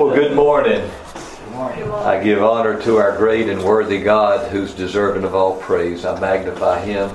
Well, 0.00 0.14
good 0.14 0.34
morning. 0.34 0.90
I 1.52 2.22
give 2.24 2.42
honor 2.42 2.80
to 2.84 2.96
our 2.96 3.14
great 3.18 3.50
and 3.50 3.62
worthy 3.62 4.00
God 4.00 4.50
who's 4.50 4.72
deserving 4.72 5.24
of 5.24 5.34
all 5.34 5.60
praise. 5.60 6.06
I 6.06 6.18
magnify 6.18 6.80
Him, 6.80 7.10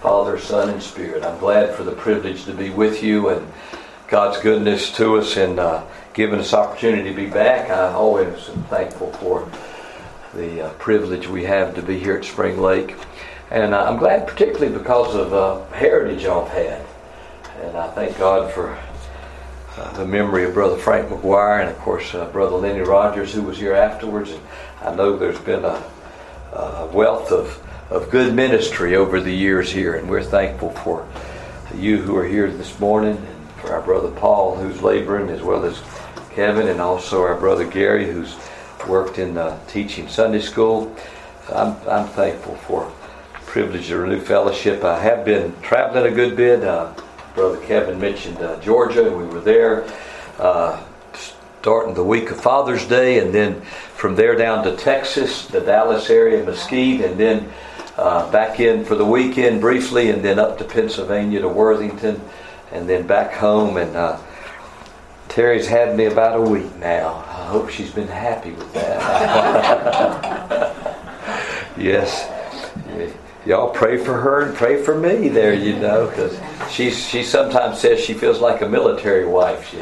Father, 0.00 0.38
Son, 0.38 0.70
and 0.70 0.82
Spirit. 0.82 1.22
I'm 1.22 1.38
glad 1.38 1.74
for 1.74 1.84
the 1.84 1.92
privilege 1.92 2.46
to 2.46 2.54
be 2.54 2.70
with 2.70 3.02
you 3.02 3.28
and 3.28 3.46
God's 4.08 4.40
goodness 4.40 4.96
to 4.96 5.18
us 5.18 5.36
and 5.36 5.58
uh, 5.58 5.84
giving 6.14 6.40
us 6.40 6.54
opportunity 6.54 7.10
to 7.10 7.14
be 7.14 7.28
back. 7.28 7.68
I 7.68 7.92
always 7.92 8.48
am 8.48 8.62
thankful 8.62 9.12
for 9.12 9.46
the 10.32 10.68
uh, 10.68 10.72
privilege 10.78 11.28
we 11.28 11.44
have 11.44 11.74
to 11.74 11.82
be 11.82 11.98
here 11.98 12.16
at 12.16 12.24
Spring 12.24 12.58
Lake. 12.58 12.96
And 13.50 13.74
uh, 13.74 13.84
I'm 13.84 13.98
glad 13.98 14.26
particularly 14.26 14.72
because 14.72 15.14
of 15.14 15.34
uh, 15.34 15.66
heritage 15.66 16.24
I've 16.24 16.48
had. 16.48 16.82
And 17.60 17.76
I 17.76 17.88
thank 17.88 18.16
God 18.16 18.50
for 18.54 18.78
the 19.76 20.06
memory 20.06 20.44
of 20.44 20.54
Brother 20.54 20.76
Frank 20.76 21.08
McGuire 21.08 21.60
and, 21.60 21.68
of 21.68 21.78
course, 21.78 22.14
uh, 22.14 22.24
Brother 22.26 22.56
Lenny 22.56 22.80
Rogers, 22.80 23.32
who 23.32 23.42
was 23.42 23.58
here 23.58 23.74
afterwards. 23.74 24.30
And 24.30 24.40
I 24.82 24.94
know 24.94 25.16
there's 25.16 25.38
been 25.40 25.64
a, 25.64 25.82
a, 26.52 26.86
wealth 26.92 27.30
of, 27.30 27.62
of 27.90 28.10
good 28.10 28.34
ministry 28.34 28.96
over 28.96 29.20
the 29.20 29.32
years 29.32 29.70
here, 29.70 29.94
and 29.94 30.08
we're 30.08 30.22
thankful 30.22 30.70
for 30.70 31.06
you 31.74 31.98
who 31.98 32.16
are 32.16 32.26
here 32.26 32.50
this 32.50 32.80
morning, 32.80 33.16
and 33.16 33.50
for 33.60 33.72
our 33.72 33.82
brother 33.82 34.10
Paul, 34.10 34.56
who's 34.56 34.80
laboring, 34.80 35.28
as 35.28 35.42
well 35.42 35.64
as 35.64 35.82
Kevin, 36.34 36.68
and 36.68 36.80
also 36.80 37.22
our 37.22 37.38
brother 37.38 37.66
Gary, 37.66 38.06
who's 38.10 38.36
worked 38.88 39.18
in 39.18 39.36
uh, 39.36 39.58
teaching 39.66 40.08
Sunday 40.08 40.40
school. 40.40 40.94
I'm, 41.52 41.76
I'm 41.88 42.08
thankful 42.08 42.56
for 42.56 42.90
privilege 43.56 43.90
of 43.90 44.00
Renew 44.00 44.20
Fellowship. 44.20 44.84
I 44.84 44.98
have 45.00 45.24
been 45.24 45.54
traveling 45.62 46.12
a 46.12 46.14
good 46.14 46.36
bit. 46.36 46.64
Uh, 46.64 46.94
Brother 47.36 47.60
Kevin 47.66 48.00
mentioned 48.00 48.38
uh, 48.38 48.58
Georgia, 48.60 49.06
and 49.06 49.14
we 49.14 49.26
were 49.26 49.42
there 49.42 49.86
uh, 50.38 50.82
starting 51.60 51.92
the 51.92 52.02
week 52.02 52.30
of 52.30 52.40
Father's 52.40 52.88
Day, 52.88 53.18
and 53.18 53.34
then 53.34 53.60
from 53.60 54.16
there 54.16 54.34
down 54.34 54.64
to 54.64 54.74
Texas, 54.74 55.46
the 55.46 55.60
Dallas 55.60 56.08
area, 56.08 56.42
Mesquite, 56.42 57.02
and 57.02 57.20
then 57.20 57.52
uh, 57.98 58.32
back 58.32 58.58
in 58.58 58.86
for 58.86 58.94
the 58.94 59.04
weekend 59.04 59.60
briefly, 59.60 60.08
and 60.08 60.24
then 60.24 60.38
up 60.38 60.56
to 60.56 60.64
Pennsylvania 60.64 61.42
to 61.42 61.48
Worthington, 61.48 62.22
and 62.72 62.88
then 62.88 63.06
back 63.06 63.34
home. 63.34 63.76
And 63.76 63.94
uh, 63.94 64.18
Terry's 65.28 65.68
had 65.68 65.94
me 65.94 66.06
about 66.06 66.38
a 66.38 66.42
week 66.42 66.74
now. 66.76 67.16
I 67.28 67.48
hope 67.48 67.68
she's 67.68 67.92
been 67.92 68.08
happy 68.08 68.52
with 68.52 68.72
that. 68.72 68.96
yes 71.76 72.32
y'all 73.46 73.70
pray 73.70 73.96
for 73.96 74.14
her 74.14 74.42
and 74.42 74.54
pray 74.56 74.82
for 74.82 74.98
me 74.98 75.28
there, 75.28 75.54
you 75.54 75.76
know, 75.78 76.08
because 76.08 76.38
she 76.70 76.90
she 76.90 77.22
sometimes 77.22 77.78
says 77.78 78.00
she 78.00 78.12
feels 78.12 78.40
like 78.40 78.60
a 78.60 78.68
military 78.68 79.26
wife. 79.26 79.70
She, 79.70 79.80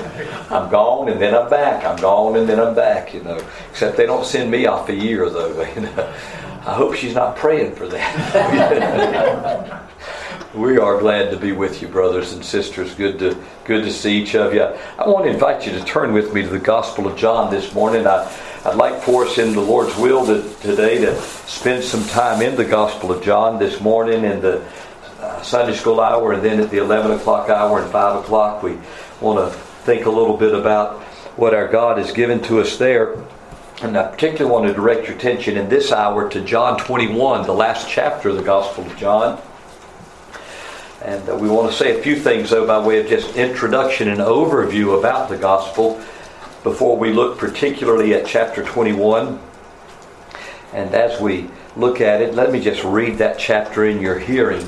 I'm 0.55 0.70
gone 0.70 1.09
and 1.09 1.20
then 1.20 1.34
I'm 1.34 1.48
back. 1.48 1.85
I'm 1.85 1.97
gone 1.97 2.37
and 2.37 2.48
then 2.48 2.61
I'm 2.61 2.75
back, 2.75 3.15
you 3.15 3.23
know. 3.23 3.41
Except 3.70 3.97
they 3.97 4.07
don't 4.07 4.27
send 4.27 4.51
me 4.51 4.67
off 4.67 4.89
a 4.89 4.95
year 4.95 5.29
though. 5.31 5.55
You 5.75 5.81
know. 5.83 6.15
I 6.67 6.73
hope 6.73 6.95
she's 6.95 7.15
not 7.15 7.37
praying 7.37 7.75
for 7.75 7.87
that. 7.89 9.85
we 10.55 10.79
are 10.79 10.98
glad 10.98 11.31
to 11.31 11.37
be 11.37 11.53
with 11.53 11.83
you, 11.83 11.89
brothers 11.89 12.33
and 12.33 12.42
sisters. 12.42 12.95
Good 12.95 13.19
to 13.19 13.37
good 13.65 13.85
to 13.85 13.92
see 13.92 14.23
each 14.23 14.35
of 14.35 14.55
you. 14.55 14.62
I 14.62 15.09
want 15.09 15.27
to 15.27 15.31
invite 15.31 15.67
you 15.67 15.73
to 15.73 15.85
turn 15.85 16.15
with 16.15 16.33
me 16.33 16.42
to 16.42 16.48
the 16.48 16.59
Gospel 16.59 17.07
of 17.07 17.17
John 17.17 17.51
this 17.51 17.75
morning. 17.75 18.07
I 18.07 18.25
I'd 18.67 18.77
like 18.77 19.03
for 19.03 19.27
us 19.27 19.37
in 19.37 19.53
the 19.53 19.61
Lord's 19.61 19.95
will 19.98 20.25
to, 20.25 20.43
today 20.62 20.97
to 21.01 21.20
spend 21.20 21.84
some 21.84 22.03
time 22.05 22.41
in 22.41 22.57
the 22.57 22.65
Gospel 22.65 23.12
of 23.12 23.23
John 23.23 23.59
this 23.59 23.79
morning 23.79 24.25
in 24.25 24.41
the 24.41 24.67
uh, 25.20 25.43
Sunday 25.43 25.75
school 25.75 26.01
hour 26.01 26.33
and 26.33 26.43
then 26.43 26.61
at 26.61 26.70
the 26.70 26.79
11 26.79 27.11
o'clock 27.11 27.51
hour 27.51 27.83
and 27.83 27.92
5 27.92 28.25
o'clock. 28.25 28.62
We 28.62 28.79
want 29.20 29.53
to 29.53 29.55
think 29.85 30.07
a 30.07 30.11
little 30.11 30.39
bit 30.39 30.55
about 30.55 31.03
what 31.37 31.53
our 31.53 31.69
God 31.69 31.98
has 31.98 32.11
given 32.11 32.41
to 32.45 32.59
us 32.59 32.79
there. 32.79 33.23
And 33.83 33.98
I 33.98 34.07
particularly 34.09 34.51
want 34.51 34.67
to 34.67 34.73
direct 34.73 35.09
your 35.09 35.17
attention 35.17 35.59
in 35.59 35.69
this 35.69 35.92
hour 35.92 36.31
to 36.31 36.41
John 36.41 36.79
21, 36.79 37.45
the 37.45 37.53
last 37.53 37.91
chapter 37.91 38.31
of 38.31 38.37
the 38.37 38.42
Gospel 38.42 38.87
of 38.87 38.97
John. 38.97 39.42
And 41.03 41.29
uh, 41.29 41.36
we 41.36 41.51
want 41.51 41.70
to 41.70 41.77
say 41.77 42.01
a 42.01 42.03
few 42.03 42.17
things, 42.17 42.48
though, 42.48 42.67
by 42.67 42.79
way 42.79 42.98
of 42.98 43.08
just 43.08 43.36
introduction 43.36 44.08
and 44.08 44.20
overview 44.20 44.98
about 44.98 45.29
the 45.29 45.36
Gospel 45.36 46.03
before 46.64 46.97
we 46.97 47.13
look 47.13 47.39
particularly 47.39 48.14
at 48.14 48.27
chapter 48.27 48.64
21. 48.64 49.39
And 50.73 50.92
as 50.95 51.20
we 51.20 51.48
look 51.77 52.01
at 52.01 52.20
it, 52.20 52.35
let 52.35 52.51
me 52.51 52.61
just 52.61 52.83
read 52.83 53.19
that 53.19 53.39
chapter 53.39 53.85
in 53.85 54.01
your 54.01 54.19
hearing. 54.19 54.67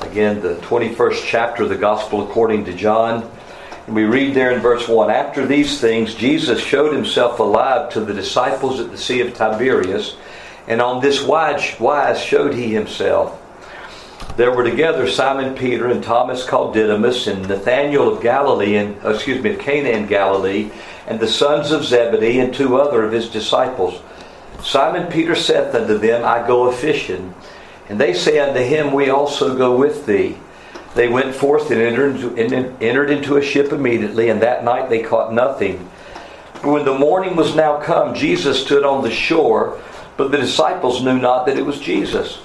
Again, 0.00 0.42
the 0.42 0.56
21st 0.56 1.22
chapter 1.24 1.62
of 1.62 1.68
the 1.68 1.76
Gospel 1.76 2.28
according 2.28 2.64
to 2.64 2.74
John. 2.74 3.30
And 3.86 3.94
we 3.94 4.04
read 4.04 4.34
there 4.34 4.50
in 4.50 4.60
verse 4.60 4.88
1 4.88 5.10
After 5.10 5.46
these 5.46 5.80
things, 5.80 6.14
Jesus 6.14 6.60
showed 6.60 6.92
himself 6.92 7.38
alive 7.38 7.90
to 7.92 8.00
the 8.00 8.12
disciples 8.12 8.80
at 8.80 8.90
the 8.90 8.98
Sea 8.98 9.20
of 9.20 9.32
Tiberias, 9.32 10.16
and 10.66 10.82
on 10.82 11.00
this 11.00 11.22
wise 11.22 12.20
showed 12.20 12.54
he 12.54 12.74
himself. 12.74 13.39
There 14.36 14.54
were 14.54 14.64
together 14.64 15.08
Simon 15.08 15.54
Peter 15.54 15.88
and 15.88 16.02
Thomas 16.02 16.46
called 16.46 16.72
Didymus 16.72 17.26
and 17.26 17.48
Nathanael 17.48 18.14
of 18.14 18.22
Galilee 18.22 18.76
and 18.76 19.02
uh, 19.04 19.10
excuse 19.10 19.42
me 19.42 19.54
of 19.54 19.58
Cana 19.60 19.90
in 19.90 20.06
Galilee 20.06 20.70
and 21.06 21.18
the 21.18 21.28
sons 21.28 21.72
of 21.72 21.84
Zebedee 21.84 22.38
and 22.38 22.54
two 22.54 22.80
other 22.80 23.04
of 23.04 23.12
his 23.12 23.28
disciples. 23.28 24.00
Simon 24.62 25.10
Peter 25.10 25.34
saith 25.34 25.74
unto 25.74 25.98
them, 25.98 26.24
I 26.24 26.46
go 26.46 26.68
a 26.68 26.72
fishing. 26.72 27.34
And 27.88 27.98
they 27.98 28.14
say 28.14 28.38
unto 28.38 28.60
him, 28.60 28.92
We 28.92 29.10
also 29.10 29.58
go 29.58 29.76
with 29.76 30.06
thee. 30.06 30.36
They 30.94 31.08
went 31.08 31.34
forth 31.34 31.70
and 31.70 31.80
entered 31.82 33.10
into 33.10 33.36
a 33.36 33.42
ship 33.42 33.72
immediately, 33.72 34.28
and 34.28 34.40
that 34.42 34.64
night 34.64 34.88
they 34.88 35.02
caught 35.02 35.32
nothing. 35.32 35.90
But 36.54 36.70
when 36.70 36.84
the 36.84 36.98
morning 36.98 37.36
was 37.36 37.56
now 37.56 37.80
come, 37.80 38.14
Jesus 38.14 38.62
stood 38.62 38.84
on 38.84 39.02
the 39.02 39.10
shore, 39.10 39.80
but 40.16 40.30
the 40.30 40.38
disciples 40.38 41.02
knew 41.02 41.18
not 41.18 41.46
that 41.46 41.58
it 41.58 41.66
was 41.66 41.80
Jesus. 41.80 42.40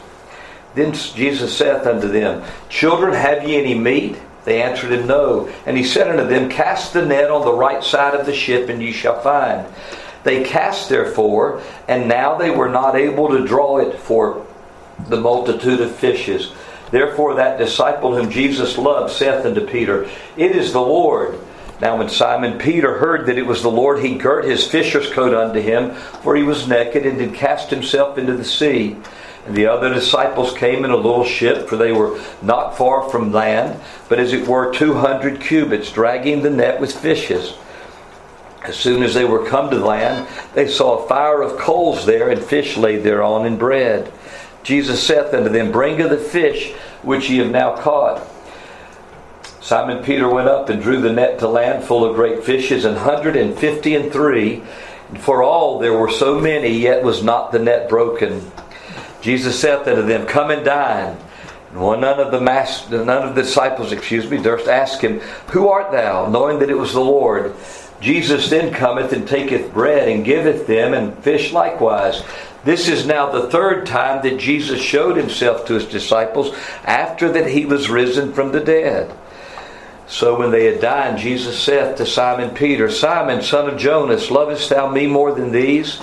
Then 0.76 0.94
Jesus 0.94 1.58
saith 1.58 1.88
unto 1.88 2.08
them, 2.08 2.44
Children, 2.70 3.14
have 3.14 3.48
ye 3.48 3.56
any 3.56 3.74
meat? 3.74 4.18
They 4.44 4.62
answered 4.62 4.92
him, 4.92 5.08
No. 5.08 5.50
And 5.66 5.76
he 5.76 5.84
said 5.84 6.08
unto 6.08 6.28
them, 6.28 6.50
Cast 6.50 6.94
the 6.94 7.06
net 7.06 7.32
on 7.32 7.44
the 7.44 7.54
right 7.54 7.84
side 7.84 8.14
of 8.14 8.26
the 8.26 8.36
ship, 8.36 8.70
and 8.70 8.82
ye 8.82 8.92
shall 8.92 9.20
find. 9.22 9.66
They 10.24 10.44
cast 10.44 10.90
therefore, 10.90 11.62
and 11.88 12.08
now 12.08 12.36
they 12.36 12.50
were 12.50 12.70
not 12.70 12.96
able 12.96 13.30
to 13.30 13.46
draw 13.46 13.78
it 13.78 13.98
for 14.00 14.46
the 15.08 15.20
multitude 15.20 15.82
of 15.82 15.96
fishes. 15.96 16.52
Therefore 16.92 17.36
that 17.36 17.58
disciple 17.58 18.16
whom 18.16 18.30
Jesus 18.30 18.78
loved 18.78 19.14
saith 19.14 19.46
unto 19.46 19.66
Peter, 19.66 20.10
It 20.38 20.56
is 20.56 20.74
the 20.74 20.82
Lord. 20.82 21.40
Now 21.82 21.98
when 21.98 22.10
Simon 22.10 22.58
Peter 22.58 22.98
heard 22.98 23.26
that 23.26 23.38
it 23.38 23.46
was 23.46 23.62
the 23.62 23.70
Lord, 23.70 24.00
he 24.00 24.18
girt 24.18 24.46
his 24.46 24.66
fisher's 24.66 25.12
coat 25.12 25.34
unto 25.34 25.60
him, 25.60 25.94
for 25.94 26.36
he 26.36 26.44
was 26.44 26.68
naked, 26.68 27.06
and 27.06 27.18
did 27.18 27.34
cast 27.34 27.70
himself 27.70 28.18
into 28.18 28.34
the 28.34 28.46
sea. 28.46 28.98
And 29.46 29.56
the 29.56 29.68
other 29.68 29.94
disciples 29.94 30.58
came 30.58 30.84
in 30.84 30.92
a 30.92 30.96
little 30.96 31.24
ship, 31.24 31.70
for 31.70 31.78
they 31.78 31.92
were 31.92 32.20
not 32.42 32.78
far 32.78 33.08
from 33.10 33.32
land, 33.32 33.80
but 34.10 34.20
as 34.20 34.34
it 34.34 34.48
were 34.48 34.74
two 34.74 34.96
hundred 34.96 35.40
cubits, 35.40 35.92
dragging 35.92 36.42
the 36.42 36.50
net 36.50 36.82
with 36.82 36.98
fishes. 36.98 37.56
As 38.64 38.76
soon 38.76 39.04
as 39.04 39.14
they 39.14 39.26
were 39.26 39.46
come 39.46 39.70
to 39.70 39.78
land, 39.78 40.28
they 40.56 40.68
saw 40.68 40.98
a 40.98 41.08
fire 41.08 41.44
of 41.44 41.60
coals 41.60 42.08
there, 42.08 42.30
and 42.30 42.42
fish 42.42 42.76
laid 42.76 43.04
thereon, 43.04 43.46
and 43.46 43.60
bread. 43.60 44.12
Jesus 44.64 45.06
saith 45.06 45.32
unto 45.32 45.50
them, 45.50 45.72
Bring 45.72 46.02
of 46.02 46.10
the 46.10 46.18
fish 46.18 46.74
which 47.04 47.30
ye 47.30 47.38
have 47.38 47.52
now 47.52 47.76
caught. 47.76 48.28
Simon 49.62 50.04
Peter 50.04 50.28
went 50.28 50.48
up 50.48 50.70
and 50.70 50.82
drew 50.82 51.00
the 51.00 51.14
net 51.14 51.38
to 51.40 51.48
land 51.48 51.84
full 51.84 52.04
of 52.04 52.16
great 52.16 52.44
fishes, 52.44 52.86
an 52.86 52.96
hundred 52.96 53.36
and 53.36 53.56
fifty 53.56 53.96
and 53.96 54.12
three. 54.12 54.64
For 55.20 55.44
all 55.44 55.78
there 55.78 55.94
were 55.94 56.10
so 56.10 56.40
many, 56.40 56.70
yet 56.70 57.04
was 57.04 57.24
not 57.24 57.52
the 57.52 57.60
net 57.60 57.88
broken. 57.88 58.52
Jesus 59.26 59.60
saith 59.60 59.88
unto 59.88 60.04
them, 60.04 60.28
Come 60.28 60.52
and 60.52 60.64
dine. 60.64 61.18
And 61.72 61.82
one 61.82 62.02
none 62.02 62.20
of 62.20 62.30
the 62.30 62.40
none 62.40 63.28
of 63.28 63.34
the 63.34 63.42
disciples, 63.42 63.92
excuse 63.92 64.30
me, 64.30 64.38
durst 64.38 64.68
ask 64.68 65.02
him, 65.02 65.20
Who 65.50 65.68
art 65.68 65.92
thou? 65.92 66.30
knowing 66.30 66.60
that 66.60 66.70
it 66.70 66.78
was 66.78 66.94
the 66.94 67.00
Lord. 67.00 67.56
Jesus 68.00 68.52
then 68.52 68.72
cometh 68.72 69.14
and 69.14 69.28
taketh 69.28 69.74
bread 69.74 70.08
and 70.10 70.24
giveth 70.24 70.68
them, 70.68 70.94
and 70.94 71.18
fish 71.24 71.52
likewise. 71.52 72.22
This 72.66 72.88
is 72.88 73.08
now 73.08 73.32
the 73.32 73.50
third 73.50 73.88
time 73.88 74.22
that 74.22 74.38
Jesus 74.40 74.80
showed 74.80 75.18
himself 75.18 75.66
to 75.66 75.74
his 75.74 75.86
disciples 75.86 76.56
after 76.84 77.32
that 77.32 77.50
he 77.50 77.66
was 77.66 77.90
risen 77.90 78.32
from 78.32 78.52
the 78.52 78.60
dead. 78.60 79.12
So 80.06 80.38
when 80.38 80.52
they 80.52 80.66
had 80.66 80.82
dined, 80.82 81.18
Jesus 81.18 81.58
saith 81.58 81.98
to 81.98 82.06
Simon 82.06 82.52
Peter, 82.52 82.92
Simon, 82.92 83.42
son 83.42 83.68
of 83.68 83.80
Jonas, 83.80 84.30
lovest 84.30 84.70
thou 84.70 84.88
me 84.88 85.08
more 85.08 85.34
than 85.34 85.52
these? 85.52 86.00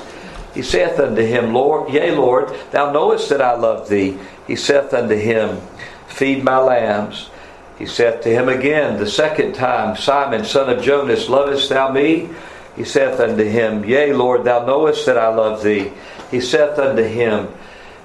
He 0.55 0.63
saith 0.63 0.99
unto 0.99 1.23
him, 1.23 1.55
Lord, 1.55 1.93
yea, 1.93 2.15
Lord, 2.15 2.53
thou 2.73 2.93
knowest 2.93 3.29
that 3.31 3.41
I 3.41 3.57
love 3.57 3.89
thee. 3.89 4.19
He 4.47 4.57
saith 4.57 4.93
unto 4.93 5.15
him, 5.15 5.61
Feed 6.09 6.45
my 6.45 6.59
lambs. 6.59 7.31
He 7.79 7.87
saith 7.87 8.21
to 8.23 8.29
him 8.29 8.49
again 8.49 8.99
the 8.99 9.09
second 9.09 9.55
time, 9.55 9.97
Simon, 9.97 10.45
son 10.45 10.69
of 10.69 10.83
Jonas, 10.83 11.29
lovest 11.29 11.71
thou 11.71 11.91
me? 11.91 12.29
He 12.77 12.85
saith 12.85 13.19
unto 13.19 13.45
him, 13.45 13.85
Yea, 13.85 14.13
Lord, 14.13 14.45
thou 14.45 14.65
knowest 14.65 15.07
that 15.07 15.19
I 15.19 15.35
love 15.35 15.63
thee. 15.63 15.91
He 16.31 16.41
saith 16.41 16.79
unto 16.79 17.03
him, 17.03 17.49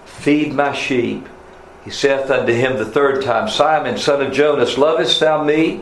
Feed 0.06 0.54
my 0.54 0.74
sheep. 0.74 1.28
He 1.86 1.92
saith 1.92 2.30
unto 2.30 2.54
him 2.54 2.78
the 2.78 2.86
third 2.86 3.24
time, 3.24 3.48
Simon, 3.48 3.98
son 3.98 4.22
of 4.22 4.34
Jonas, 4.34 4.78
lovest 4.78 5.20
thou 5.20 5.44
me? 5.44 5.82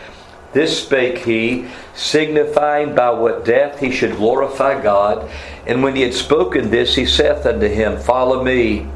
This 0.53 0.83
spake 0.83 1.19
he, 1.19 1.67
signifying 1.95 2.93
by 2.93 3.11
what 3.11 3.45
death 3.45 3.79
he 3.79 3.91
should 3.91 4.17
glorify 4.17 4.81
God. 4.81 5.29
And 5.65 5.81
when 5.81 5.95
he 5.95 6.01
had 6.01 6.13
spoken 6.13 6.69
this, 6.69 6.95
he 6.95 7.05
saith 7.05 7.45
unto 7.45 7.67
him, 7.67 7.99
Follow 7.99 8.43
me. 8.43 8.87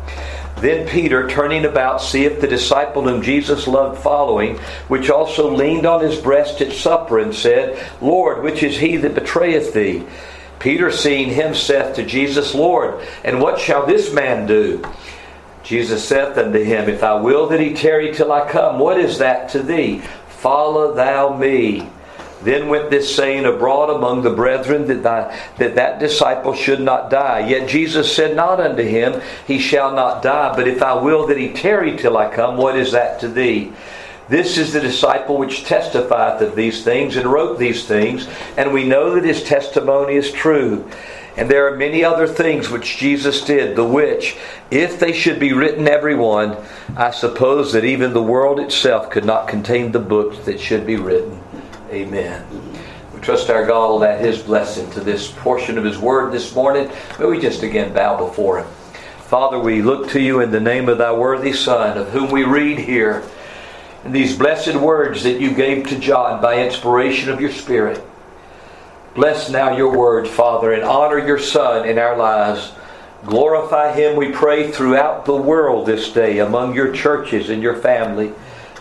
Then 0.58 0.88
Peter, 0.88 1.28
turning 1.28 1.66
about, 1.66 2.02
seeth 2.02 2.42
the 2.42 2.48
disciple 2.48 3.04
whom 3.04 3.22
Jesus 3.22 3.68
loved 3.68 4.02
following, 4.02 4.58
which 4.88 5.10
also 5.10 5.54
leaned 5.54 5.86
on 5.86 6.02
his 6.02 6.20
breast 6.20 6.62
at 6.62 6.72
supper, 6.72 7.20
and 7.20 7.36
said, 7.36 7.78
Lord, 8.02 8.42
which 8.42 8.64
is 8.64 8.78
he 8.78 8.98
that 8.98 9.16
betrayeth 9.16 9.74
thee? 9.74 10.06
Peter, 10.60 10.92
seeing 10.92 11.30
him, 11.30 11.54
saith 11.54 11.96
to 11.96 12.04
Jesus, 12.04 12.56
Lord, 12.56 13.06
and 13.24 13.42
what 13.42 13.60
shall 13.60 13.86
this 13.86 14.14
man 14.14 14.48
do? 14.48 14.84
Jesus 15.64 16.08
saith 16.08 16.38
unto 16.38 16.64
him, 16.64 16.88
If 16.88 17.04
I 17.04 17.16
will 17.16 17.48
that 17.48 17.60
he 17.60 17.74
tarry 17.74 18.14
till 18.14 18.32
I 18.32 18.50
come, 18.50 18.80
what 18.80 19.00
is 19.00 19.18
that 19.18 19.50
to 19.50 19.62
thee? 19.62 20.02
Follow 20.46 20.94
thou 20.94 21.36
me. 21.36 21.90
Then 22.44 22.70
went 22.70 22.92
this 22.92 23.16
saying 23.16 23.46
abroad 23.46 23.90
among 23.90 24.22
the 24.22 24.30
brethren 24.30 24.86
that, 24.86 25.02
thy, 25.02 25.36
that 25.58 25.74
that 25.74 25.98
disciple 25.98 26.54
should 26.54 26.82
not 26.82 27.10
die. 27.10 27.48
Yet 27.50 27.68
Jesus 27.68 28.16
said 28.16 28.36
not 28.36 28.60
unto 28.60 28.84
him, 28.84 29.24
He 29.48 29.58
shall 29.58 29.96
not 29.96 30.22
die, 30.22 30.56
but 30.56 30.68
if 30.68 30.84
I 30.84 31.02
will 31.02 31.26
that 31.26 31.40
he 31.40 31.52
tarry 31.52 31.98
till 31.98 32.16
I 32.16 32.32
come, 32.32 32.58
what 32.58 32.78
is 32.78 32.92
that 32.92 33.20
to 33.22 33.28
thee? 33.28 33.74
This 34.30 34.60
is 34.60 34.72
the 34.72 34.82
disciple 34.82 35.38
which 35.38 35.66
testifieth 35.66 36.40
of 36.44 36.56
these 36.56 36.84
things 36.84 37.16
and 37.16 37.26
wrote 37.26 37.58
these 37.58 37.88
things, 37.88 38.28
and 38.56 38.72
we 38.72 38.86
know 38.86 39.16
that 39.16 39.24
his 39.24 39.42
testimony 39.42 40.14
is 40.14 40.32
true. 40.32 40.88
And 41.38 41.50
there 41.50 41.68
are 41.68 41.76
many 41.76 42.04
other 42.04 42.28
things 42.28 42.70
which 42.70 42.98
Jesus 42.98 43.42
did, 43.42 43.76
the 43.76 43.84
which, 43.84 44.38
if 44.72 45.00
they 45.00 45.12
should 45.12 45.38
be 45.38 45.52
written 45.52 45.88
every 45.88 46.16
one, 46.16 46.56
I 46.96 47.12
suppose 47.12 47.74
that 47.74 47.84
even 47.84 48.14
the 48.14 48.24
world 48.24 48.60
itself 48.60 49.10
could 49.10 49.26
not 49.26 49.48
contain 49.48 49.92
the 49.92 50.00
books 50.00 50.40
that 50.46 50.62
should 50.62 50.86
be 50.88 50.96
written. 50.96 51.42
Amen. 51.92 52.46
We 53.14 53.20
trust 53.20 53.50
our 53.50 53.66
God 53.66 53.90
will 53.90 54.06
add 54.06 54.22
His 54.22 54.42
blessing 54.42 54.90
to 54.92 55.02
this 55.02 55.30
portion 55.30 55.78
of 55.78 55.84
His 55.84 55.98
Word 55.98 56.32
this 56.32 56.56
morning. 56.56 56.90
May 57.20 57.26
we 57.26 57.42
just 57.42 57.64
again 57.64 57.94
bow 57.94 58.18
before 58.18 58.60
Him. 58.60 58.68
Father, 59.28 59.60
we 59.60 59.82
look 59.82 60.10
to 60.12 60.22
you 60.22 60.40
in 60.40 60.52
the 60.52 60.60
name 60.60 60.88
of 60.88 61.00
thy 61.00 61.12
worthy 61.12 61.52
Son, 61.52 61.98
of 61.98 62.10
whom 62.12 62.32
we 62.32 62.44
read 62.44 62.80
here 62.80 63.24
in 64.06 64.14
these 64.14 64.38
blessed 64.38 64.76
words 64.76 65.24
that 65.24 65.42
you 65.42 65.54
gave 65.54 65.88
to 65.88 66.00
John 66.00 66.42
by 66.42 66.64
inspiration 66.64 67.30
of 67.30 67.42
your 67.42 67.52
Spirit. 67.52 68.02
Bless 69.16 69.50
now 69.50 69.78
your 69.78 69.98
word, 69.98 70.28
Father, 70.28 70.74
and 70.74 70.84
honor 70.84 71.18
your 71.18 71.40
Son 71.40 71.88
in 71.88 71.98
our 71.98 72.18
lives. 72.18 72.74
Glorify 73.26 73.94
him, 73.94 74.18
we 74.18 74.34
pray, 74.34 74.70
throughout 74.70 75.24
the 75.24 75.36
world 75.36 75.86
this 75.86 76.12
day, 76.12 76.40
among 76.40 76.76
your 76.76 76.92
churches 76.92 77.50
and 77.50 77.64
your 77.64 77.78
family 77.78 78.34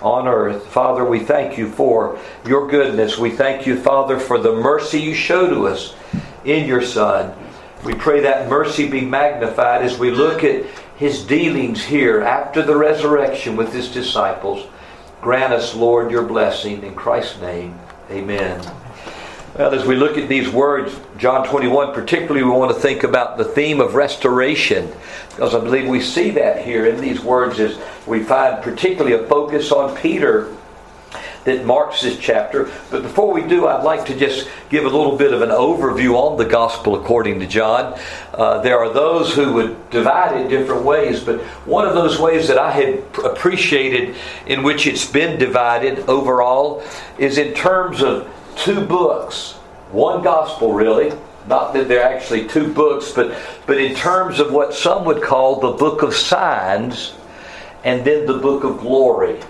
on 0.03 0.27
earth. 0.27 0.67
Father, 0.67 1.05
we 1.05 1.21
thank 1.21 1.57
you 1.57 1.71
for 1.71 2.19
your 2.45 2.67
goodness. 2.67 3.17
We 3.17 3.31
thank 3.31 3.65
you, 3.65 3.81
Father, 3.81 4.19
for 4.19 4.41
the 4.41 4.53
mercy 4.53 5.01
you 5.01 5.15
show 5.15 5.49
to 5.49 5.69
us 5.69 5.95
in 6.45 6.67
your 6.67 6.83
Son. 6.83 7.33
We 7.85 7.95
pray 7.95 8.21
that 8.23 8.51
mercy 8.51 8.89
be 8.89 9.03
magnified 9.03 9.83
as 9.83 10.01
we 10.01 10.11
look 10.11 10.43
at 10.43 10.67
his 10.97 11.25
dealings 11.25 11.85
here 11.85 12.23
after 12.23 12.61
the 12.61 12.77
resurrection 12.77 13.55
with 13.55 13.73
his 13.73 13.89
disciples. 13.89 14.67
Grant 15.23 15.53
us, 15.53 15.77
Lord, 15.77 16.11
your 16.11 16.25
blessing. 16.25 16.83
In 16.83 16.97
Christ's 16.97 17.41
name, 17.41 17.79
amen. 18.11 18.84
Well, 19.57 19.73
as 19.73 19.87
we 19.87 19.95
look 19.95 20.19
at 20.19 20.29
these 20.29 20.51
words, 20.51 20.99
John 21.17 21.47
21, 21.47 21.95
particularly, 21.95 22.43
we 22.43 22.51
want 22.51 22.75
to 22.75 22.81
think 22.81 23.05
about 23.05 23.39
the 23.39 23.45
theme 23.45 23.81
of 23.81 23.95
restoration, 23.95 24.93
because 25.29 25.55
I 25.55 25.61
believe 25.61 25.87
we 25.87 26.01
see 26.01 26.31
that 26.31 26.65
here 26.65 26.87
in 26.87 27.01
these 27.01 27.21
words 27.21 27.61
as 27.61 27.79
we 28.05 28.25
find 28.25 28.61
particularly 28.65 29.13
a 29.13 29.29
focus 29.29 29.71
on 29.71 29.97
Peter 29.97 30.53
that 31.45 31.65
marks 31.65 32.03
this 32.03 32.19
chapter. 32.19 32.69
But 32.91 33.03
before 33.03 33.33
we 33.33 33.47
do, 33.47 33.69
I'd 33.69 33.85
like 33.85 34.07
to 34.07 34.17
just 34.17 34.49
give 34.71 34.87
a 34.87 34.89
little 34.89 35.17
bit 35.17 35.33
of 35.33 35.41
an 35.41 35.51
overview 35.51 36.17
on 36.17 36.37
the 36.37 36.47
gospel 36.47 36.97
according 36.97 37.39
to 37.39 37.47
John. 37.47 37.97
Uh, 38.33 38.61
there 38.61 38.81
are 38.81 38.93
those 38.93 39.33
who 39.37 39.53
would 39.53 39.89
divide 39.91 40.37
it 40.37 40.49
different 40.49 40.85
ways, 40.85 41.23
but 41.23 41.41
one 41.65 41.87
of 41.87 41.95
those 41.95 42.19
ways 42.19 42.49
that 42.49 42.59
I 42.59 42.73
had 42.73 43.05
appreciated 43.25 44.17
in 44.47 44.65
which 44.65 44.89
it's 44.89 45.09
been 45.09 45.39
divided 45.39 46.01
overall 46.09 46.83
is 47.19 47.39
in 47.39 47.55
terms 47.55 48.03
of 48.03 48.29
two 48.57 48.85
books, 48.85 49.53
one 49.91 50.23
gospel 50.23 50.73
really. 50.73 51.13
Not 51.47 51.75
that 51.75 51.89
they're 51.89 52.03
actually 52.03 52.49
two 52.49 52.73
books, 52.73 53.13
but, 53.13 53.39
but 53.67 53.79
in 53.79 53.95
terms 53.95 54.41
of 54.41 54.51
what 54.51 54.73
some 54.73 55.05
would 55.05 55.23
call 55.23 55.61
the 55.61 55.73
book 55.73 56.03
of 56.03 56.15
signs 56.15 57.13
and 57.85 58.05
then 58.05 58.27
the 58.27 58.39
book 58.39 58.65
of 58.65 58.79
glory. 58.79 59.41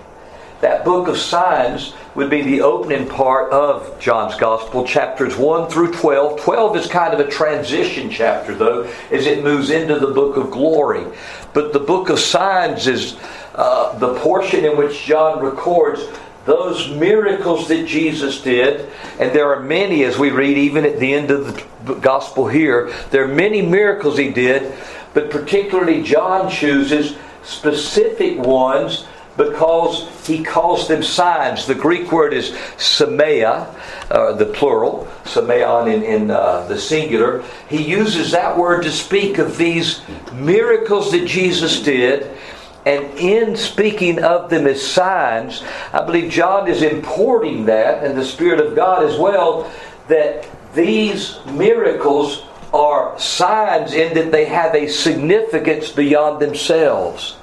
That 0.61 0.83
book 0.83 1.07
of 1.07 1.17
signs 1.17 1.93
would 2.15 2.29
be 2.29 2.41
the 2.41 2.61
opening 2.61 3.07
part 3.07 3.51
of 3.51 3.99
John's 3.99 4.35
Gospel, 4.35 4.85
chapters 4.85 5.35
1 5.37 5.69
through 5.69 5.93
12. 5.93 6.41
12 6.41 6.77
is 6.77 6.87
kind 6.87 7.13
of 7.13 7.19
a 7.19 7.29
transition 7.29 8.09
chapter, 8.09 8.55
though, 8.55 8.83
as 9.11 9.25
it 9.25 9.43
moves 9.43 9.69
into 9.69 9.99
the 9.99 10.07
book 10.07 10.37
of 10.37 10.51
glory. 10.51 11.05
But 11.53 11.73
the 11.73 11.79
book 11.79 12.09
of 12.09 12.19
signs 12.19 12.87
is 12.87 13.17
uh, 13.53 13.97
the 13.99 14.15
portion 14.19 14.65
in 14.65 14.77
which 14.77 15.03
John 15.03 15.43
records 15.43 16.01
those 16.45 16.89
miracles 16.91 17.67
that 17.67 17.87
Jesus 17.87 18.41
did, 18.41 18.89
and 19.19 19.31
there 19.31 19.51
are 19.53 19.59
many 19.59 20.03
as 20.03 20.17
we 20.17 20.29
read 20.29 20.57
even 20.57 20.85
at 20.85 20.99
the 20.99 21.13
end 21.13 21.31
of 21.31 21.65
the 21.85 21.95
gospel 21.95 22.47
here, 22.47 22.91
there 23.09 23.23
are 23.23 23.33
many 23.33 23.61
miracles 23.61 24.17
he 24.17 24.31
did, 24.31 24.73
but 25.13 25.31
particularly 25.31 26.03
John 26.03 26.49
chooses 26.49 27.15
specific 27.43 28.37
ones 28.37 29.05
because 29.37 30.07
he 30.25 30.43
calls 30.43 30.87
them 30.87 31.03
signs. 31.03 31.65
The 31.67 31.75
Greek 31.75 32.11
word 32.11 32.33
is 32.33 32.51
semeia, 32.77 33.67
uh, 34.09 34.33
the 34.33 34.45
plural, 34.45 35.07
semeion 35.23 35.93
in, 35.93 36.03
in 36.03 36.31
uh, 36.31 36.65
the 36.67 36.79
singular. 36.79 37.43
He 37.69 37.83
uses 37.83 38.31
that 38.31 38.57
word 38.57 38.83
to 38.83 38.91
speak 38.91 39.37
of 39.37 39.57
these 39.57 40.01
miracles 40.33 41.11
that 41.11 41.25
Jesus 41.25 41.81
did 41.81 42.37
and 42.85 43.17
in 43.17 43.55
speaking 43.55 44.23
of 44.23 44.49
them 44.49 44.67
as 44.67 44.85
signs, 44.85 45.63
I 45.91 46.05
believe 46.05 46.31
John 46.31 46.67
is 46.67 46.83
importing 46.83 47.65
that, 47.65 48.03
and 48.03 48.17
the 48.17 48.25
Spirit 48.25 48.59
of 48.59 48.75
God 48.75 49.03
as 49.03 49.17
well, 49.17 49.71
that 50.07 50.47
these 50.75 51.37
miracles 51.47 52.43
are 52.73 53.17
signs 53.19 53.93
in 53.93 54.13
that 54.13 54.31
they 54.31 54.45
have 54.45 54.75
a 54.75 54.87
significance 54.87 55.91
beyond 55.91 56.41
themselves. 56.41 57.37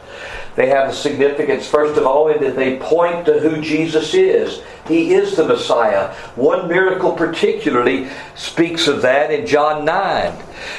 They 0.55 0.69
have 0.69 0.91
a 0.91 0.95
significance, 0.95 1.67
first 1.67 1.99
of 1.99 2.07
all, 2.07 2.29
in 2.29 2.43
that 2.43 2.57
they 2.57 2.79
point 2.79 3.25
to 3.27 3.41
who 3.41 3.63
Jesus 3.63 4.13
is. 4.13 4.63
He 4.87 5.15
is 5.15 5.35
the 5.35 5.47
Messiah. 5.47 6.13
One 6.35 6.69
miracle, 6.69 7.13
particularly, 7.13 8.09
speaks 8.35 8.87
of 8.87 9.01
that 9.03 9.31
in 9.31 9.47
John 9.47 9.85
9. 9.87 10.37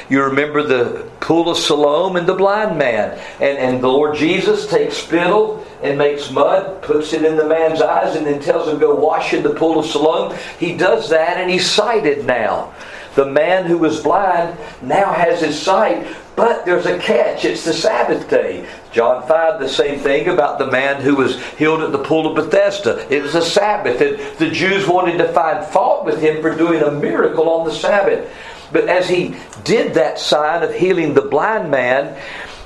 You 0.08 0.22
remember 0.22 0.62
the 0.62 1.10
pool 1.20 1.48
of 1.48 1.56
Siloam 1.56 2.16
and 2.16 2.26
the 2.26 2.34
blind 2.34 2.78
man. 2.78 3.18
And, 3.40 3.58
and 3.58 3.82
the 3.82 3.88
Lord 3.88 4.16
Jesus 4.16 4.68
takes 4.68 4.96
spittle 4.96 5.66
and 5.82 5.98
makes 5.98 6.30
mud, 6.30 6.80
puts 6.82 7.12
it 7.12 7.24
in 7.24 7.36
the 7.36 7.48
man's 7.48 7.82
eyes, 7.82 8.14
and 8.14 8.26
then 8.26 8.40
tells 8.40 8.68
him, 8.68 8.78
Go 8.78 8.94
wash 8.94 9.34
in 9.34 9.42
the 9.42 9.54
pool 9.54 9.80
of 9.80 9.86
Siloam. 9.86 10.36
He 10.60 10.76
does 10.76 11.08
that, 11.10 11.36
and 11.38 11.50
he's 11.50 11.68
sighted 11.68 12.26
now. 12.26 12.72
The 13.16 13.26
man 13.26 13.66
who 13.66 13.78
was 13.78 14.02
blind 14.02 14.58
now 14.82 15.12
has 15.12 15.40
his 15.40 15.60
sight, 15.60 16.06
but 16.36 16.64
there's 16.64 16.86
a 16.86 16.98
catch. 16.98 17.44
It's 17.44 17.64
the 17.64 17.72
Sabbath 17.72 18.28
day. 18.28 18.66
John 18.92 19.26
5, 19.26 19.60
the 19.60 19.68
same 19.68 19.98
thing 19.98 20.28
about 20.28 20.58
the 20.58 20.66
man 20.66 21.00
who 21.00 21.16
was 21.16 21.42
healed 21.54 21.82
at 21.82 21.92
the 21.92 22.02
pool 22.02 22.26
of 22.26 22.34
Bethesda. 22.34 23.06
It 23.12 23.22
was 23.22 23.34
a 23.34 23.42
Sabbath, 23.42 24.00
and 24.00 24.18
the 24.38 24.50
Jews 24.50 24.86
wanted 24.86 25.18
to 25.18 25.32
find 25.32 25.64
fault 25.66 26.04
with 26.04 26.20
him 26.20 26.42
for 26.42 26.54
doing 26.54 26.82
a 26.82 26.90
miracle 26.90 27.48
on 27.48 27.66
the 27.66 27.74
Sabbath. 27.74 28.32
But 28.72 28.88
as 28.88 29.08
he 29.08 29.36
did 29.62 29.94
that 29.94 30.18
sign 30.18 30.62
of 30.62 30.74
healing 30.74 31.14
the 31.14 31.22
blind 31.22 31.70
man, 31.70 32.20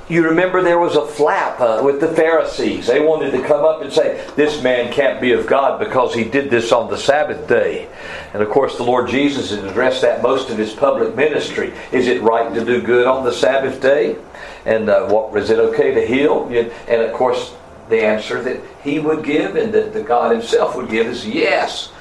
you 0.09 0.25
remember 0.27 0.63
there 0.63 0.79
was 0.79 0.95
a 0.95 1.05
flap 1.05 1.59
uh, 1.59 1.81
with 1.83 2.01
the 2.01 2.07
Pharisees. 2.07 2.87
They 2.87 2.99
wanted 2.99 3.31
to 3.31 3.43
come 3.43 3.63
up 3.63 3.81
and 3.81 3.93
say, 3.93 4.27
This 4.35 4.61
man 4.63 4.91
can't 4.91 5.21
be 5.21 5.33
of 5.33 5.45
God 5.45 5.79
because 5.79 6.15
he 6.15 6.23
did 6.23 6.49
this 6.49 6.71
on 6.71 6.89
the 6.89 6.97
Sabbath 6.97 7.47
day. 7.47 7.87
And 8.33 8.41
of 8.41 8.49
course, 8.49 8.75
the 8.75 8.83
Lord 8.83 9.07
Jesus 9.07 9.51
addressed 9.51 10.01
that 10.01 10.23
most 10.23 10.49
of 10.49 10.57
his 10.57 10.73
public 10.73 11.15
ministry. 11.15 11.73
Is 11.91 12.07
it 12.07 12.23
right 12.23 12.51
to 12.53 12.65
do 12.65 12.81
good 12.81 13.05
on 13.05 13.23
the 13.23 13.31
Sabbath 13.31 13.79
day? 13.81 14.17
And 14.65 14.89
uh, 14.89 15.07
what, 15.07 15.39
is 15.39 15.51
it 15.51 15.59
okay 15.59 15.93
to 15.93 16.05
heal? 16.05 16.47
And 16.47 17.01
of 17.01 17.13
course, 17.13 17.55
the 17.87 18.01
answer 18.03 18.41
that 18.41 18.61
he 18.83 18.97
would 18.99 19.23
give 19.23 19.55
and 19.55 19.71
that 19.73 19.93
the 19.93 20.01
God 20.01 20.31
himself 20.31 20.75
would 20.75 20.89
give 20.89 21.05
is 21.05 21.27
yes. 21.27 21.91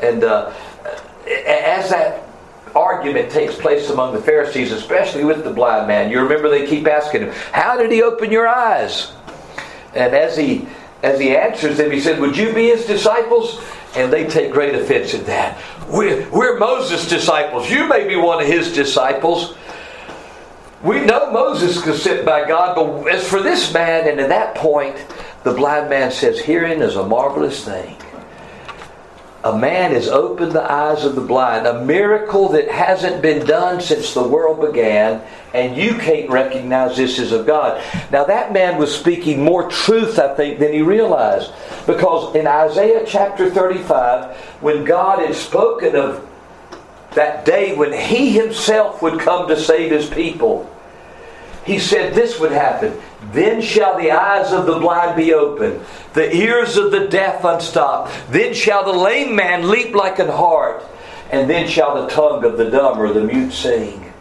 And 0.00 0.22
uh, 0.22 0.52
as 1.26 1.90
that 1.90 2.25
argument 2.76 3.30
takes 3.30 3.54
place 3.54 3.90
among 3.90 4.14
the 4.14 4.20
Pharisees, 4.20 4.72
especially 4.72 5.24
with 5.24 5.44
the 5.44 5.50
blind 5.50 5.88
man. 5.88 6.10
You 6.10 6.20
remember 6.20 6.48
they 6.48 6.66
keep 6.66 6.86
asking 6.86 7.22
him, 7.22 7.32
How 7.52 7.76
did 7.76 7.90
he 7.90 8.02
open 8.02 8.30
your 8.30 8.46
eyes? 8.46 9.12
And 9.94 10.14
as 10.14 10.36
he 10.36 10.68
as 11.02 11.20
he 11.20 11.36
answers 11.36 11.76
them, 11.76 11.90
he 11.90 12.00
said, 12.00 12.20
Would 12.20 12.36
you 12.36 12.52
be 12.52 12.68
his 12.68 12.86
disciples? 12.86 13.62
And 13.94 14.12
they 14.12 14.26
take 14.26 14.52
great 14.52 14.74
offense 14.74 15.14
at 15.14 15.24
that. 15.26 15.62
We're, 15.88 16.28
we're 16.30 16.58
Moses' 16.58 17.08
disciples. 17.08 17.70
You 17.70 17.88
may 17.88 18.06
be 18.06 18.16
one 18.16 18.42
of 18.42 18.48
his 18.48 18.72
disciples. 18.72 19.54
We 20.82 21.00
know 21.00 21.32
Moses 21.32 21.84
was 21.86 22.02
sent 22.02 22.26
by 22.26 22.46
God, 22.46 22.74
but 22.74 23.10
as 23.12 23.26
for 23.26 23.42
this 23.42 23.72
man, 23.72 24.08
and 24.08 24.20
at 24.20 24.28
that 24.28 24.54
point, 24.54 24.96
the 25.44 25.54
blind 25.54 25.88
man 25.88 26.10
says, 26.10 26.38
Herein 26.38 26.82
is 26.82 26.96
a 26.96 27.06
marvelous 27.06 27.64
thing 27.64 27.96
a 29.46 29.56
man 29.56 29.92
has 29.92 30.08
opened 30.08 30.50
the 30.50 30.72
eyes 30.72 31.04
of 31.04 31.14
the 31.14 31.20
blind, 31.20 31.68
a 31.68 31.84
miracle 31.84 32.48
that 32.48 32.68
hasn't 32.68 33.22
been 33.22 33.46
done 33.46 33.80
since 33.80 34.12
the 34.12 34.26
world 34.26 34.60
began, 34.60 35.22
and 35.54 35.76
you 35.76 35.94
can't 35.94 36.28
recognize 36.28 36.96
this 36.96 37.20
as 37.20 37.30
of 37.30 37.46
God. 37.46 37.80
Now, 38.10 38.24
that 38.24 38.52
man 38.52 38.76
was 38.76 38.92
speaking 38.92 39.44
more 39.44 39.70
truth, 39.70 40.18
I 40.18 40.34
think, 40.34 40.58
than 40.58 40.72
he 40.72 40.82
realized. 40.82 41.52
Because 41.86 42.34
in 42.34 42.48
Isaiah 42.48 43.04
chapter 43.06 43.48
35, 43.48 44.36
when 44.62 44.84
God 44.84 45.20
had 45.20 45.36
spoken 45.36 45.94
of 45.94 46.28
that 47.12 47.44
day 47.44 47.76
when 47.76 47.92
he 47.92 48.30
himself 48.30 49.00
would 49.00 49.20
come 49.20 49.46
to 49.46 49.56
save 49.56 49.92
his 49.92 50.10
people, 50.10 50.68
he 51.64 51.78
said 51.78 52.14
this 52.14 52.40
would 52.40 52.52
happen. 52.52 53.00
Then 53.32 53.60
shall 53.60 53.98
the 53.98 54.10
eyes 54.12 54.52
of 54.52 54.66
the 54.66 54.78
blind 54.78 55.16
be 55.16 55.32
opened, 55.32 55.80
the 56.12 56.34
ears 56.34 56.76
of 56.76 56.90
the 56.90 57.08
deaf 57.08 57.44
unstopped. 57.44 58.12
Then 58.30 58.54
shall 58.54 58.84
the 58.84 58.98
lame 58.98 59.34
man 59.34 59.68
leap 59.68 59.94
like 59.94 60.18
an 60.18 60.28
hart, 60.28 60.84
and 61.30 61.48
then 61.48 61.68
shall 61.68 62.02
the 62.02 62.08
tongue 62.08 62.44
of 62.44 62.56
the 62.56 62.70
dumb 62.70 63.00
or 63.00 63.12
the 63.12 63.22
mute 63.22 63.52
sing. 63.52 64.12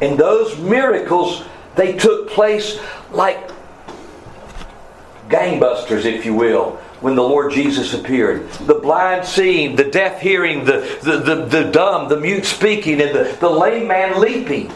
And 0.00 0.16
those 0.18 0.56
miracles, 0.58 1.44
they 1.76 1.96
took 1.96 2.30
place 2.30 2.80
like 3.10 3.50
gangbusters, 5.28 6.04
if 6.04 6.24
you 6.24 6.34
will, 6.34 6.72
when 7.00 7.14
the 7.14 7.22
Lord 7.22 7.52
Jesus 7.52 7.94
appeared. 7.94 8.50
The 8.52 8.74
blind 8.74 9.26
seeing, 9.26 9.76
the 9.76 9.84
deaf 9.84 10.20
hearing, 10.20 10.64
the, 10.64 10.98
the, 11.02 11.18
the, 11.18 11.46
the 11.46 11.70
dumb, 11.70 12.08
the 12.08 12.16
mute 12.16 12.44
speaking, 12.44 13.00
and 13.00 13.14
the, 13.14 13.36
the 13.40 13.48
lame 13.48 13.86
man 13.86 14.20
leaping. 14.20 14.72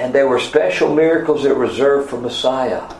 And 0.00 0.14
there 0.14 0.26
were 0.26 0.40
special 0.40 0.94
miracles 0.94 1.42
that 1.42 1.54
were 1.54 1.66
reserved 1.66 2.08
for 2.08 2.18
Messiah. 2.18 2.90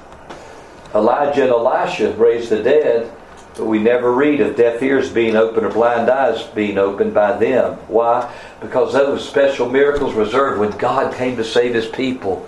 Elijah 0.95 1.45
and 1.45 1.51
Elisha 1.51 2.13
raised 2.13 2.51
the 2.51 2.63
dead, 2.63 3.11
but 3.57 3.65
we 3.65 3.79
never 3.79 4.13
read 4.13 4.43
of 4.43 4.55
deaf 4.55 4.83
ears 4.83 5.09
being 5.09 5.35
opened 5.35 5.65
or 5.65 5.71
blind 5.71 6.11
eyes 6.11 6.43
being 6.49 6.77
opened 6.77 7.15
by 7.15 7.39
them. 7.39 7.79
Why? 7.89 8.31
Because 8.61 8.93
those 8.93 9.27
special 9.27 9.67
miracles 9.67 10.13
reserved 10.13 10.61
when 10.61 10.77
God 10.77 11.15
came 11.15 11.39
to 11.39 11.45
save 11.45 11.73
his 11.73 11.87
people. 11.87 12.47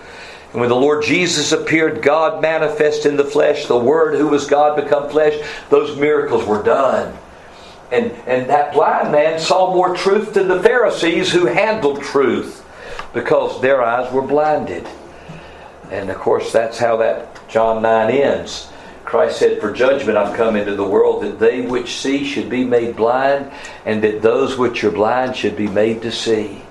And 0.53 0.61
when 0.61 0.69
the 0.69 0.77
Lord 0.77 1.03
Jesus 1.03 1.53
appeared, 1.53 2.03
God 2.03 2.43
manifest 2.43 3.07
in 3.07 3.17
the 3.17 3.25
flesh, 3.25 3.65
the 3.65 3.79
Word 3.79 4.19
who 4.19 4.29
was 4.29 4.47
God 4.47 4.77
become 4.77 5.09
flesh, 5.09 5.43
those 5.71 5.99
miracles 5.99 6.45
were 6.45 6.63
done. 6.63 7.17
And, 7.91 8.13
and 8.27 8.51
that 8.51 8.75
blind 8.75 9.13
man 9.13 9.41
saw 9.41 9.73
more 9.73 9.97
truth 9.97 10.35
than 10.35 10.49
the 10.49 10.63
Pharisees 10.63 11.33
who 11.33 11.47
handled 11.47 12.03
truth 12.03 12.62
because 13.13 13.61
their 13.61 13.83
eyes 13.83 14.13
were 14.13 14.23
blinded. 14.23 14.87
And 15.91 16.11
of 16.11 16.17
course, 16.17 16.53
that's 16.53 16.79
how 16.79 16.97
that 16.99 17.49
John 17.49 17.83
9 17.83 18.11
ends. 18.11 18.71
Christ 19.05 19.39
said, 19.39 19.61
For 19.61 19.73
judgment 19.73 20.17
I've 20.17 20.37
come 20.37 20.57
into 20.57 20.75
the 20.75 20.89
world, 20.89 21.23
that 21.23 21.39
they 21.39 21.61
which 21.63 21.97
see 21.97 22.25
should 22.25 22.49
be 22.49 22.65
made 22.65 22.97
blind, 22.97 23.51
and 23.85 24.03
that 24.03 24.23
those 24.23 24.57
which 24.57 24.83
are 24.85 24.91
blind 24.91 25.37
should 25.37 25.57
be 25.57 25.69
made 25.69 26.03
to 26.03 26.13
see. 26.13 26.63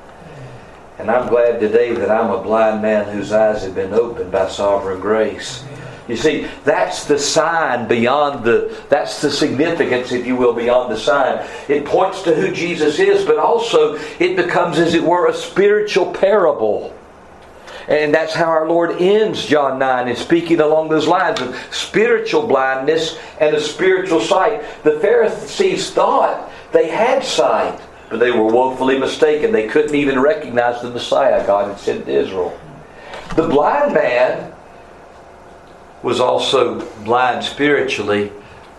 And 0.98 1.10
I'm 1.12 1.30
glad 1.30 1.60
today 1.60 1.94
that 1.94 2.12
I'm 2.12 2.32
a 2.32 2.42
blind 2.42 2.82
man 2.82 3.12
whose 3.14 3.32
eyes 3.32 3.64
have 3.64 3.76
been 3.76 3.94
opened 3.94 4.32
by 4.32 4.48
sovereign 4.50 5.00
grace. 5.00 5.64
You 6.12 6.18
see, 6.18 6.48
that's 6.66 7.06
the 7.06 7.18
sign 7.18 7.88
beyond 7.88 8.44
the, 8.44 8.78
that's 8.90 9.22
the 9.22 9.32
significance, 9.32 10.12
if 10.12 10.28
you 10.28 10.36
will, 10.36 10.52
beyond 10.52 10.92
the 10.92 10.98
sign. 10.98 11.48
It 11.70 11.86
points 11.86 12.22
to 12.24 12.36
who 12.36 12.52
Jesus 12.52 13.00
is, 13.00 13.24
but 13.24 13.38
also 13.40 13.96
it 14.20 14.36
becomes, 14.36 14.78
as 14.78 14.94
it 14.94 15.02
were, 15.02 15.30
a 15.30 15.34
spiritual 15.34 16.14
parable. 16.14 16.94
And 17.88 18.14
that's 18.14 18.34
how 18.34 18.50
our 18.50 18.68
Lord 18.68 19.02
ends 19.02 19.46
John 19.46 19.80
9 19.80 20.10
in 20.10 20.16
speaking 20.18 20.60
along 20.60 20.90
those 20.90 21.08
lines 21.08 21.40
of 21.40 21.58
spiritual 21.72 22.46
blindness 22.46 23.18
and 23.40 23.56
a 23.56 23.62
spiritual 23.62 24.20
sight. 24.20 24.64
The 24.84 25.00
Pharisees 25.00 25.92
thought 25.92 26.52
they 26.74 26.90
had 26.90 27.24
sight, 27.24 27.80
but 28.10 28.20
they 28.20 28.32
were 28.32 28.48
woefully 28.48 29.00
mistaken. 29.00 29.54
They 29.54 29.70
couldn't 29.70 29.96
even 29.96 30.20
recognize 30.20 30.82
the 30.82 30.90
Messiah 30.90 31.48
God 31.48 31.70
had 31.70 31.80
sent 31.80 32.06
to 32.08 32.12
Israel. 32.12 32.60
The 33.38 33.48
blind 33.48 33.94
man 33.94 34.51
was 36.04 36.20
also 36.20 36.80
blind 37.04 37.44
spiritually, 37.44 38.32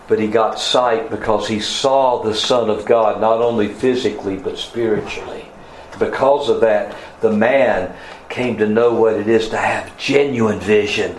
but 0.07 0.19
he 0.19 0.27
got 0.27 0.59
sight 0.59 1.09
because 1.09 1.47
he 1.47 1.59
saw 1.59 2.21
the 2.21 2.35
Son 2.35 2.69
of 2.69 2.85
God, 2.85 3.21
not 3.21 3.41
only 3.41 3.67
physically, 3.67 4.37
but 4.37 4.57
spiritually. 4.57 5.45
Because 5.99 6.49
of 6.49 6.61
that, 6.61 6.95
the 7.21 7.31
man 7.31 7.95
came 8.29 8.57
to 8.57 8.67
know 8.67 8.93
what 8.93 9.13
it 9.13 9.27
is 9.27 9.49
to 9.49 9.57
have 9.57 9.95
genuine 9.97 10.59
vision. 10.59 11.17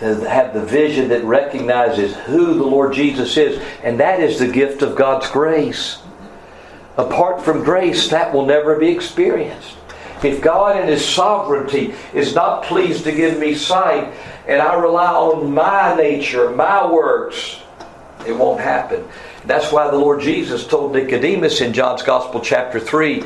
To 0.00 0.14
have 0.28 0.54
the 0.54 0.64
vision 0.64 1.08
that 1.08 1.24
recognizes 1.24 2.16
who 2.16 2.54
the 2.54 2.64
Lord 2.64 2.94
Jesus 2.94 3.36
is, 3.36 3.62
and 3.82 4.00
that 4.00 4.20
is 4.20 4.38
the 4.38 4.48
gift 4.48 4.82
of 4.82 4.96
God's 4.96 5.28
grace. 5.30 5.98
Apart 6.96 7.42
from 7.44 7.62
grace, 7.62 8.08
that 8.08 8.32
will 8.32 8.46
never 8.46 8.76
be 8.76 8.88
experienced. 8.88 9.76
If 10.22 10.40
God 10.40 10.80
in 10.80 10.88
His 10.88 11.04
sovereignty 11.04 11.94
is 12.12 12.34
not 12.34 12.64
pleased 12.64 13.04
to 13.04 13.12
give 13.12 13.38
me 13.38 13.54
sight, 13.54 14.12
and 14.48 14.62
I 14.62 14.74
rely 14.74 15.12
on 15.12 15.52
my 15.52 15.94
nature, 15.94 16.50
my 16.50 16.90
works, 16.90 17.60
it 18.26 18.32
won't 18.32 18.60
happen. 18.60 19.06
That's 19.44 19.70
why 19.70 19.90
the 19.90 19.96
Lord 19.96 20.20
Jesus 20.20 20.66
told 20.66 20.94
Nicodemus 20.94 21.60
in 21.60 21.74
John's 21.74 22.02
Gospel, 22.02 22.40
chapter 22.40 22.80
3. 22.80 23.20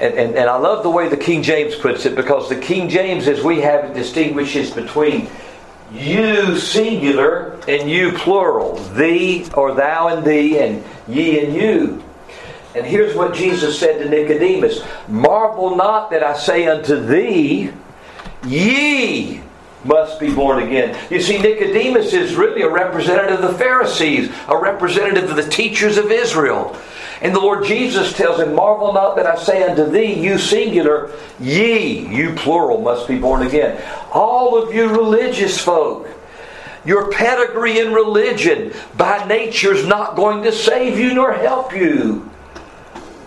And, 0.00 0.14
and, 0.14 0.34
and 0.36 0.50
I 0.50 0.56
love 0.56 0.82
the 0.82 0.90
way 0.90 1.08
the 1.08 1.16
King 1.16 1.42
James 1.42 1.76
puts 1.76 2.06
it 2.06 2.14
because 2.14 2.48
the 2.48 2.56
King 2.56 2.88
James, 2.88 3.28
as 3.28 3.42
we 3.42 3.60
have 3.60 3.84
it, 3.84 3.94
distinguishes 3.94 4.72
between 4.72 5.28
you 5.92 6.56
singular 6.58 7.58
and 7.66 7.88
you 7.88 8.12
plural, 8.12 8.74
thee 8.94 9.46
or 9.54 9.74
thou 9.74 10.08
and 10.08 10.24
thee, 10.24 10.58
and 10.58 10.84
ye 11.06 11.44
and 11.44 11.54
you. 11.54 12.04
And 12.74 12.84
here's 12.84 13.16
what 13.16 13.34
Jesus 13.34 13.78
said 13.78 14.02
to 14.02 14.08
Nicodemus 14.08 14.82
Marvel 15.08 15.76
not 15.76 16.10
that 16.10 16.22
I 16.22 16.36
say 16.36 16.66
unto 16.66 16.96
thee, 17.04 17.72
ye 18.46 19.42
must 19.88 20.20
be 20.20 20.32
born 20.32 20.62
again. 20.62 20.96
You 21.10 21.20
see, 21.20 21.38
Nicodemus 21.38 22.12
is 22.12 22.36
really 22.36 22.62
a 22.62 22.68
representative 22.68 23.40
of 23.42 23.52
the 23.52 23.58
Pharisees, 23.58 24.30
a 24.46 24.56
representative 24.56 25.30
of 25.30 25.36
the 25.36 25.48
teachers 25.48 25.96
of 25.96 26.12
Israel. 26.12 26.76
And 27.20 27.34
the 27.34 27.40
Lord 27.40 27.64
Jesus 27.64 28.12
tells 28.12 28.38
him, 28.38 28.54
Marvel 28.54 28.92
not 28.92 29.16
that 29.16 29.26
I 29.26 29.36
say 29.36 29.68
unto 29.68 29.90
thee, 29.90 30.12
you 30.12 30.38
singular, 30.38 31.10
ye, 31.40 32.06
you 32.06 32.34
plural, 32.34 32.80
must 32.80 33.08
be 33.08 33.18
born 33.18 33.44
again. 33.44 33.82
All 34.12 34.56
of 34.56 34.72
you 34.72 34.88
religious 34.88 35.58
folk, 35.58 36.06
your 36.84 37.10
pedigree 37.10 37.80
in 37.80 37.92
religion 37.92 38.72
by 38.96 39.26
nature 39.26 39.74
is 39.74 39.84
not 39.84 40.14
going 40.14 40.44
to 40.44 40.52
save 40.52 40.98
you 40.98 41.14
nor 41.14 41.32
help 41.32 41.74
you 41.74 42.30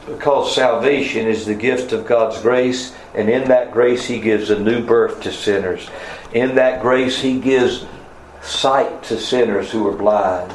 because 0.08 0.56
salvation 0.56 1.28
is 1.28 1.46
the 1.46 1.56
gift 1.56 1.92
of 1.92 2.06
God's 2.06 2.42
grace, 2.42 2.94
and 3.14 3.30
in 3.30 3.48
that 3.48 3.72
grace, 3.72 4.06
He 4.06 4.20
gives 4.20 4.50
a 4.50 4.60
new 4.60 4.84
birth 4.84 5.22
to 5.24 5.32
sinners. 5.32 5.90
In 6.34 6.56
that 6.56 6.82
grace, 6.82 7.20
He 7.20 7.40
gives 7.40 7.86
sight 8.42 9.04
to 9.04 9.20
sinners 9.20 9.72
who 9.72 9.88
are 9.88 9.96
blind. 9.96 10.52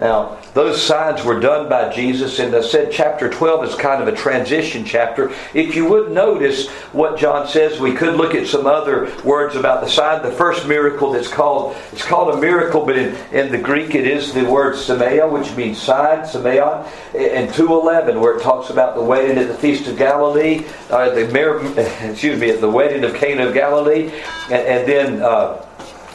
Now, 0.00 0.38
those 0.54 0.80
signs 0.80 1.24
were 1.24 1.40
done 1.40 1.68
by 1.68 1.92
Jesus, 1.92 2.38
and 2.38 2.54
I 2.54 2.62
said 2.62 2.92
chapter 2.92 3.28
12 3.28 3.64
is 3.64 3.74
kind 3.74 4.00
of 4.00 4.06
a 4.06 4.16
transition 4.16 4.84
chapter. 4.84 5.32
If 5.54 5.74
you 5.74 5.88
would 5.88 6.12
notice 6.12 6.68
what 6.92 7.18
John 7.18 7.48
says, 7.48 7.80
we 7.80 7.92
could 7.92 8.14
look 8.14 8.34
at 8.34 8.46
some 8.46 8.66
other 8.66 9.12
words 9.24 9.56
about 9.56 9.82
the 9.82 9.90
sign. 9.90 10.22
The 10.22 10.30
first 10.30 10.68
miracle 10.68 11.12
that's 11.12 11.28
called, 11.28 11.76
it's 11.92 12.04
called 12.04 12.34
a 12.34 12.40
miracle, 12.40 12.86
but 12.86 12.96
in, 12.96 13.14
in 13.32 13.50
the 13.50 13.58
Greek 13.58 13.94
it 13.96 14.06
is 14.06 14.32
the 14.32 14.44
word 14.44 14.76
semeia, 14.76 15.28
which 15.28 15.54
means 15.56 15.82
sign, 15.82 16.20
semeion, 16.20 16.86
and 17.14 17.52
211, 17.52 18.20
where 18.20 18.36
it 18.36 18.42
talks 18.42 18.70
about 18.70 18.94
the 18.94 19.02
wedding 19.02 19.36
at 19.36 19.48
the 19.48 19.54
Feast 19.54 19.88
of 19.88 19.96
Galilee, 19.96 20.64
uh, 20.90 21.10
the, 21.10 22.08
excuse 22.10 22.38
me, 22.38 22.50
at 22.50 22.60
the 22.60 22.70
wedding 22.70 23.02
of 23.02 23.14
Cana 23.14 23.48
of 23.48 23.54
Galilee, 23.54 24.12
and, 24.44 24.52
and 24.52 24.88
then 24.88 25.22
uh, 25.22 25.64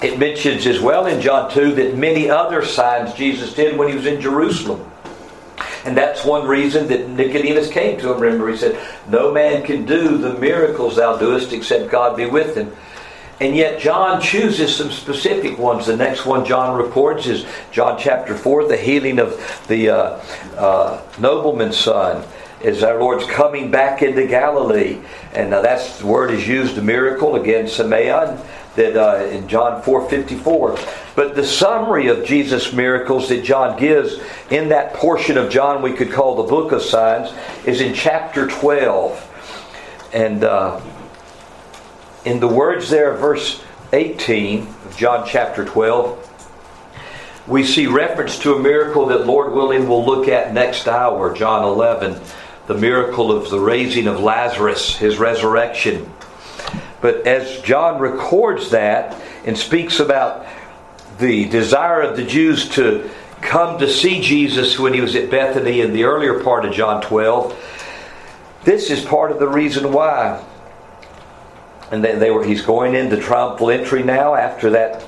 it 0.03 0.19
mentions 0.19 0.67
as 0.67 0.81
well 0.81 1.05
in 1.05 1.22
John 1.22 1.50
2 1.50 1.75
that 1.75 1.98
many 1.98 2.29
other 2.29 2.63
signs 2.65 3.13
Jesus 3.13 3.53
did 3.53 3.77
when 3.77 3.88
he 3.88 3.95
was 3.95 4.05
in 4.05 4.19
Jerusalem. 4.19 4.89
And 5.86 5.98
that's 5.98 6.24
one 6.24 6.48
reason 6.48 6.88
that 6.88 7.10
Nicodemus 7.10 7.69
came 7.69 8.00
to 8.00 8.13
him. 8.13 8.19
Remember, 8.19 8.50
he 8.50 8.57
said, 8.57 8.79
No 9.10 9.31
man 9.31 9.63
can 9.63 9.86
do 9.86 10.17
the 10.17 10.33
miracles 10.36 10.98
thou 10.98 11.17
doest 11.17 11.53
except 11.53 11.89
God 11.89 12.15
be 12.17 12.25
with 12.25 12.55
him. 12.55 12.74
And 13.39 13.55
yet, 13.55 13.79
John 13.79 14.22
chooses 14.22 14.75
some 14.75 14.91
specific 14.91 15.57
ones. 15.57 15.86
The 15.86 15.98
next 15.98 16.25
one 16.25 16.45
John 16.45 16.77
records 16.77 17.27
is 17.27 17.45
John 17.72 17.98
chapter 18.00 18.36
4, 18.36 18.67
the 18.67 18.77
healing 18.77 19.19
of 19.19 19.65
the 19.67 19.89
uh, 19.89 20.24
uh, 20.57 21.01
nobleman's 21.19 21.77
son. 21.77 22.25
as 22.63 22.83
our 22.83 23.00
Lord's 23.00 23.25
coming 23.25 23.69
back 23.69 24.01
into 24.01 24.25
Galilee. 24.25 25.00
And 25.33 25.50
now 25.50 25.62
that's 25.62 26.00
the 26.00 26.07
word 26.07 26.31
is 26.31 26.48
used, 26.48 26.77
a 26.77 26.81
miracle, 26.81 27.36
again, 27.36 27.65
semeion, 27.65 28.39
that 28.75 28.98
uh, 28.98 29.25
in 29.25 29.48
John 29.48 29.82
4.54. 29.82 31.15
But 31.15 31.36
the 31.36 31.46
summary 31.46 32.08
of 32.08 32.25
Jesus' 32.25 32.74
miracles 32.74 33.30
that 33.30 33.44
John 33.44 33.77
gives 33.80 34.20
in 34.50 34.70
that 34.70 34.94
portion 34.94 35.38
of 35.38 35.51
John 35.51 35.82
we 35.82 35.94
could 35.94 36.12
call 36.12 36.36
the 36.36 36.50
book 36.50 36.72
of 36.72 36.82
signs 36.82 37.32
is 37.65 37.82
in 37.82 37.94
chapter 37.94 38.48
12. 38.48 40.10
And 40.13 40.44
uh, 40.44 40.82
in 42.25 42.39
the 42.39 42.48
words 42.48 42.89
there, 42.89 43.13
verse 43.15 43.63
18 43.92 44.62
of 44.62 44.96
John 44.98 45.27
chapter 45.27 45.65
12, 45.65 46.24
we 47.48 47.65
see 47.65 47.88
reference 47.88 48.39
to 48.39 48.56
a 48.56 48.60
miracle 48.60 49.08
that 49.08 49.27
Lord 49.27 49.51
willing 49.51 49.88
we'll 49.88 50.06
look 50.06 50.27
at 50.30 50.53
next 50.53 50.88
hour, 50.88 51.34
John 51.36 51.63
11, 51.63 52.20
the 52.68 52.74
miracle 52.74 53.32
of 53.32 53.50
the 53.50 53.60
raising 53.60 54.08
of 54.08 54.22
Lazarus, 54.22 54.96
his 54.96 55.18
resurrection. 55.18 56.12
But 57.03 57.27
as 57.27 57.62
John 57.63 58.00
records 58.00 58.72
that 58.72 59.22
and 59.45 59.57
speaks 59.57 60.00
about 60.00 60.45
the 61.19 61.50
desire 61.50 62.01
of 62.01 62.15
the 62.15 62.24
Jews 62.24 62.69
to 62.69 63.10
come 63.41 63.77
to 63.79 63.89
see 63.89 64.22
Jesus 64.22 64.79
when 64.79 64.93
he 64.93 65.01
was 65.01 65.13
at 65.17 65.29
Bethany 65.29 65.81
in 65.81 65.91
the 65.91 66.05
earlier 66.05 66.41
part 66.41 66.63
of 66.63 66.74
John 66.74 67.01
12, 67.01 68.62
this 68.63 68.89
is 68.89 69.03
part 69.03 69.31
of 69.33 69.39
the 69.39 69.50
reason 69.50 69.91
why. 69.91 70.41
And 71.91 72.01
they, 72.01 72.15
they 72.15 72.31
were, 72.31 72.45
he's 72.45 72.62
going 72.62 72.95
into 72.95 73.17
triumphal 73.17 73.69
entry 73.69 74.01
now 74.01 74.36
after 74.36 74.69
that 74.69 75.05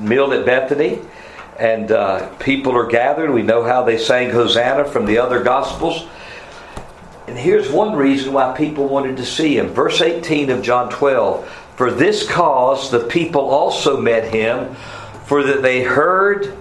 meal 0.00 0.32
at 0.32 0.44
Bethany 0.44 0.98
and 1.56 1.92
uh, 1.92 2.28
people 2.38 2.76
are 2.76 2.86
gathered. 2.86 3.30
We 3.30 3.42
know 3.42 3.62
how 3.62 3.84
they 3.84 3.96
sang 3.96 4.30
Hosanna 4.30 4.86
from 4.86 5.06
the 5.06 5.18
other 5.18 5.42
Gospels. 5.44 6.08
And 7.28 7.36
here's 7.36 7.70
one 7.70 7.94
reason 7.94 8.32
why 8.32 8.56
people 8.56 8.88
wanted 8.88 9.18
to 9.18 9.26
see 9.26 9.58
him. 9.58 9.68
Verse 9.68 10.00
18 10.00 10.48
of 10.48 10.62
John 10.62 10.88
12 10.88 11.46
For 11.76 11.90
this 11.90 12.26
cause 12.26 12.90
the 12.90 13.00
people 13.00 13.42
also 13.42 14.00
met 14.00 14.32
him, 14.32 14.74
for 15.26 15.42
that 15.42 15.60
they 15.60 15.82
heard 15.82 16.56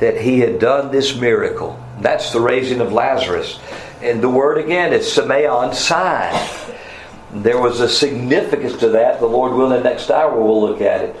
that 0.00 0.20
he 0.20 0.40
had 0.40 0.58
done 0.58 0.90
this 0.90 1.14
miracle. 1.14 1.80
That's 2.00 2.32
the 2.32 2.40
raising 2.40 2.80
of 2.80 2.92
Lazarus. 2.92 3.60
And 4.02 4.20
the 4.20 4.28
word 4.28 4.58
again 4.58 4.92
is 4.92 5.06
semeion 5.06 5.72
sign. 5.72 6.34
There 7.32 7.60
was 7.60 7.78
a 7.78 7.88
significance 7.88 8.76
to 8.78 8.88
that. 8.88 9.20
The 9.20 9.26
Lord 9.26 9.52
willing, 9.52 9.84
next 9.84 10.10
hour 10.10 10.34
we'll 10.42 10.62
look 10.62 10.80
at 10.80 11.04
it. 11.04 11.16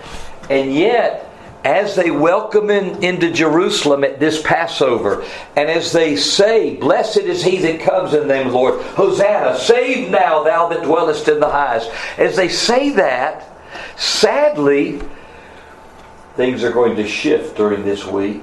And 0.50 0.74
yet, 0.74 1.29
as 1.64 1.94
they 1.94 2.10
welcome 2.10 2.70
in, 2.70 3.02
into 3.02 3.30
Jerusalem 3.30 4.04
at 4.04 4.18
this 4.18 4.42
Passover, 4.42 5.24
and 5.56 5.68
as 5.68 5.92
they 5.92 6.16
say, 6.16 6.76
Blessed 6.76 7.18
is 7.18 7.44
he 7.44 7.58
that 7.58 7.80
comes 7.80 8.14
in 8.14 8.26
the 8.26 8.34
name 8.34 8.46
of 8.46 8.52
the 8.52 8.58
Lord, 8.58 8.82
Hosanna, 8.82 9.58
save 9.58 10.10
now 10.10 10.42
thou 10.42 10.68
that 10.68 10.82
dwellest 10.82 11.28
in 11.28 11.40
the 11.40 11.50
highest. 11.50 11.90
As 12.16 12.36
they 12.36 12.48
say 12.48 12.90
that, 12.90 13.48
sadly, 13.96 15.00
things 16.36 16.64
are 16.64 16.72
going 16.72 16.96
to 16.96 17.06
shift 17.06 17.56
during 17.56 17.84
this 17.84 18.06
week. 18.06 18.42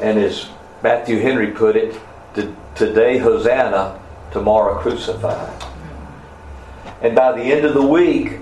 And 0.00 0.18
as 0.18 0.48
Matthew 0.82 1.20
Henry 1.20 1.52
put 1.52 1.76
it, 1.76 2.00
today 2.74 3.18
Hosanna, 3.18 4.00
tomorrow 4.32 4.80
crucified. 4.80 5.62
And 7.00 7.14
by 7.14 7.32
the 7.32 7.42
end 7.42 7.64
of 7.64 7.74
the 7.74 7.86
week, 7.86 8.38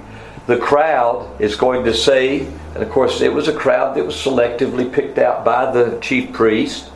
the 0.46 0.56
crowd 0.56 1.40
is 1.40 1.56
going 1.56 1.84
to 1.84 1.94
say, 1.94 2.46
and 2.74 2.82
of 2.82 2.90
course, 2.90 3.20
it 3.20 3.32
was 3.32 3.48
a 3.48 3.52
crowd 3.52 3.96
that 3.96 4.06
was 4.06 4.16
selectively 4.16 4.90
picked 4.90 5.18
out 5.18 5.44
by 5.44 5.70
the 5.70 5.98
chief 6.00 6.32
priest. 6.32 6.90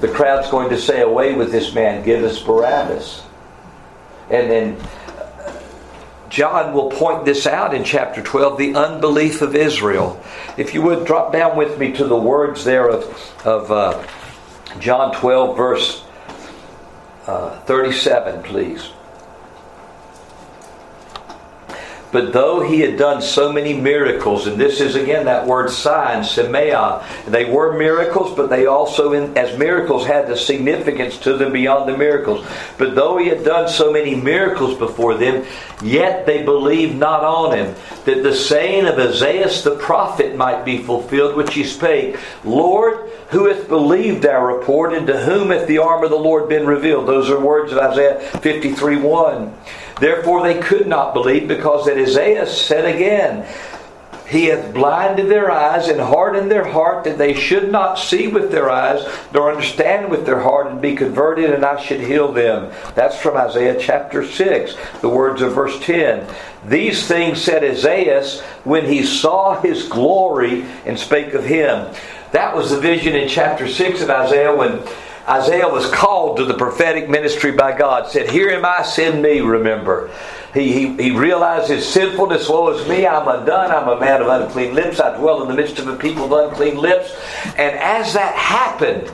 The 0.00 0.08
crowd's 0.08 0.50
going 0.50 0.70
to 0.70 0.78
say, 0.78 1.02
Away 1.02 1.34
with 1.34 1.50
this 1.50 1.74
man, 1.74 2.04
give 2.04 2.22
us 2.22 2.40
Barabbas. 2.40 3.22
And 4.30 4.50
then 4.50 4.76
John 6.28 6.72
will 6.72 6.90
point 6.90 7.24
this 7.24 7.46
out 7.46 7.74
in 7.74 7.82
chapter 7.82 8.22
12 8.22 8.56
the 8.56 8.74
unbelief 8.76 9.42
of 9.42 9.56
Israel. 9.56 10.22
If 10.56 10.74
you 10.74 10.82
would 10.82 11.04
drop 11.04 11.32
down 11.32 11.56
with 11.56 11.76
me 11.78 11.92
to 11.94 12.04
the 12.04 12.16
words 12.16 12.64
there 12.64 12.88
of, 12.88 13.42
of 13.44 13.72
uh, 13.72 14.06
John 14.78 15.12
12, 15.16 15.56
verse 15.56 16.04
uh, 17.26 17.58
37, 17.62 18.44
please. 18.44 18.90
But 22.12 22.32
though 22.32 22.60
he 22.60 22.80
had 22.80 22.96
done 22.96 23.22
so 23.22 23.52
many 23.52 23.74
miracles, 23.74 24.46
and 24.46 24.60
this 24.60 24.80
is 24.80 24.96
again 24.96 25.26
that 25.26 25.46
word 25.46 25.70
sign, 25.70 26.24
semeia, 26.24 27.04
they 27.26 27.44
were 27.44 27.78
miracles, 27.78 28.36
but 28.36 28.50
they 28.50 28.66
also, 28.66 29.12
in, 29.12 29.36
as 29.38 29.56
miracles, 29.58 30.06
had 30.06 30.26
the 30.26 30.36
significance 30.36 31.18
to 31.18 31.36
them 31.36 31.52
beyond 31.52 31.88
the 31.88 31.96
miracles. 31.96 32.46
But 32.78 32.94
though 32.94 33.16
he 33.16 33.28
had 33.28 33.44
done 33.44 33.68
so 33.68 33.92
many 33.92 34.14
miracles 34.14 34.76
before 34.76 35.14
them, 35.14 35.46
yet 35.82 36.26
they 36.26 36.42
believed 36.42 36.96
not 36.96 37.22
on 37.22 37.56
him, 37.56 37.74
that 38.04 38.22
the 38.22 38.34
saying 38.34 38.86
of 38.86 38.98
Isaiah 38.98 39.40
the 39.40 39.76
prophet 39.76 40.36
might 40.36 40.64
be 40.64 40.78
fulfilled, 40.78 41.36
which 41.36 41.54
he 41.54 41.64
spake, 41.64 42.16
Lord, 42.44 43.10
who 43.30 43.46
hath 43.46 43.68
believed 43.68 44.26
our 44.26 44.56
report, 44.56 44.92
and 44.92 45.06
to 45.06 45.18
whom 45.20 45.50
hath 45.50 45.66
the 45.66 45.78
arm 45.78 46.04
of 46.04 46.10
the 46.10 46.16
Lord 46.16 46.48
been 46.48 46.66
revealed? 46.66 47.06
Those 47.06 47.30
are 47.30 47.40
words 47.40 47.72
of 47.72 47.78
Isaiah 47.78 48.20
53 48.20 48.96
1. 48.96 49.54
Therefore 50.00 50.42
they 50.42 50.58
could 50.60 50.86
not 50.86 51.14
believe, 51.14 51.46
because 51.46 51.86
that 51.86 51.98
Isaiah 51.98 52.46
said 52.46 52.84
again, 52.86 53.46
He 54.30 54.44
hath 54.46 54.72
blinded 54.72 55.28
their 55.28 55.50
eyes 55.50 55.88
and 55.88 56.00
hardened 56.00 56.50
their 56.50 56.64
heart, 56.64 57.02
that 57.02 57.18
they 57.18 57.34
should 57.34 57.72
not 57.72 57.98
see 57.98 58.28
with 58.28 58.52
their 58.52 58.70
eyes, 58.70 59.04
nor 59.34 59.50
understand 59.50 60.08
with 60.08 60.24
their 60.24 60.38
heart, 60.40 60.68
and 60.68 60.80
be 60.80 60.94
converted, 60.94 61.50
and 61.50 61.64
I 61.64 61.82
should 61.82 62.00
heal 62.00 62.32
them. 62.32 62.72
That's 62.94 63.20
from 63.20 63.36
Isaiah 63.36 63.76
chapter 63.78 64.24
6, 64.24 64.76
the 65.00 65.08
words 65.08 65.42
of 65.42 65.54
verse 65.54 65.78
10. 65.80 66.32
These 66.64 67.08
things 67.08 67.42
said 67.42 67.64
Isaiah 67.64 68.24
when 68.62 68.84
he 68.86 69.02
saw 69.02 69.60
his 69.60 69.88
glory 69.88 70.64
and 70.86 70.96
spake 70.96 71.34
of 71.34 71.44
him. 71.44 71.92
That 72.30 72.54
was 72.54 72.70
the 72.70 72.78
vision 72.78 73.16
in 73.16 73.28
chapter 73.28 73.66
6 73.66 74.02
of 74.02 74.10
Isaiah 74.10 74.54
when 74.54 74.80
Isaiah 75.30 75.68
was 75.68 75.88
called 75.90 76.38
to 76.38 76.44
the 76.44 76.54
prophetic 76.54 77.08
ministry 77.08 77.52
by 77.52 77.76
God. 77.76 78.10
Said, 78.10 78.28
Here 78.28 78.50
am 78.50 78.64
I, 78.64 78.82
send 78.82 79.22
me, 79.22 79.40
remember. 79.40 80.10
He, 80.52 80.72
he, 80.72 80.96
he 81.00 81.10
realized 81.12 81.68
his 81.68 81.88
sinfulness, 81.88 82.48
woe 82.48 82.70
is 82.70 82.88
me, 82.88 83.06
I'm 83.06 83.28
undone, 83.28 83.70
I'm 83.70 83.88
a 83.88 84.00
man 84.00 84.22
of 84.22 84.26
unclean 84.26 84.74
lips, 84.74 84.98
I 84.98 85.16
dwell 85.16 85.42
in 85.42 85.48
the 85.48 85.54
midst 85.54 85.78
of 85.78 85.86
a 85.86 85.94
people 85.94 86.24
of 86.24 86.50
unclean 86.50 86.78
lips. 86.78 87.16
And 87.56 87.78
as 87.78 88.14
that 88.14 88.34
happened, 88.34 89.08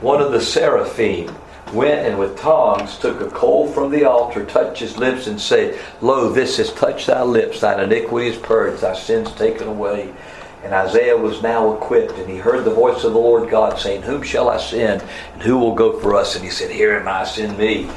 one 0.00 0.20
of 0.20 0.32
the 0.32 0.40
seraphim 0.42 1.34
went 1.72 2.06
and 2.06 2.18
with 2.18 2.36
tongs 2.38 2.98
took 2.98 3.22
a 3.22 3.30
coal 3.30 3.72
from 3.72 3.90
the 3.90 4.04
altar, 4.04 4.44
touched 4.44 4.80
his 4.80 4.98
lips, 4.98 5.26
and 5.26 5.40
said, 5.40 5.78
Lo, 6.02 6.30
this 6.30 6.58
has 6.58 6.72
touched 6.74 7.06
thy 7.06 7.22
lips, 7.22 7.60
thine 7.60 7.80
iniquity 7.80 8.28
is 8.28 8.36
purged, 8.36 8.82
thy 8.82 8.94
sins 8.94 9.32
taken 9.32 9.68
away. 9.68 10.12
And 10.62 10.74
Isaiah 10.74 11.16
was 11.16 11.42
now 11.42 11.74
equipped, 11.74 12.18
and 12.18 12.28
he 12.28 12.36
heard 12.36 12.64
the 12.64 12.74
voice 12.74 13.02
of 13.04 13.12
the 13.12 13.18
Lord 13.18 13.50
God 13.50 13.78
saying, 13.78 14.02
Whom 14.02 14.22
shall 14.22 14.50
I 14.50 14.58
send, 14.58 15.02
and 15.32 15.42
who 15.42 15.58
will 15.58 15.74
go 15.74 15.98
for 16.00 16.14
us? 16.14 16.36
And 16.36 16.44
he 16.44 16.50
said, 16.50 16.70
Here 16.70 16.92
am 16.92 17.08
I, 17.08 17.24
send 17.24 17.56
me. 17.56 17.90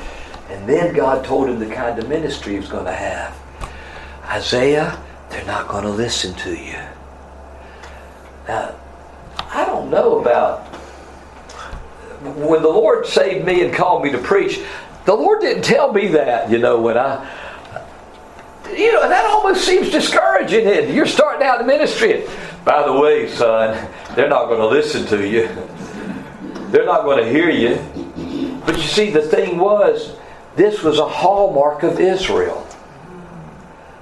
And 0.50 0.68
then 0.68 0.94
God 0.94 1.26
told 1.26 1.50
him 1.50 1.60
the 1.60 1.74
kind 1.74 2.00
of 2.00 2.08
ministry 2.08 2.54
he 2.54 2.60
was 2.60 2.70
going 2.70 2.86
to 2.86 2.94
have. 2.94 3.38
Isaiah, 4.26 5.02
they're 5.30 5.46
not 5.46 5.68
going 5.68 5.84
to 5.84 5.90
listen 5.90 6.34
to 6.36 6.56
you. 6.56 6.80
Now, 8.48 8.76
I 9.38 9.66
don't 9.66 9.90
know 9.90 10.20
about 10.20 10.66
when 12.24 12.62
the 12.62 12.70
Lord 12.70 13.06
saved 13.06 13.46
me 13.46 13.64
and 13.64 13.74
called 13.74 14.04
me 14.04 14.12
to 14.12 14.18
preach. 14.18 14.62
The 15.06 15.14
Lord 15.14 15.42
didn't 15.42 15.64
tell 15.64 15.92
me 15.92 16.08
that, 16.10 16.50
you 16.50 16.58
know, 16.58 16.80
when 16.80 16.98
I 16.98 17.30
you 18.72 18.94
know, 18.94 19.08
that 19.08 19.26
almost 19.26 19.66
seems 19.66 19.90
discouraging. 19.90 20.68
It 20.68 20.90
you're 20.90 21.06
starting 21.06 21.46
out 21.46 21.62
in 21.62 21.68
ministry. 21.68 22.26
By 22.66 22.86
the 22.86 22.94
way, 22.94 23.28
son, 23.30 23.90
they're 24.16 24.30
not 24.30 24.48
going 24.48 24.60
to 24.60 24.68
listen 24.68 25.06
to 25.08 25.28
you. 25.28 25.48
They're 26.72 26.86
not 26.86 27.04
going 27.04 27.24
to 27.24 27.30
hear 27.30 27.50
you. 27.50 27.78
But 28.66 28.78
you 28.78 28.84
see, 28.84 29.10
the 29.10 29.22
thing 29.22 29.58
was, 29.58 30.16
this 30.56 30.82
was 30.82 31.00
a 31.00 31.08
hallmark 31.08 31.84
of 31.84 32.00
Israel. 32.00 32.66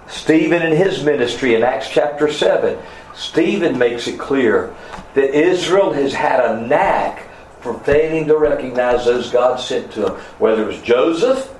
Stephen 0.08 0.62
in 0.62 0.76
his 0.76 1.04
ministry 1.04 1.56
in 1.56 1.63
Acts 1.63 1.89
chapter 1.89 2.32
7, 2.32 2.78
Stephen 3.15 3.78
makes 3.78 4.08
it 4.08 4.19
clear 4.19 4.76
that 5.15 5.36
Israel 5.36 5.91
has 5.93 6.13
had 6.13 6.39
a 6.39 6.65
knack 6.67 7.28
for 7.62 7.80
failing 7.80 8.28
to 8.28 8.38
recognize 8.38 9.06
those 9.06 9.32
God 9.32 9.60
sent 9.60 9.91
to 9.93 10.02
them, 10.02 10.12
whether 10.38 10.63
it 10.63 10.67
was 10.67 10.82
Joseph 10.82 11.54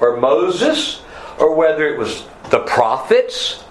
or 0.00 0.16
Moses 0.16 1.02
or 1.38 1.54
whether 1.54 1.86
it 1.88 1.98
was 1.98 2.24
the 2.50 2.60
prophets. 2.60 3.64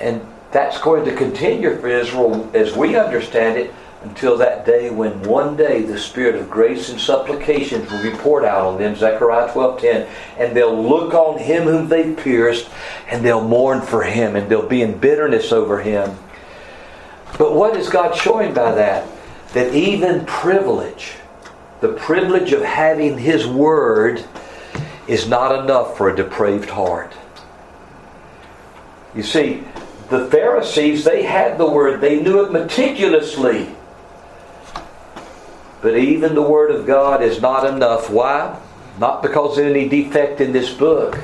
And 0.00 0.24
that's 0.52 0.80
going 0.80 1.04
to 1.04 1.14
continue 1.14 1.76
for 1.76 1.88
Israel 1.88 2.50
as 2.54 2.76
we 2.76 2.96
understand 2.96 3.58
it 3.58 3.74
until 4.02 4.36
that 4.36 4.64
day 4.64 4.90
when 4.90 5.20
one 5.22 5.56
day 5.56 5.82
the 5.82 5.98
spirit 5.98 6.36
of 6.36 6.48
grace 6.48 6.88
and 6.88 7.00
supplications 7.00 7.90
will 7.90 8.02
be 8.02 8.12
poured 8.12 8.44
out 8.44 8.64
on 8.64 8.78
them 8.78 8.94
zechariah 8.94 9.52
12.10 9.52 10.08
and 10.38 10.56
they'll 10.56 10.80
look 10.80 11.14
on 11.14 11.36
him 11.36 11.64
whom 11.64 11.88
they've 11.88 12.16
pierced 12.16 12.70
and 13.08 13.24
they'll 13.24 13.42
mourn 13.42 13.82
for 13.82 14.04
him 14.04 14.36
and 14.36 14.48
they'll 14.48 14.68
be 14.68 14.82
in 14.82 14.96
bitterness 14.96 15.50
over 15.50 15.80
him 15.80 16.16
but 17.38 17.54
what 17.54 17.76
is 17.76 17.88
god 17.88 18.14
showing 18.14 18.54
by 18.54 18.72
that 18.72 19.04
that 19.52 19.74
even 19.74 20.24
privilege 20.26 21.14
the 21.80 21.92
privilege 21.92 22.52
of 22.52 22.62
having 22.62 23.18
His 23.18 23.46
Word 23.46 24.24
is 25.06 25.28
not 25.28 25.62
enough 25.62 25.96
for 25.96 26.10
a 26.10 26.16
depraved 26.16 26.70
heart. 26.70 27.12
You 29.14 29.22
see, 29.22 29.64
the 30.10 30.26
Pharisees, 30.26 31.04
they 31.04 31.22
had 31.22 31.58
the 31.58 31.68
Word, 31.68 32.00
they 32.00 32.20
knew 32.20 32.44
it 32.44 32.52
meticulously. 32.52 33.68
But 35.80 35.96
even 35.96 36.34
the 36.34 36.42
Word 36.42 36.70
of 36.70 36.86
God 36.86 37.22
is 37.22 37.40
not 37.40 37.66
enough. 37.66 38.10
Why? 38.10 38.58
Not 38.98 39.22
because 39.22 39.58
of 39.58 39.66
any 39.66 39.88
defect 39.88 40.40
in 40.40 40.52
this 40.52 40.72
book, 40.72 41.18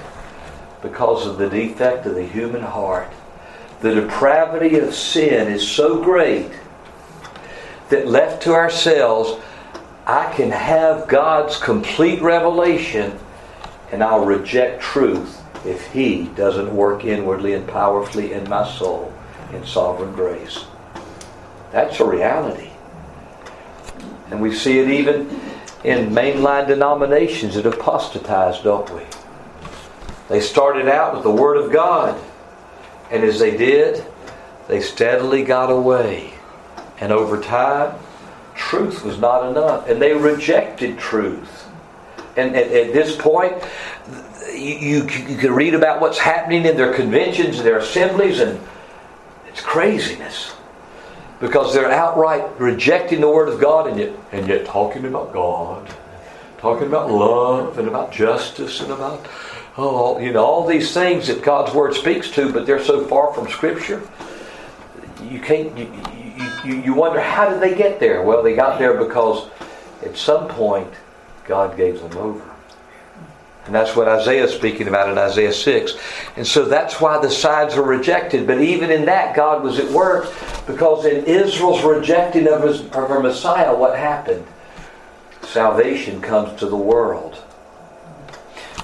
because 0.83 1.27
of 1.27 1.39
the 1.39 1.49
defect 1.49 2.07
of 2.07 2.15
the 2.15 2.27
human 2.27 2.63
heart. 2.63 3.11
The 3.81 3.95
depravity 3.95 4.79
of 4.79 4.95
sin 4.95 5.49
is 5.49 5.67
so 5.67 6.03
great 6.03 6.51
that 7.91 8.07
left 8.07 8.43
to 8.45 8.55
ourselves, 8.55 9.43
I 10.07 10.33
can 10.35 10.51
have 10.51 11.09
God's 11.09 11.57
complete 11.59 12.23
revelation 12.23 13.19
and 13.93 14.03
I'll 14.03 14.25
reject 14.25 14.83
truth 14.83 15.44
if 15.65 15.93
He 15.93 16.25
doesn't 16.37 16.75
work 16.75 17.05
inwardly 17.05 17.55
and 17.55 17.67
powerfully 17.67 18.33
in 18.33 18.49
my 18.49 18.69
soul 18.69 19.13
in 19.53 19.65
sovereign 19.67 20.13
grace. 20.15 20.65
That's 21.73 21.99
a 22.01 22.05
reality. 22.05 22.71
And 24.31 24.41
we 24.41 24.55
see 24.55 24.79
it 24.79 24.91
even 24.91 25.41
in 25.85 26.11
mainline 26.11 26.67
denominations 26.67 27.55
that 27.55 27.67
apostatized, 27.67 28.65
don't 28.65 28.89
we? 28.95 29.03
They 30.29 30.41
started 30.41 30.89
out 30.89 31.15
with 31.15 31.23
the 31.23 31.31
Word 31.31 31.57
of 31.57 31.71
God, 31.71 32.21
and 33.11 33.23
as 33.23 33.39
they 33.39 33.57
did, 33.57 34.05
they 34.69 34.81
steadily 34.81 35.45
got 35.45 35.71
away. 35.71 36.33
And 37.01 37.13
over 37.13 37.41
time, 37.41 37.99
truth 38.55 39.05
was 39.05 39.19
not 39.19 39.51
enough, 39.51 39.89
and 39.89 40.01
they 40.01 40.15
rejected 40.15 40.99
truth. 40.99 41.69
And 42.37 42.57
at, 42.57 42.73
at 42.73 42.93
this 42.93 43.17
point, 43.17 43.63
you, 44.55 45.07
you, 45.07 45.37
can 45.37 45.53
read 45.53 45.75
about 45.75 46.01
what's 46.01 46.19
happening 46.19 46.65
in 46.65 46.77
their 46.77 46.95
conventions, 46.95 47.59
and 47.59 47.67
their 47.67 47.79
assemblies, 47.79 48.41
and 48.41 48.61
it's 49.49 49.61
craziness 49.61 50.55
because 51.41 51.75
they're 51.75 51.91
outright 51.91 52.59
rejecting 52.59 53.21
the 53.21 53.29
Word 53.29 53.49
of 53.49 53.61
God 53.61 53.89
and 53.89 53.99
yet, 53.99 54.13
and 54.33 54.49
yet 54.49 54.65
talking 54.65 55.05
about 55.05 55.33
God, 55.33 55.89
talking 56.59 56.87
about 56.87 57.11
love 57.11 57.79
and 57.79 57.89
about 57.89 58.13
justice 58.13 58.81
and 58.81 58.93
about, 58.93 59.27
oh, 59.77 60.19
you 60.19 60.33
know, 60.33 60.45
all 60.45 60.67
these 60.67 60.95
things 60.95 61.27
that 61.27 61.43
God's 61.43 61.75
Word 61.75 61.95
speaks 61.95 62.31
to, 62.33 62.53
but 62.53 62.67
they're 62.67 62.83
so 62.83 63.05
far 63.07 63.35
from 63.35 63.49
Scripture. 63.49 64.03
You 65.23 65.41
can't, 65.41 65.77
you, 65.77 65.91
you, 66.65 66.83
you 66.83 66.95
wonder 66.95 67.21
how 67.21 67.49
did 67.49 67.61
they 67.61 67.77
get 67.77 68.01
there? 68.01 68.23
Well, 68.23 68.43
they 68.43 68.55
got 68.55 68.79
there 68.79 68.95
because 69.03 69.49
at 70.03 70.17
some 70.17 70.49
point 70.49 70.93
God 71.47 71.77
gave 71.77 72.01
them 72.01 72.17
over. 72.17 72.54
And 73.67 73.75
that's 73.75 73.97
what 73.97 74.09
Isaiah 74.09 74.45
is 74.45 74.53
speaking 74.53 74.89
about 74.89 75.09
in 75.11 75.17
Isaiah 75.17 75.53
6. 75.53 75.95
And 76.37 76.47
so 76.47 76.67
that's 76.67 77.01
why 77.01 77.19
the 77.19 77.31
sides 77.31 77.77
are 77.77 77.83
rejected. 77.83 78.47
But 78.47 78.61
even 78.61 78.91
in 78.91 79.07
that, 79.07 79.35
God 79.35 79.63
was 79.63 79.79
at 79.79 79.91
work 79.91 80.33
because 80.67 81.07
in 81.07 81.25
Israel's 81.25 81.83
rejecting 81.83 82.47
of, 82.47 82.63
his, 82.63 82.83
of 82.83 83.09
her 83.09 83.21
Messiah, 83.21 83.75
what 83.75 83.99
happened? 83.99 84.47
Salvation 85.43 86.21
comes 86.21 86.59
to 86.61 86.67
the 86.67 86.77
world. 86.77 87.43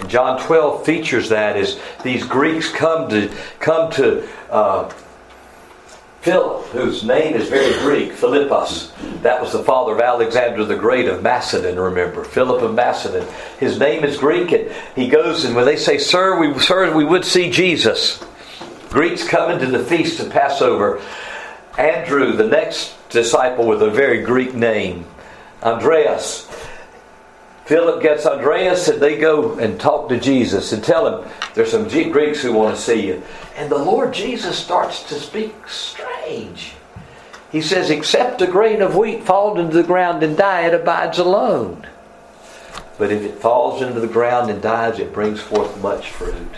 And 0.01 0.09
John 0.09 0.41
12 0.41 0.87
features 0.87 1.29
that 1.29 1.57
as 1.57 1.79
these 2.03 2.25
Greeks 2.25 2.71
come 2.71 3.11
to 3.11 3.31
come 3.59 3.91
to 3.93 4.27
uh, 4.51 4.91
Philip, 6.21 6.67
whose 6.67 7.03
name 7.03 7.35
is 7.35 7.49
very 7.49 7.73
Greek, 7.81 8.13
Philippus. 8.13 8.93
That 9.23 9.41
was 9.41 9.53
the 9.53 9.65
father 9.65 9.95
of 9.95 10.01
Alexander 10.01 10.67
the 10.67 10.77
Great 10.77 11.09
of 11.09 11.23
Macedon, 11.23 11.79
remember. 11.79 12.25
Philip 12.25 12.63
of 12.63 12.75
Macedon. 12.75 13.27
His 13.59 13.79
name 13.79 14.05
is 14.05 14.19
Greek, 14.19 14.53
and 14.53 14.71
he 14.95 15.09
goes, 15.09 15.47
and 15.47 15.57
when 15.57 15.65
they 15.65 15.77
say, 15.77 15.97
Sir, 15.97 16.39
we, 16.39 16.59
sir, 16.59 16.95
we 16.95 17.07
would 17.07 17.25
see 17.25 17.51
Jesus. 17.51 18.23
Greeks 18.91 19.27
come 19.27 19.51
into 19.51 19.67
the 19.67 19.83
feast 19.83 20.21
of 20.21 20.29
Passover. 20.29 21.01
Andrew, 21.79 22.33
the 22.33 22.47
next 22.47 22.93
disciple 23.09 23.67
with 23.67 23.83
a 23.83 23.91
very 23.91 24.23
Greek 24.23 24.53
name, 24.53 25.07
Andreas, 25.63 26.47
Philip 27.71 28.03
gets 28.03 28.27
Andreas 28.27 28.89
and 28.89 29.01
they 29.01 29.17
go 29.17 29.57
and 29.61 29.79
talk 29.79 30.09
to 30.09 30.19
Jesus 30.19 30.73
and 30.73 30.83
tell 30.83 31.07
him 31.07 31.31
there's 31.55 31.71
some 31.71 31.87
Greeks 31.87 32.43
who 32.43 32.53
want 32.53 32.75
to 32.75 32.83
see 32.83 33.07
you. 33.07 33.23
And 33.55 33.71
the 33.71 33.79
Lord 33.79 34.13
Jesus 34.13 34.59
starts 34.59 35.05
to 35.05 35.15
speak 35.15 35.55
strange. 35.69 36.73
He 37.53 37.61
says, 37.61 37.89
Except 37.89 38.43
a 38.43 38.49
grain 38.49 38.83
of 38.83 38.97
wheat 38.97 39.23
fall 39.23 39.57
into 39.57 39.77
the 39.77 39.85
ground 39.85 40.25
and 40.25 40.37
die, 40.37 40.63
it 40.63 40.75
abides 40.75 41.21
alone. 41.21 41.87
But 42.99 43.13
if 43.13 43.23
it 43.23 43.39
falls 43.39 43.83
into 43.83 44.01
the 44.01 44.09
ground 44.09 44.51
and 44.51 44.61
dies, 44.61 44.99
it 44.99 45.13
brings 45.13 45.41
forth 45.41 45.81
much 45.81 46.11
fruit. 46.11 46.57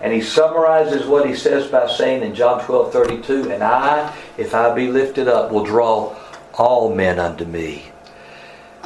And 0.00 0.14
he 0.14 0.22
summarizes 0.22 1.06
what 1.06 1.28
he 1.28 1.36
says 1.36 1.66
by 1.66 1.88
saying 1.88 2.22
in 2.22 2.34
John 2.34 2.64
12 2.64 2.90
32, 2.90 3.50
And 3.50 3.62
I, 3.62 4.16
if 4.38 4.54
I 4.54 4.74
be 4.74 4.90
lifted 4.90 5.28
up, 5.28 5.52
will 5.52 5.64
draw 5.64 6.16
all 6.54 6.94
men 6.94 7.18
unto 7.18 7.44
me. 7.44 7.92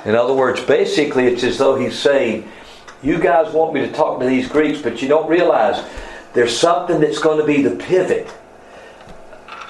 In 0.05 0.15
other 0.15 0.35
words, 0.35 0.61
basically, 0.63 1.27
it's 1.27 1.45
as 1.45 1.59
though 1.59 1.77
he's 1.77 1.99
saying, 1.99 2.49
You 3.03 3.19
guys 3.19 3.53
want 3.53 3.75
me 3.75 3.81
to 3.81 3.93
talk 3.93 4.21
to 4.21 4.27
these 4.27 4.49
Greeks, 4.49 4.83
but 4.83 5.01
you 5.01 5.09
don't 5.09 5.29
realize 5.29 5.85
there's 6.33 6.57
something 6.57 7.01
that's 7.01 7.19
going 7.19 7.39
to 7.39 7.47
be 7.47 7.63
the 7.63 7.77
pivot 7.77 8.33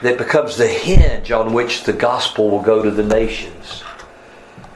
that 0.03 0.19
becomes 0.19 0.57
the 0.57 0.67
hinge 0.67 1.31
on 1.31 1.53
which 1.53 1.85
the 1.85 1.93
gospel 1.93 2.51
will 2.51 2.63
go 2.63 2.83
to 2.83 2.91
the 2.91 3.03
nations. 3.03 3.83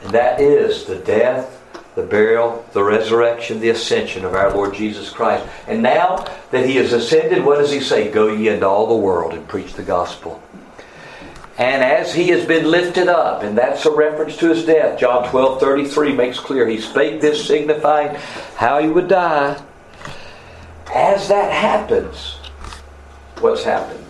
And 0.03 0.11
that 0.11 0.39
is 0.39 0.85
the 0.85 0.97
death, 0.97 1.61
the 1.95 2.03
burial, 2.03 2.65
the 2.73 2.83
resurrection, 2.83 3.59
the 3.59 3.69
ascension 3.69 4.23
of 4.23 4.35
our 4.35 4.53
Lord 4.53 4.73
Jesus 4.73 5.09
Christ. 5.09 5.45
And 5.67 5.81
now 5.81 6.25
that 6.51 6.65
he 6.65 6.75
has 6.77 6.93
ascended, 6.93 7.43
what 7.43 7.57
does 7.57 7.71
he 7.71 7.81
say? 7.81 8.09
Go 8.09 8.27
ye 8.27 8.47
into 8.49 8.67
all 8.67 8.87
the 8.87 8.95
world 8.95 9.33
and 9.33 9.47
preach 9.47 9.73
the 9.73 9.83
gospel. 9.83 10.41
And 11.57 11.83
as 11.83 12.13
he 12.13 12.27
has 12.29 12.45
been 12.45 12.69
lifted 12.69 13.07
up, 13.07 13.41
and 13.41 13.57
that's 13.57 13.85
a 13.85 13.91
reference 13.91 14.37
to 14.37 14.49
his 14.49 14.63
death, 14.65 14.99
John 14.99 15.27
12 15.29 15.59
33 15.59 16.13
makes 16.13 16.39
clear 16.39 16.67
he 16.67 16.79
spake 16.79 17.19
this 17.19 17.47
signifying 17.47 18.15
how 18.55 18.79
he 18.79 18.87
would 18.87 19.07
die. 19.07 19.59
As 20.93 21.27
that 21.29 21.51
happens, 21.51 22.35
what's 23.39 23.63
happened? 23.63 24.03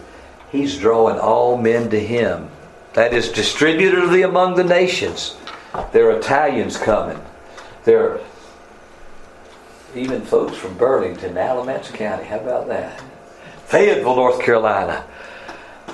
He's 0.52 0.78
drawing 0.78 1.20
all 1.20 1.58
men 1.58 1.90
to 1.90 2.00
him. 2.00 2.50
That 2.94 3.14
is 3.14 3.32
distributed 3.32 4.24
among 4.24 4.56
the 4.56 4.64
nations. 4.64 5.38
There 5.94 6.10
are 6.10 6.18
Italians 6.18 6.78
coming. 6.78 7.20
There 7.86 8.12
are 8.12 8.22
even 9.96 10.22
folks 10.22 10.58
from 10.58 10.78
Burlington, 10.78 11.38
Alamance 11.38 11.90
County. 11.90 12.26
How 12.26 12.40
about 12.40 12.68
that? 12.68 13.02
Fayetteville, 13.66 14.16
North 14.16 14.42
Carolina 14.42 15.06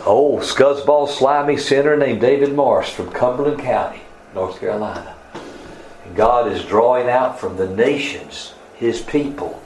old 0.06 0.42
scuzzball 0.42 1.08
slimy 1.08 1.58
sinner 1.58 1.96
named 1.96 2.22
David 2.22 2.54
Morris 2.54 2.90
from 2.90 3.12
Cumberland 3.12 3.60
County, 3.60 4.02
North 4.36 4.60
Carolina. 4.60 5.16
And 6.06 6.16
God 6.16 6.52
is 6.52 6.66
drawing 6.66 7.10
out 7.10 7.40
from 7.40 7.58
the 7.58 7.70
nations 7.70 8.54
his 8.76 9.02
people 9.02 9.62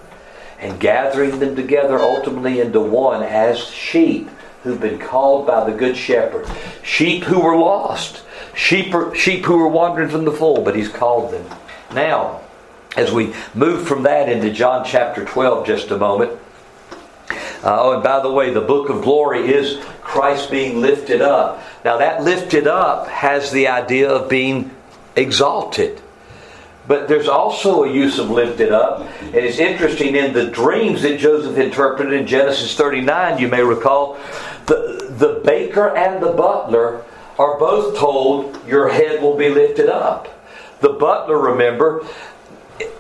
and 0.60 0.80
gathering 0.80 1.40
them 1.40 1.56
together 1.56 2.00
ultimately 2.00 2.60
into 2.60 2.80
one 2.80 3.24
as 3.24 3.60
sheep 3.60 4.30
who've 4.64 4.82
been 4.82 5.00
called 5.00 5.48
by 5.48 5.70
the 5.70 5.76
good 5.76 5.96
shepherd. 5.96 6.48
Sheep 6.84 7.24
who 7.24 7.40
were 7.40 7.56
lost. 7.56 8.24
Sheep, 8.56 8.94
sheep 9.16 9.46
who 9.46 9.58
were 9.58 9.68
wandering 9.68 10.10
from 10.10 10.26
the 10.26 10.32
fold, 10.32 10.66
but 10.66 10.76
he's 10.76 10.90
called 10.90 11.32
them. 11.32 11.46
Now, 11.94 12.42
as 12.96 13.12
we 13.12 13.34
move 13.54 13.88
from 13.88 14.04
that 14.04 14.30
into 14.30 14.52
John 14.52 14.84
chapter 14.84 15.24
12 15.24 15.66
just 15.66 15.92
a 15.92 15.98
moment, 15.98 16.40
uh, 17.64 17.78
oh, 17.82 17.94
and 17.94 18.04
by 18.04 18.22
the 18.22 18.32
way, 18.32 18.54
the 18.54 18.62
book 18.62 18.90
of 18.90 19.02
glory 19.02 19.54
is 19.54 19.84
Christ 20.02 20.52
being 20.52 20.82
lifted 20.82 21.22
up. 21.22 21.64
Now, 21.84 21.98
that 21.98 22.24
lifted 22.24 22.68
up 22.68 23.08
has 23.08 23.52
the 23.52 23.68
idea 23.68 24.10
of 24.10 24.30
being 24.30 24.72
exalted. 25.16 26.02
But 26.88 27.08
there's 27.08 27.28
also 27.28 27.84
a 27.84 27.92
use 27.92 28.18
of 28.18 28.30
lifted 28.30 28.72
up. 28.72 29.02
And 29.22 29.36
it's 29.36 29.60
interesting 29.60 30.16
in 30.16 30.34
the 30.34 30.48
dreams 30.48 31.02
that 31.02 31.20
Joseph 31.20 31.58
interpreted 31.58 32.14
in 32.14 32.26
Genesis 32.26 32.76
39, 32.76 33.40
you 33.40 33.48
may 33.50 33.62
recall, 33.62 34.18
the, 34.68 35.14
the 35.18 35.42
baker 35.44 35.96
and 35.96 36.24
the 36.24 36.32
butler 36.32 37.04
are 37.38 37.60
both 37.60 37.98
told, 37.98 38.66
Your 38.68 38.90
head 38.90 39.22
will 39.22 39.36
be 39.36 39.50
lifted 39.50 39.90
up. 39.90 40.30
The 40.80 40.90
butler, 40.90 41.38
remember, 41.38 42.06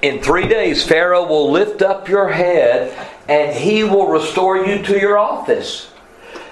in 0.02 0.22
three 0.22 0.48
days, 0.48 0.86
Pharaoh 0.86 1.28
will 1.28 1.52
lift 1.52 1.82
up 1.82 2.08
your 2.08 2.30
head 2.30 2.94
and 3.28 3.56
he 3.56 3.84
will 3.84 4.08
restore 4.08 4.66
you 4.66 4.84
to 4.84 5.00
your 5.00 5.18
office. 5.18 5.92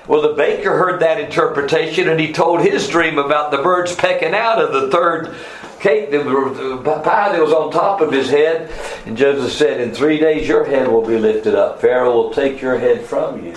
Well, 0.07 0.21
the 0.21 0.33
baker 0.33 0.77
heard 0.77 1.01
that 1.01 1.19
interpretation 1.19 2.09
and 2.09 2.19
he 2.19 2.31
told 2.31 2.61
his 2.61 2.87
dream 2.87 3.17
about 3.17 3.51
the 3.51 3.57
birds 3.57 3.95
pecking 3.95 4.35
out 4.35 4.61
of 4.61 4.73
the 4.73 4.91
third 4.91 5.35
cake, 5.79 6.11
the 6.11 7.01
pie 7.03 7.31
that 7.31 7.41
was 7.41 7.51
on 7.51 7.71
top 7.71 8.01
of 8.01 8.11
his 8.11 8.29
head. 8.29 8.71
And 9.05 9.17
Joseph 9.17 9.51
said, 9.51 9.81
In 9.81 9.93
three 9.93 10.19
days 10.19 10.47
your 10.47 10.65
head 10.65 10.87
will 10.87 11.05
be 11.05 11.17
lifted 11.17 11.55
up. 11.55 11.81
Pharaoh 11.81 12.13
will 12.13 12.31
take 12.31 12.61
your 12.61 12.77
head 12.77 13.05
from 13.05 13.43
you. 13.43 13.55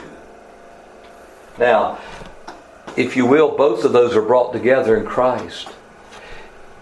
Now, 1.59 1.99
if 2.97 3.17
you 3.17 3.27
will, 3.27 3.57
both 3.57 3.85
of 3.85 3.93
those 3.93 4.17
are 4.17 4.23
brought 4.23 4.53
together 4.53 4.97
in 4.97 5.05
Christ. 5.05 5.69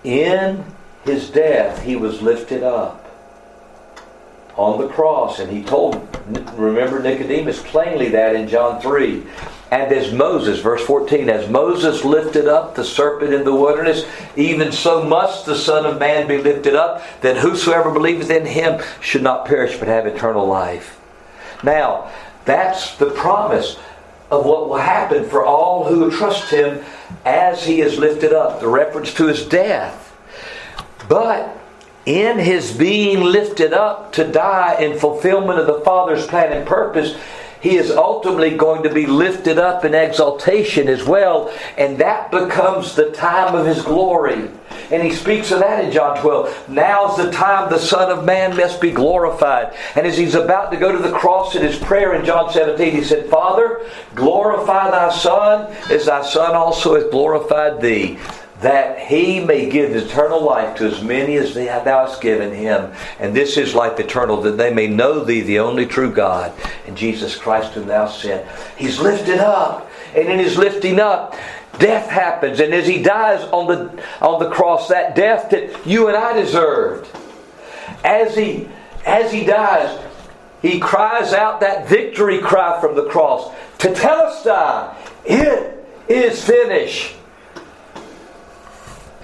In 0.04 0.64
his 1.06 1.30
death, 1.30 1.82
he 1.82 1.96
was 1.96 2.22
lifted 2.22 2.62
up 2.62 3.02
on 4.56 4.80
the 4.80 4.88
cross. 4.88 5.38
And 5.38 5.50
he 5.50 5.62
told, 5.62 6.06
remember 6.54 7.00
Nicodemus 7.00 7.62
plainly 7.62 8.08
that 8.10 8.34
in 8.34 8.48
John 8.48 8.80
3. 8.80 9.24
And 9.70 9.92
as 9.92 10.12
Moses, 10.12 10.60
verse 10.60 10.84
14, 10.84 11.28
as 11.28 11.50
Moses 11.50 12.04
lifted 12.04 12.46
up 12.46 12.74
the 12.74 12.84
serpent 12.84 13.34
in 13.34 13.44
the 13.44 13.54
wilderness, 13.54 14.06
even 14.36 14.70
so 14.70 15.02
must 15.02 15.44
the 15.44 15.56
Son 15.56 15.84
of 15.84 15.98
Man 15.98 16.28
be 16.28 16.38
lifted 16.38 16.74
up, 16.74 17.02
that 17.20 17.36
whosoever 17.36 17.90
believeth 17.90 18.30
in 18.30 18.46
him 18.46 18.80
should 19.00 19.22
not 19.22 19.44
perish 19.44 19.76
but 19.76 19.88
have 19.88 20.06
eternal 20.06 20.46
life. 20.46 21.00
Now, 21.64 22.12
that's 22.44 22.96
the 22.96 23.10
promise 23.10 23.76
of 24.30 24.44
what 24.44 24.68
will 24.68 24.76
happen 24.76 25.28
for 25.28 25.44
all 25.44 25.84
who 25.84 26.10
trust 26.10 26.50
him 26.50 26.84
as 27.24 27.64
he 27.64 27.80
is 27.80 27.98
lifted 27.98 28.32
up, 28.32 28.60
the 28.60 28.68
reference 28.68 29.12
to 29.14 29.26
his 29.26 29.46
death. 29.46 30.05
But 31.08 31.58
in 32.04 32.38
his 32.38 32.72
being 32.72 33.20
lifted 33.20 33.72
up 33.72 34.12
to 34.12 34.30
die 34.30 34.80
in 34.80 34.98
fulfillment 34.98 35.58
of 35.58 35.66
the 35.66 35.80
Father's 35.80 36.26
plan 36.26 36.52
and 36.52 36.66
purpose, 36.66 37.16
he 37.60 37.76
is 37.76 37.90
ultimately 37.90 38.56
going 38.56 38.84
to 38.84 38.94
be 38.94 39.06
lifted 39.06 39.58
up 39.58 39.84
in 39.84 39.92
exaltation 39.92 40.88
as 40.88 41.04
well, 41.04 41.52
and 41.76 41.98
that 41.98 42.30
becomes 42.30 42.94
the 42.94 43.10
time 43.10 43.56
of 43.56 43.66
his 43.66 43.82
glory. 43.82 44.50
And 44.92 45.02
he 45.02 45.12
speaks 45.12 45.50
of 45.50 45.58
that 45.60 45.84
in 45.84 45.90
John 45.90 46.20
12. 46.20 46.68
Now's 46.68 47.16
the 47.16 47.32
time 47.32 47.68
the 47.68 47.78
Son 47.78 48.08
of 48.08 48.24
Man 48.24 48.56
must 48.56 48.80
be 48.80 48.92
glorified. 48.92 49.74
And 49.96 50.06
as 50.06 50.16
he's 50.16 50.36
about 50.36 50.70
to 50.70 50.76
go 50.76 50.92
to 50.92 50.98
the 50.98 51.10
cross 51.10 51.56
in 51.56 51.62
his 51.62 51.76
prayer 51.76 52.14
in 52.14 52.24
John 52.24 52.52
17, 52.52 52.92
he 52.92 53.02
said, 53.02 53.28
Father, 53.28 53.84
glorify 54.14 54.90
thy 54.90 55.10
Son 55.10 55.74
as 55.90 56.06
thy 56.06 56.22
Son 56.24 56.54
also 56.54 56.94
hath 56.94 57.10
glorified 57.10 57.80
thee 57.80 58.18
that 58.60 58.98
he 58.98 59.40
may 59.40 59.68
give 59.68 59.94
eternal 59.94 60.42
life 60.42 60.76
to 60.76 60.86
as 60.86 61.02
many 61.02 61.36
as 61.36 61.54
thou 61.54 62.06
hast 62.06 62.22
given 62.22 62.54
him. 62.54 62.90
And 63.18 63.36
this 63.36 63.56
is 63.56 63.74
life 63.74 64.00
eternal, 64.00 64.40
that 64.42 64.56
they 64.56 64.72
may 64.72 64.86
know 64.86 65.22
thee, 65.24 65.42
the 65.42 65.58
only 65.58 65.84
true 65.84 66.10
God, 66.10 66.52
and 66.86 66.96
Jesus 66.96 67.36
Christ 67.36 67.74
whom 67.74 67.86
thou 67.86 68.08
sent. 68.08 68.46
He's 68.76 68.98
lifted 68.98 69.40
up, 69.40 69.90
and 70.14 70.28
in 70.28 70.38
his 70.38 70.56
lifting 70.56 70.98
up, 70.98 71.34
death 71.78 72.08
happens. 72.08 72.60
And 72.60 72.72
as 72.72 72.86
he 72.86 73.02
dies 73.02 73.42
on 73.50 73.66
the, 73.66 74.02
on 74.22 74.42
the 74.42 74.50
cross, 74.50 74.88
that 74.88 75.14
death 75.14 75.50
that 75.50 75.86
you 75.86 76.08
and 76.08 76.16
I 76.16 76.32
deserved, 76.32 77.14
as 78.04 78.34
he, 78.34 78.68
as 79.04 79.30
he 79.32 79.44
dies, 79.44 80.02
he 80.62 80.80
cries 80.80 81.34
out 81.34 81.60
that 81.60 81.88
victory 81.88 82.38
cry 82.38 82.80
from 82.80 82.96
the 82.96 83.04
cross, 83.04 83.52
to 83.78 83.94
tell 83.94 84.30
Tetelestai, 84.30 84.46
ah, 84.48 84.96
it 85.26 85.86
is 86.08 86.42
finished. 86.42 87.16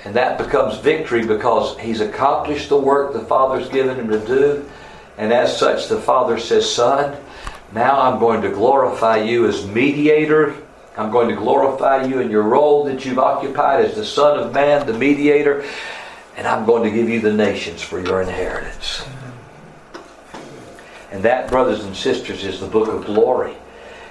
And 0.04 0.14
that 0.16 0.38
becomes 0.38 0.78
victory 0.78 1.24
because 1.24 1.78
he's 1.78 2.00
accomplished 2.00 2.68
the 2.68 2.76
work 2.76 3.12
the 3.12 3.20
Father's 3.20 3.68
given 3.68 3.96
him 3.96 4.08
to 4.08 4.18
do. 4.26 4.68
And 5.16 5.32
as 5.32 5.56
such, 5.56 5.88
the 5.88 6.00
Father 6.00 6.38
says, 6.38 6.72
Son, 6.72 7.16
now 7.72 8.00
I'm 8.00 8.18
going 8.18 8.42
to 8.42 8.50
glorify 8.50 9.18
you 9.18 9.46
as 9.46 9.66
mediator. 9.66 10.56
I'm 10.96 11.10
going 11.10 11.28
to 11.28 11.36
glorify 11.36 12.04
you 12.04 12.20
in 12.20 12.30
your 12.30 12.42
role 12.42 12.84
that 12.84 13.04
you've 13.04 13.18
occupied 13.18 13.84
as 13.84 13.94
the 13.94 14.04
Son 14.04 14.38
of 14.38 14.52
Man, 14.52 14.86
the 14.86 14.92
mediator. 14.92 15.64
And 16.36 16.46
I'm 16.46 16.66
going 16.66 16.82
to 16.82 16.90
give 16.90 17.08
you 17.08 17.20
the 17.20 17.32
nations 17.32 17.82
for 17.82 18.00
your 18.00 18.22
inheritance. 18.22 19.04
And 21.12 21.22
that, 21.22 21.48
brothers 21.48 21.84
and 21.84 21.94
sisters, 21.94 22.44
is 22.44 22.58
the 22.58 22.66
book 22.66 22.88
of 22.88 23.04
glory. 23.04 23.54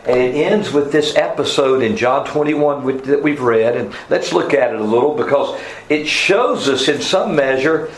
And 0.06 0.18
it 0.18 0.36
ends 0.36 0.72
with 0.72 0.92
this 0.92 1.16
episode 1.16 1.84
in 1.84 1.96
John 1.96 2.26
21 2.26 3.04
that 3.04 3.22
we've 3.22 3.42
read. 3.42 3.78
And 3.78 3.94
let's 4.10 4.34
look 4.34 4.54
at 4.54 4.74
it 4.74 4.80
a 4.80 4.84
little 4.84 5.16
because 5.16 5.60
it 5.90 6.08
shows 6.08 6.68
us, 6.68 6.88
in 6.88 7.02
some 7.02 7.36
measure, 7.36 7.92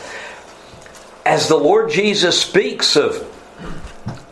as 1.24 1.48
the 1.48 1.56
Lord 1.56 1.90
Jesus 1.90 2.40
speaks 2.40 2.96
of 2.96 3.30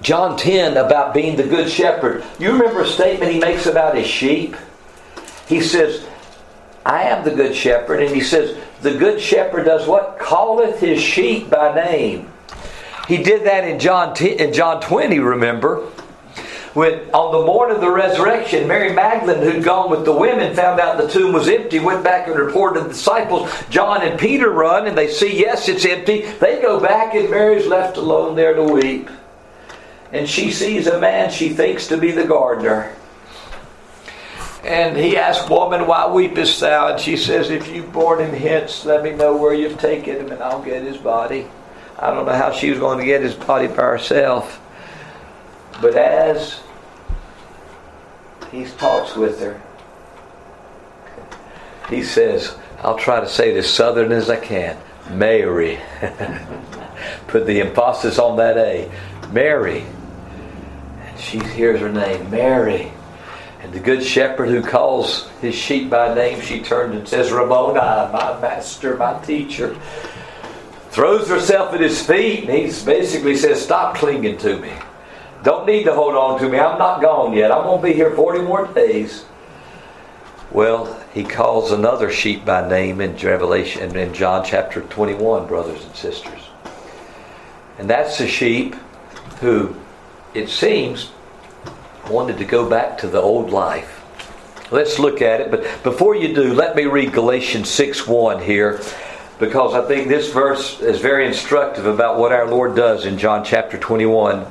John 0.03 0.37
10 0.37 0.77
about 0.77 1.15
being 1.15 1.37
the 1.37 1.45
good 1.45 1.71
shepherd. 1.71 2.25
You 2.39 2.53
remember 2.53 2.83
a 2.83 2.87
statement 2.87 3.33
he 3.33 3.39
makes 3.39 3.67
about 3.67 3.97
his 3.97 4.07
sheep? 4.07 4.55
He 5.47 5.61
says, 5.61 6.05
I 6.85 7.05
am 7.05 7.25
the 7.25 7.31
good 7.31 7.55
shepherd. 7.55 8.03
And 8.03 8.15
he 8.15 8.21
says, 8.21 8.59
The 8.83 8.95
good 8.95 9.21
shepherd 9.21 9.65
does 9.65 9.87
what? 9.87 10.19
Calleth 10.19 10.81
his 10.81 11.01
sheep 11.01 11.49
by 11.49 11.75
name. 11.75 12.31
He 13.09 13.23
did 13.23 13.45
that 13.47 13.65
in 13.65 13.79
John, 13.79 14.15
10, 14.15 14.39
in 14.39 14.53
John 14.53 14.81
20, 14.81 15.19
remember? 15.19 15.89
When 16.75 17.11
on 17.11 17.33
the 17.33 17.47
morning 17.47 17.77
of 17.77 17.83
the 17.83 17.91
resurrection, 17.91 18.67
Mary 18.67 18.93
Magdalene, 18.93 19.43
who'd 19.43 19.63
gone 19.63 19.91
with 19.91 20.05
the 20.07 20.13
women, 20.13 20.55
found 20.57 20.81
out 20.81 20.97
the 20.97 21.09
tomb 21.09 21.33
was 21.33 21.49
empty, 21.49 21.79
went 21.79 22.03
back 22.03 22.27
and 22.29 22.37
reported 22.37 22.81
to 22.81 22.87
the 22.87 22.93
disciples. 22.95 23.51
John 23.69 24.03
and 24.03 24.19
Peter 24.19 24.51
run 24.51 24.87
and 24.87 24.97
they 24.97 25.09
see, 25.09 25.39
yes, 25.39 25.69
it's 25.69 25.85
empty. 25.85 26.23
They 26.23 26.63
go 26.63 26.81
back 26.81 27.15
and 27.15 27.31
Mary's 27.31 27.67
left 27.67 27.99
alone 27.99 28.37
there 28.37 28.55
to 28.55 28.65
weep. 28.65 29.11
And 30.13 30.29
she 30.29 30.51
sees 30.51 30.87
a 30.87 30.99
man 30.99 31.31
she 31.31 31.51
thinks 31.51 31.89
to 31.89 31.99
be 31.99 32.11
the 32.11 32.25
gardener. 32.25 32.95
And 34.65 34.97
he 34.97 35.17
asks, 35.17 35.49
Woman, 35.51 35.87
why 35.87 36.05
weepest 36.05 36.61
thou? 36.61 36.93
And 36.93 37.01
she 37.01 37.17
says, 37.17 37.51
If 37.51 37.69
you've 37.69 37.93
borne 37.93 38.21
him 38.21 38.33
hence, 38.33 38.85
let 38.85 39.03
me 39.03 39.11
know 39.11 39.37
where 39.37 39.55
you've 39.55 39.79
taken 39.79 40.17
him, 40.17 40.31
and 40.31 40.41
I'll 40.41 40.63
get 40.63 40.85
his 40.85 40.99
body. 40.99 41.49
I 41.99 42.15
don't 42.15 42.27
know 42.27 42.33
how 42.33 42.53
she 42.53 42.71
was 42.71 42.79
going 42.79 42.99
to 42.99 43.05
get 43.05 43.23
his 43.23 43.35
body 43.35 43.67
by 43.67 43.75
herself. 43.75 44.62
But 45.83 45.97
as 45.97 46.61
he 48.53 48.65
talks 48.65 49.17
with 49.17 49.41
her, 49.41 49.61
he 51.91 52.05
says, 52.05 52.55
I'll 52.79 52.97
try 52.97 53.19
to 53.19 53.29
say 53.29 53.51
it 53.51 53.57
as 53.57 53.69
southern 53.69 54.13
as 54.13 54.31
I 54.31 54.37
can. 54.37 54.79
Mary. 55.11 55.81
Put 57.27 57.47
the 57.47 57.61
emphasis 57.61 58.21
on 58.21 58.37
that 58.37 58.57
A. 58.57 58.93
Mary. 59.33 59.85
And 61.01 61.19
she 61.19 61.41
hears 61.41 61.81
her 61.81 61.91
name, 61.91 62.31
Mary. 62.31 62.93
And 63.61 63.73
the 63.73 63.81
good 63.81 64.05
shepherd 64.05 64.51
who 64.51 64.63
calls 64.63 65.29
his 65.41 65.57
sheep 65.57 65.91
by 65.91 66.15
name, 66.15 66.41
she 66.41 66.63
turns 66.63 66.95
and 66.95 67.09
says, 67.09 67.33
Rabboni, 67.33 67.75
my 67.75 68.41
master, 68.41 68.97
my 68.97 69.21
teacher. 69.25 69.77
Throws 70.91 71.29
herself 71.29 71.75
at 71.75 71.81
his 71.81 72.01
feet, 72.07 72.49
and 72.49 72.57
he 72.57 72.85
basically 72.85 73.37
says, 73.37 73.61
Stop 73.61 73.97
clinging 73.97 74.39
to 74.39 74.59
me. 74.59 74.71
Don't 75.43 75.67
need 75.67 75.85
to 75.85 75.95
hold 75.95 76.15
on 76.15 76.39
to 76.41 76.49
me. 76.49 76.59
I'm 76.59 76.79
not 76.79 77.01
gone 77.01 77.33
yet. 77.33 77.51
I'm 77.51 77.65
going 77.65 77.81
to 77.83 77.89
be 77.89 77.95
here 77.95 78.15
40 78.15 78.43
more 78.43 78.67
days. 78.69 79.25
Well, 80.53 81.01
he 81.13 81.25
calls 81.25 81.73
another 81.73 82.11
sheep 82.11 82.45
by 82.45 82.69
name 82.69 83.01
in 83.01 83.17
Revelation 83.17 83.83
and 83.83 83.97
in 83.97 84.15
John 84.15 84.45
chapter 84.45 84.83
21, 84.83 85.47
brothers 85.47 85.85
and 85.85 85.97
sisters. 85.97 86.41
And 87.79 87.89
that's 87.89 88.19
the 88.19 88.29
sheep 88.29 88.77
who, 89.41 89.75
it 90.35 90.49
seems, 90.49 91.11
wanted 92.09 92.39
to 92.39 92.45
go 92.45 92.69
back 92.69 92.99
to 92.99 93.09
the 93.09 93.21
old 93.21 93.51
life. 93.51 94.01
Let's 94.71 94.99
look 94.99 95.23
at 95.23 95.41
it. 95.41 95.51
But 95.51 95.83
before 95.83 96.15
you 96.15 96.35
do, 96.35 96.55
let 96.55 96.77
me 96.77 96.85
read 96.85 97.13
Galatians 97.13 97.69
6 97.69 98.07
1 98.07 98.43
here 98.43 98.81
because 99.39 99.75
I 99.75 99.87
think 99.89 100.09
this 100.09 100.33
verse 100.33 100.81
is 100.81 101.01
very 101.01 101.27
instructive 101.27 101.87
about 101.87 102.19
what 102.19 102.33
our 102.33 102.47
Lord 102.47 102.77
does 102.77 103.07
in 103.07 103.19
John 103.19 103.45
chapter 103.45 103.79
21. 103.79 104.47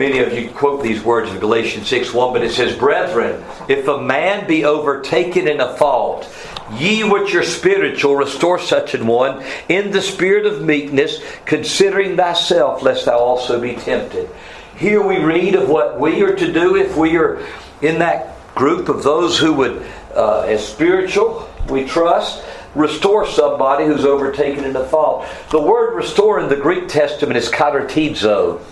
Many 0.00 0.20
of 0.20 0.32
you 0.32 0.48
quote 0.48 0.82
these 0.82 1.04
words 1.04 1.30
of 1.30 1.40
Galatians 1.40 1.86
6 1.88 2.14
1, 2.14 2.32
but 2.32 2.42
it 2.42 2.52
says, 2.52 2.74
Brethren, 2.74 3.44
if 3.68 3.86
a 3.86 4.00
man 4.00 4.48
be 4.48 4.64
overtaken 4.64 5.46
in 5.46 5.60
a 5.60 5.76
fault, 5.76 6.26
ye 6.72 7.04
which 7.04 7.34
are 7.34 7.42
spiritual, 7.42 8.16
restore 8.16 8.58
such 8.58 8.94
an 8.94 9.06
one 9.06 9.44
in 9.68 9.90
the 9.90 10.00
spirit 10.00 10.46
of 10.46 10.62
meekness, 10.62 11.22
considering 11.44 12.16
thyself, 12.16 12.82
lest 12.82 13.04
thou 13.04 13.18
also 13.18 13.60
be 13.60 13.74
tempted. 13.74 14.30
Here 14.74 15.06
we 15.06 15.18
read 15.18 15.54
of 15.54 15.68
what 15.68 16.00
we 16.00 16.22
are 16.22 16.34
to 16.34 16.50
do 16.50 16.76
if 16.76 16.96
we 16.96 17.18
are 17.18 17.46
in 17.82 17.98
that 17.98 18.54
group 18.54 18.88
of 18.88 19.02
those 19.02 19.36
who 19.36 19.52
would, 19.52 19.86
uh, 20.14 20.44
as 20.48 20.66
spiritual, 20.66 21.46
we 21.68 21.84
trust, 21.84 22.42
restore 22.74 23.26
somebody 23.26 23.84
who's 23.84 24.06
overtaken 24.06 24.64
in 24.64 24.74
a 24.76 24.84
fault. 24.86 25.26
The 25.50 25.60
word 25.60 25.94
restore 25.94 26.40
in 26.40 26.48
the 26.48 26.56
Greek 26.56 26.88
Testament 26.88 27.36
is 27.36 27.50
katartizo. 27.50 28.62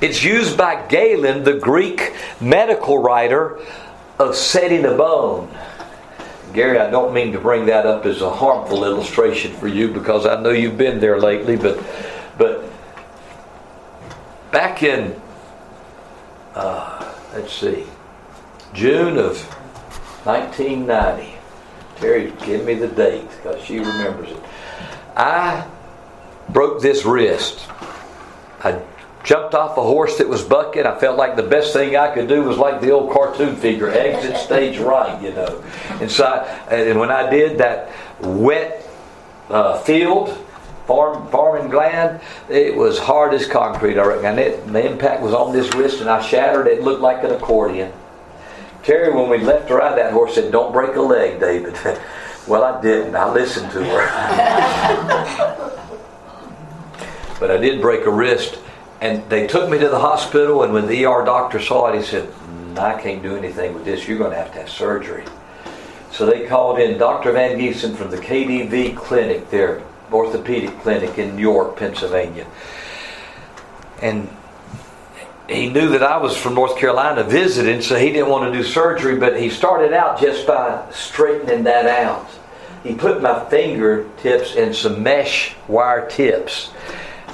It's 0.00 0.24
used 0.24 0.56
by 0.56 0.86
Galen, 0.86 1.44
the 1.44 1.54
Greek 1.54 2.14
medical 2.40 3.02
writer, 3.02 3.58
of 4.18 4.34
setting 4.34 4.84
a 4.84 4.94
bone. 4.94 5.54
Gary, 6.52 6.78
I 6.78 6.90
don't 6.90 7.14
mean 7.14 7.32
to 7.32 7.38
bring 7.38 7.66
that 7.66 7.86
up 7.86 8.06
as 8.06 8.22
a 8.22 8.30
harmful 8.30 8.84
illustration 8.84 9.52
for 9.54 9.68
you 9.68 9.88
because 9.88 10.26
I 10.26 10.40
know 10.40 10.50
you've 10.50 10.78
been 10.78 11.00
there 11.00 11.20
lately, 11.20 11.56
but 11.56 11.82
but 12.36 12.64
back 14.50 14.82
in 14.82 15.20
uh, 16.54 17.14
let's 17.34 17.52
see, 17.52 17.86
June 18.74 19.16
of 19.18 19.40
1990. 20.24 21.36
Terry, 21.96 22.32
give 22.44 22.64
me 22.64 22.74
the 22.74 22.88
date 22.88 23.28
because 23.36 23.62
she 23.64 23.78
remembers 23.78 24.30
it. 24.30 24.42
I 25.16 25.66
broke 26.48 26.80
this 26.80 27.04
wrist. 27.04 27.68
I 28.64 28.80
jumped 29.22 29.54
off 29.54 29.76
a 29.76 29.82
horse 29.82 30.18
that 30.18 30.28
was 30.28 30.42
bucking. 30.42 30.86
I 30.86 30.98
felt 30.98 31.18
like 31.18 31.36
the 31.36 31.42
best 31.42 31.72
thing 31.72 31.96
I 31.96 32.12
could 32.14 32.28
do 32.28 32.42
was 32.42 32.56
like 32.56 32.80
the 32.80 32.90
old 32.90 33.12
cartoon 33.12 33.56
figure, 33.56 33.90
exit 33.90 34.36
stage 34.36 34.78
right, 34.78 35.20
you 35.22 35.32
know. 35.32 35.62
And 36.00 36.10
so, 36.10 36.24
I, 36.24 36.74
and 36.74 36.98
when 36.98 37.10
I 37.10 37.28
did 37.28 37.58
that 37.58 37.90
wet 38.20 38.88
uh, 39.48 39.78
field, 39.80 40.36
farm, 40.86 41.28
farming 41.28 41.70
gland, 41.70 42.20
it 42.48 42.74
was 42.74 42.98
hard 42.98 43.34
as 43.34 43.46
concrete, 43.46 43.98
I 43.98 44.04
reckon. 44.04 44.26
And 44.26 44.38
it, 44.38 44.66
the 44.72 44.90
impact 44.90 45.22
was 45.22 45.34
on 45.34 45.52
this 45.52 45.72
wrist, 45.74 46.00
and 46.00 46.08
I 46.08 46.22
shattered 46.22 46.66
it. 46.66 46.78
It 46.78 46.82
looked 46.82 47.02
like 47.02 47.22
an 47.22 47.30
accordion. 47.30 47.92
Terry, 48.82 49.14
when 49.14 49.28
we 49.28 49.38
left 49.38 49.68
to 49.68 49.74
ride 49.74 49.98
that 49.98 50.12
horse, 50.12 50.34
said, 50.34 50.50
Don't 50.50 50.72
break 50.72 50.96
a 50.96 51.02
leg, 51.02 51.38
David. 51.38 51.78
well, 52.48 52.64
I 52.64 52.80
didn't. 52.80 53.14
I 53.14 53.30
listened 53.30 53.70
to 53.72 53.84
her. 53.84 54.06
but 57.38 57.50
I 57.50 57.58
did 57.58 57.82
break 57.82 58.06
a 58.06 58.10
wrist. 58.10 58.58
And 59.00 59.28
they 59.30 59.46
took 59.46 59.70
me 59.70 59.78
to 59.78 59.88
the 59.88 59.98
hospital, 59.98 60.62
and 60.62 60.72
when 60.72 60.86
the 60.86 61.06
ER 61.06 61.24
doctor 61.24 61.58
saw 61.60 61.86
it, 61.86 61.96
he 61.96 62.02
said, 62.02 62.28
I 62.76 63.00
can't 63.00 63.22
do 63.22 63.36
anything 63.36 63.74
with 63.74 63.84
this. 63.84 64.06
You're 64.06 64.18
going 64.18 64.32
to 64.32 64.36
have 64.36 64.52
to 64.52 64.60
have 64.60 64.70
surgery. 64.70 65.24
So 66.12 66.26
they 66.26 66.46
called 66.46 66.78
in 66.78 66.98
Dr. 66.98 67.32
Van 67.32 67.58
Giesen 67.58 67.96
from 67.96 68.10
the 68.10 68.18
KDV 68.18 68.96
clinic 68.96 69.48
there, 69.50 69.82
orthopedic 70.12 70.80
clinic 70.80 71.18
in 71.18 71.38
York, 71.38 71.76
Pennsylvania. 71.76 72.46
And 74.02 74.28
he 75.48 75.68
knew 75.68 75.88
that 75.90 76.02
I 76.02 76.16
was 76.18 76.36
from 76.36 76.54
North 76.54 76.76
Carolina 76.76 77.24
visiting, 77.24 77.80
so 77.80 77.96
he 77.96 78.12
didn't 78.12 78.28
want 78.28 78.52
to 78.52 78.56
do 78.56 78.64
surgery, 78.64 79.16
but 79.16 79.40
he 79.40 79.50
started 79.50 79.92
out 79.92 80.20
just 80.20 80.46
by 80.46 80.86
straightening 80.92 81.64
that 81.64 81.86
out. 81.86 82.28
He 82.82 82.94
put 82.94 83.20
my 83.20 83.44
fingertips 83.48 84.54
in 84.54 84.72
some 84.74 85.02
mesh 85.02 85.54
wire 85.68 86.08
tips, 86.08 86.70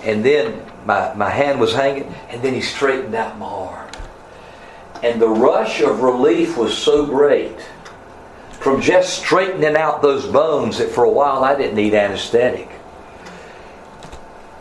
and 0.03 0.25
then 0.25 0.63
my, 0.87 1.13
my 1.15 1.29
hand 1.29 1.61
was 1.61 1.75
hanging, 1.75 2.13
and 2.29 2.41
then 2.43 2.55
he 2.55 2.61
straightened 2.61 3.15
out 3.15 3.39
my 3.39 3.47
arm. 3.47 3.91
And 5.03 5.21
the 5.21 5.29
rush 5.29 5.81
of 5.83 6.01
relief 6.01 6.57
was 6.57 6.77
so 6.77 7.05
great 7.05 7.61
from 8.61 8.81
just 8.81 9.19
straightening 9.19 9.77
out 9.77 10.01
those 10.01 10.27
bones 10.27 10.79
that 10.79 10.91
for 10.91 11.05
a 11.05 11.11
while 11.11 11.45
I 11.45 11.55
didn't 11.57 11.77
need 11.77 11.95
anesthetic. 11.95 12.69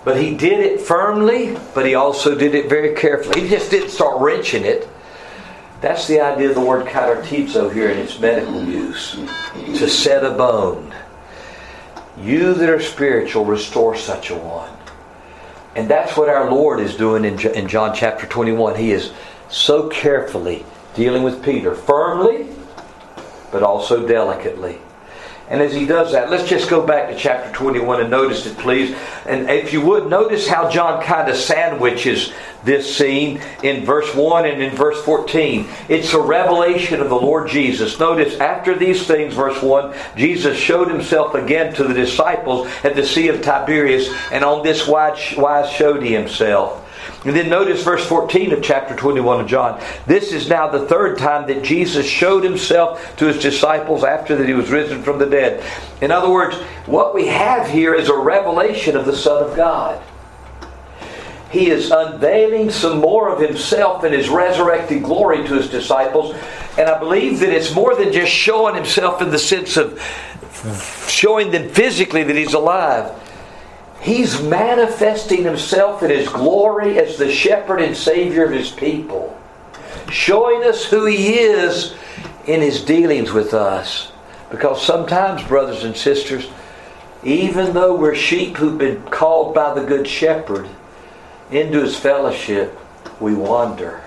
But 0.03 0.21
he 0.21 0.35
did 0.35 0.59
it 0.59 0.81
firmly, 0.81 1.57
but 1.73 1.85
he 1.85 1.95
also 1.95 2.35
did 2.35 2.53
it 2.53 2.69
very 2.69 2.93
carefully. 2.93 3.41
He 3.41 3.49
just 3.49 3.71
didn't 3.71 3.89
start 3.89 4.21
wrenching 4.21 4.63
it. 4.63 4.87
That's 5.81 6.07
the 6.07 6.21
idea 6.21 6.49
of 6.49 6.55
the 6.55 6.61
word 6.61 6.85
katartizo 6.85 7.73
here 7.73 7.89
in 7.89 7.97
its 7.97 8.19
medical 8.19 8.63
use. 8.63 9.15
To 9.55 9.89
set 9.89 10.23
a 10.23 10.31
bone. 10.31 10.93
You 12.19 12.53
that 12.53 12.69
are 12.69 12.81
spiritual, 12.81 13.45
restore 13.45 13.95
such 13.95 14.29
a 14.29 14.35
one. 14.35 14.74
And 15.75 15.89
that's 15.89 16.15
what 16.15 16.29
our 16.29 16.49
Lord 16.49 16.79
is 16.79 16.95
doing 16.95 17.25
in 17.25 17.39
in 17.39 17.67
John 17.67 17.93
chapter 17.93 18.25
21. 18.25 18.75
He 18.75 18.91
is 18.91 19.11
so 19.49 19.89
carefully 19.89 20.65
dealing 20.95 21.23
with 21.23 21.43
Peter, 21.43 21.75
firmly, 21.75 22.47
but 23.51 23.61
also 23.61 24.07
delicately. 24.07 24.79
And 25.47 25.61
as 25.61 25.73
he 25.73 25.85
does 25.85 26.11
that, 26.13 26.31
let's 26.31 26.49
just 26.49 26.69
go 26.69 26.85
back 26.85 27.09
to 27.09 27.15
chapter 27.15 27.51
21 27.51 28.01
and 28.01 28.09
notice 28.09 28.47
it, 28.47 28.57
please. 28.57 28.95
And 29.27 29.49
if 29.49 29.73
you 29.73 29.81
would, 29.81 30.09
notice 30.09 30.47
how 30.47 30.71
John 30.71 31.03
kind 31.03 31.29
of 31.29 31.35
sandwiches 31.35 32.33
this 32.63 32.97
scene 32.97 33.39
in 33.61 33.85
verse 33.85 34.13
1 34.15 34.45
and 34.45 34.61
in 34.61 34.75
verse 34.75 34.99
14. 35.05 35.67
It's 35.87 36.13
a 36.13 36.19
revelation 36.19 36.99
of 36.99 37.09
the 37.09 37.15
Lord 37.15 37.47
Jesus. 37.47 37.99
Notice, 37.99 38.39
after 38.39 38.75
these 38.75 39.05
things, 39.05 39.35
verse 39.35 39.61
1, 39.61 39.93
Jesus 40.17 40.57
showed 40.57 40.89
himself 40.89 41.35
again 41.35 41.75
to 41.75 41.83
the 41.83 41.93
disciples 41.93 42.67
at 42.83 42.95
the 42.95 43.05
Sea 43.05 43.27
of 43.27 43.43
Tiberias, 43.43 44.09
and 44.31 44.43
on 44.43 44.63
this 44.63 44.87
wise 44.87 45.69
showed 45.69 46.01
he 46.01 46.11
himself. 46.11 46.81
And 47.25 47.35
then 47.35 47.49
notice 47.49 47.83
verse 47.83 48.05
14 48.05 48.53
of 48.53 48.61
chapter 48.61 48.95
21 48.95 49.41
of 49.41 49.47
John. 49.47 49.81
This 50.05 50.31
is 50.31 50.47
now 50.47 50.69
the 50.69 50.85
third 50.87 51.17
time 51.17 51.47
that 51.47 51.63
Jesus 51.63 52.05
showed 52.05 52.43
himself 52.43 53.15
to 53.17 53.25
his 53.25 53.41
disciples 53.41 54.03
after 54.03 54.35
that 54.35 54.47
he 54.47 54.53
was 54.53 54.69
risen 54.69 55.01
from 55.01 55.17
the 55.17 55.25
dead. 55.25 55.63
In 56.01 56.11
other 56.11 56.29
words, 56.29 56.55
what 56.85 57.15
we 57.15 57.27
have 57.27 57.67
here 57.67 57.93
is 57.95 58.09
a 58.09 58.15
revelation 58.15 58.95
of 58.95 59.05
the 59.05 59.15
Son 59.15 59.43
of 59.43 59.55
God. 59.55 60.01
He 61.51 61.69
is 61.69 61.89
unveiling 61.89 62.69
some 62.69 62.99
more 62.99 63.29
of 63.29 63.39
himself 63.39 64.03
in 64.03 64.11
his 64.11 64.27
resurrected 64.29 65.03
glory 65.03 65.47
to 65.47 65.53
his 65.53 65.69
disciples. 65.69 66.35
And 66.77 66.89
I 66.89 66.99
believe 66.99 67.39
that 67.39 67.49
it's 67.49 67.73
more 67.73 67.95
than 67.95 68.11
just 68.11 68.31
showing 68.31 68.75
himself 68.75 69.21
in 69.21 69.29
the 69.29 69.39
sense 69.39 69.77
of 69.77 70.01
showing 71.07 71.51
them 71.51 71.69
physically 71.69 72.23
that 72.23 72.35
he's 72.35 72.53
alive 72.53 73.13
He's 74.05 74.39
manifesting 74.39 75.43
himself 75.43 76.03
in 76.03 76.11
his 76.11 76.29
glory 76.29 76.99
as 76.99 77.17
the 77.17 77.31
shepherd 77.31 77.81
and 77.81 77.97
savior 77.97 78.45
of 78.45 78.51
his 78.51 78.69
people, 78.69 79.35
showing 80.11 80.63
us 80.63 80.85
who 80.85 81.05
he 81.05 81.39
is 81.39 81.95
in 82.45 82.61
his 82.61 82.85
dealings 82.85 83.31
with 83.31 83.55
us. 83.55 84.11
Because 84.51 84.85
sometimes, 84.85 85.41
brothers 85.45 85.85
and 85.85 85.97
sisters, 85.97 86.47
even 87.23 87.73
though 87.73 87.95
we're 87.95 88.13
sheep 88.13 88.57
who've 88.57 88.77
been 88.77 89.01
called 89.05 89.55
by 89.55 89.73
the 89.73 89.83
Good 89.83 90.07
Shepherd 90.07 90.69
into 91.49 91.81
his 91.81 91.97
fellowship, 91.97 92.77
we 93.19 93.33
wander. 93.33 94.03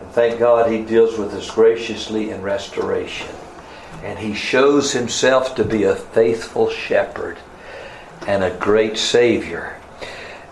And 0.00 0.10
thank 0.12 0.38
God 0.38 0.72
he 0.72 0.82
deals 0.82 1.18
with 1.18 1.34
us 1.34 1.50
graciously 1.50 2.30
in 2.30 2.40
restoration. 2.40 3.28
And 4.02 4.18
he 4.18 4.32
shows 4.32 4.92
himself 4.92 5.54
to 5.56 5.64
be 5.64 5.82
a 5.82 5.94
faithful 5.94 6.70
shepherd 6.70 7.36
and 8.26 8.44
a 8.44 8.50
great 8.56 8.96
Savior. 8.96 9.76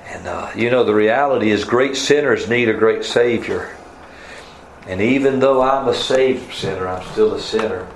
And 0.06 0.26
uh, 0.26 0.50
you 0.56 0.70
know, 0.70 0.84
the 0.84 0.94
reality 0.94 1.50
is, 1.50 1.64
great 1.64 1.96
sinners 1.96 2.48
need 2.48 2.68
a 2.68 2.74
great 2.74 3.04
Savior. 3.04 3.76
And 4.86 5.02
even 5.02 5.38
though 5.38 5.60
I'm 5.60 5.88
a 5.88 5.94
saved 5.94 6.54
sinner, 6.54 6.88
I'm 6.88 7.06
still 7.12 7.34
a 7.34 7.40
sinner. 7.40 7.86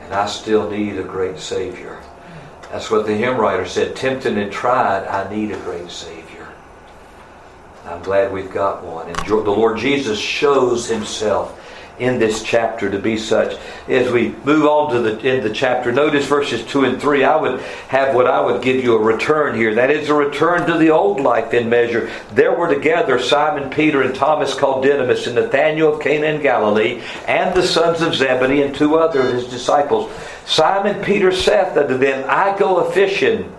And 0.00 0.12
I 0.12 0.26
still 0.26 0.68
need 0.68 0.98
a 0.98 1.04
great 1.04 1.38
Savior. 1.38 2.00
That's 2.72 2.90
what 2.90 3.06
the 3.06 3.14
hymn 3.14 3.36
writer 3.36 3.66
said 3.66 3.94
tempted 3.94 4.36
and 4.36 4.50
tried, 4.50 5.06
I 5.06 5.32
need 5.32 5.52
a 5.52 5.58
great 5.60 5.90
Savior. 5.90 6.48
I'm 7.84 8.02
glad 8.02 8.32
we've 8.32 8.52
got 8.52 8.84
one. 8.84 9.08
And 9.08 9.16
the 9.16 9.36
Lord 9.36 9.78
Jesus 9.78 10.18
shows 10.18 10.88
Himself 10.88 11.59
in 12.00 12.18
this 12.18 12.42
chapter 12.42 12.90
to 12.90 12.98
be 12.98 13.16
such. 13.16 13.56
As 13.86 14.10
we 14.10 14.30
move 14.44 14.64
on 14.64 14.92
to 14.92 15.00
the 15.00 15.18
in 15.20 15.44
the 15.44 15.52
chapter, 15.52 15.92
notice 15.92 16.26
verses 16.26 16.64
two 16.64 16.84
and 16.84 17.00
three. 17.00 17.24
I 17.24 17.36
would 17.36 17.60
have 17.88 18.14
what 18.14 18.26
I 18.26 18.40
would 18.40 18.62
give 18.62 18.82
you 18.82 18.96
a 18.96 19.02
return 19.02 19.54
here. 19.54 19.74
That 19.74 19.90
is 19.90 20.08
a 20.08 20.14
return 20.14 20.66
to 20.66 20.78
the 20.78 20.90
old 20.90 21.20
life 21.20 21.52
in 21.52 21.68
measure. 21.68 22.10
There 22.32 22.54
were 22.54 22.72
together 22.72 23.18
Simon 23.18 23.70
Peter 23.70 24.02
and 24.02 24.14
Thomas 24.14 24.54
called 24.54 24.82
Didymus 24.82 25.26
and 25.26 25.36
Nathanael 25.36 25.94
of 25.94 26.00
Cana 26.00 26.26
in 26.26 26.42
Galilee, 26.42 27.02
and 27.28 27.54
the 27.54 27.66
sons 27.66 28.00
of 28.00 28.14
Zebedee 28.14 28.62
and 28.62 28.74
two 28.74 28.96
other 28.96 29.20
of 29.20 29.34
his 29.34 29.48
disciples. 29.48 30.10
Simon 30.46 31.04
Peter 31.04 31.30
saith 31.30 31.76
unto 31.76 31.96
them, 31.96 32.24
I 32.28 32.58
go 32.58 32.78
a 32.78 32.90
fishing. 32.90 33.54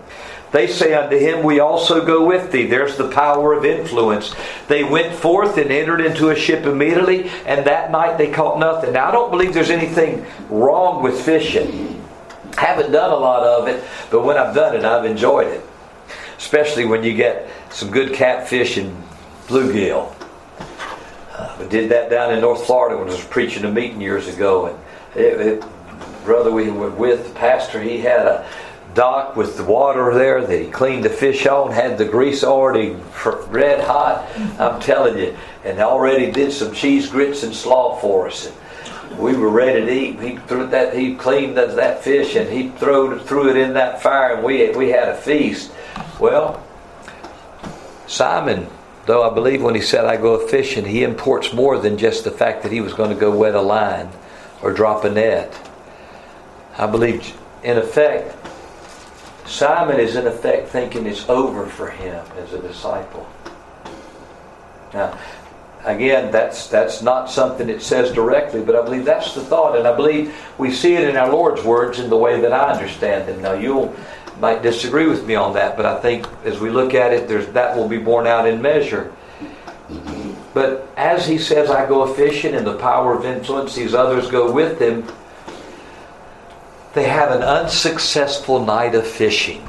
They 0.52 0.66
say 0.66 0.92
unto 0.92 1.16
him, 1.16 1.42
We 1.42 1.60
also 1.60 2.04
go 2.04 2.26
with 2.26 2.52
thee. 2.52 2.66
There's 2.66 2.96
the 2.96 3.08
power 3.08 3.54
of 3.54 3.64
influence. 3.64 4.34
They 4.68 4.84
went 4.84 5.14
forth 5.14 5.56
and 5.56 5.72
entered 5.72 6.02
into 6.02 6.28
a 6.28 6.36
ship 6.36 6.66
immediately, 6.66 7.30
and 7.46 7.66
that 7.66 7.90
night 7.90 8.18
they 8.18 8.30
caught 8.30 8.58
nothing. 8.58 8.92
Now, 8.92 9.08
I 9.08 9.12
don't 9.12 9.30
believe 9.30 9.54
there's 9.54 9.70
anything 9.70 10.26
wrong 10.50 11.02
with 11.02 11.18
fishing. 11.24 12.04
I 12.58 12.66
haven't 12.66 12.92
done 12.92 13.10
a 13.10 13.16
lot 13.16 13.42
of 13.44 13.66
it, 13.66 13.82
but 14.10 14.24
when 14.24 14.36
I've 14.36 14.54
done 14.54 14.76
it, 14.76 14.84
I've 14.84 15.06
enjoyed 15.06 15.48
it. 15.48 15.62
Especially 16.36 16.84
when 16.84 17.02
you 17.02 17.14
get 17.14 17.48
some 17.70 17.90
good 17.90 18.12
catfish 18.12 18.76
and 18.76 18.94
bluegill. 19.46 20.14
Uh, 21.32 21.56
we 21.60 21.68
did 21.68 21.90
that 21.90 22.10
down 22.10 22.30
in 22.34 22.40
North 22.40 22.66
Florida 22.66 22.98
when 22.98 23.08
I 23.08 23.12
was 23.12 23.24
preaching 23.24 23.64
a 23.64 23.70
meeting 23.70 24.02
years 24.02 24.28
ago, 24.28 24.66
and 24.66 24.78
it, 25.16 25.40
it, 25.40 25.64
brother 26.24 26.50
we 26.50 26.70
were 26.70 26.90
with, 26.90 27.28
the 27.28 27.34
pastor, 27.34 27.80
he 27.80 27.98
had 27.98 28.26
a 28.26 28.46
dock 28.94 29.36
with 29.36 29.56
the 29.56 29.64
water 29.64 30.12
there 30.14 30.44
that 30.44 30.60
he 30.60 30.70
cleaned 30.70 31.04
the 31.04 31.10
fish 31.10 31.46
on, 31.46 31.72
had 31.72 31.98
the 31.98 32.04
grease 32.04 32.44
already 32.44 32.96
red 33.48 33.84
hot. 33.84 34.28
I'm 34.58 34.80
telling 34.80 35.18
you, 35.18 35.36
and 35.64 35.78
already 35.80 36.30
did 36.30 36.52
some 36.52 36.72
cheese 36.72 37.08
grits 37.08 37.42
and 37.42 37.54
slaw 37.54 37.96
for 37.96 38.28
us. 38.28 38.46
And 38.46 39.18
we 39.18 39.36
were 39.36 39.50
ready 39.50 39.80
to 39.80 39.92
eat. 39.92 40.20
He 40.20 40.36
threw 40.46 40.66
that. 40.68 40.96
He 40.96 41.14
cleaned 41.14 41.56
that 41.56 42.02
fish 42.02 42.36
and 42.36 42.50
he 42.50 42.68
threw 42.70 43.18
threw 43.20 43.50
it 43.50 43.56
in 43.56 43.74
that 43.74 44.02
fire, 44.02 44.34
and 44.34 44.44
we 44.44 44.70
we 44.70 44.90
had 44.90 45.08
a 45.08 45.16
feast. 45.16 45.72
Well, 46.18 46.62
Simon. 48.06 48.68
Though 49.04 49.28
I 49.28 49.34
believe 49.34 49.62
when 49.62 49.74
he 49.74 49.80
said 49.80 50.04
I 50.04 50.16
go 50.16 50.46
fishing, 50.46 50.84
he 50.84 51.02
imports 51.02 51.52
more 51.52 51.76
than 51.76 51.98
just 51.98 52.22
the 52.22 52.30
fact 52.30 52.62
that 52.62 52.70
he 52.70 52.80
was 52.80 52.94
going 52.94 53.10
to 53.10 53.16
go 53.16 53.36
wet 53.36 53.56
a 53.56 53.60
line 53.60 54.10
or 54.62 54.72
drop 54.72 55.02
a 55.02 55.10
net. 55.10 55.52
I 56.78 56.86
believe, 56.86 57.36
in 57.64 57.78
effect, 57.78 58.36
Simon 59.52 60.00
is 60.00 60.16
in 60.16 60.26
effect 60.26 60.70
thinking 60.70 61.06
it's 61.06 61.28
over 61.28 61.66
for 61.66 61.90
him 61.90 62.24
as 62.38 62.54
a 62.54 62.58
disciple. 62.58 63.28
Now, 64.94 65.18
again, 65.84 66.32
that's 66.32 66.68
that's 66.68 67.02
not 67.02 67.30
something 67.30 67.68
it 67.68 67.82
says 67.82 68.12
directly, 68.12 68.62
but 68.62 68.74
I 68.74 68.82
believe 68.82 69.04
that's 69.04 69.34
the 69.34 69.42
thought, 69.42 69.76
and 69.76 69.86
I 69.86 69.94
believe 69.94 70.34
we 70.56 70.72
see 70.72 70.94
it 70.94 71.06
in 71.06 71.16
our 71.18 71.30
Lord's 71.30 71.62
words 71.62 71.98
in 71.98 72.08
the 72.08 72.16
way 72.16 72.40
that 72.40 72.50
I 72.50 72.72
understand 72.72 73.28
them. 73.28 73.42
Now, 73.42 73.52
you 73.52 73.94
might 74.40 74.62
disagree 74.62 75.06
with 75.06 75.26
me 75.26 75.34
on 75.34 75.52
that, 75.52 75.76
but 75.76 75.84
I 75.84 76.00
think 76.00 76.26
as 76.46 76.58
we 76.58 76.70
look 76.70 76.94
at 76.94 77.12
it, 77.12 77.28
there's 77.28 77.46
that 77.48 77.76
will 77.76 77.88
be 77.88 77.98
borne 77.98 78.26
out 78.26 78.48
in 78.48 78.62
measure. 78.62 79.12
But 80.54 80.88
as 80.96 81.26
he 81.26 81.36
says, 81.36 81.68
I 81.68 81.86
go 81.86 82.02
a 82.02 82.14
fishing, 82.14 82.54
and 82.54 82.66
the 82.66 82.78
power 82.78 83.14
of 83.14 83.26
influence, 83.26 83.74
these 83.74 83.92
others 83.92 84.30
go 84.30 84.50
with 84.50 84.80
him 84.80 85.06
they 86.94 87.08
have 87.08 87.30
an 87.30 87.42
unsuccessful 87.42 88.64
night 88.64 88.94
of 88.94 89.06
fishing. 89.06 89.66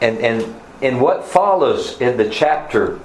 And, 0.00 0.18
and, 0.18 0.54
and 0.82 1.00
what 1.00 1.24
follows 1.24 2.00
in 2.00 2.16
the 2.16 2.28
chapter 2.28 2.98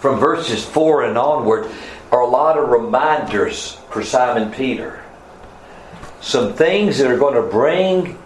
from 0.00 0.18
verses 0.18 0.64
4 0.64 1.04
and 1.04 1.18
onward 1.18 1.70
are 2.10 2.20
a 2.20 2.26
lot 2.26 2.58
of 2.58 2.68
reminders 2.68 3.74
for 3.90 4.02
Simon 4.02 4.50
Peter. 4.52 5.02
Some 6.20 6.54
things 6.54 6.98
that 6.98 7.10
are 7.10 7.18
going 7.18 7.34
to 7.34 7.42
bring 7.42 8.18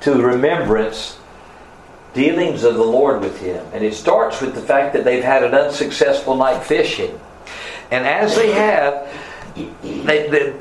to 0.00 0.14
remembrance 0.14 1.18
dealings 2.14 2.62
of 2.62 2.74
the 2.74 2.84
Lord 2.84 3.20
with 3.20 3.40
him. 3.40 3.66
And 3.72 3.84
it 3.84 3.94
starts 3.94 4.40
with 4.40 4.54
the 4.54 4.62
fact 4.62 4.94
that 4.94 5.04
they've 5.04 5.24
had 5.24 5.42
an 5.42 5.54
unsuccessful 5.54 6.36
night 6.36 6.62
fishing. 6.62 7.18
And 7.90 8.06
as 8.06 8.36
they 8.36 8.52
have, 8.52 9.12
they, 9.54 10.28
they, 10.28 10.54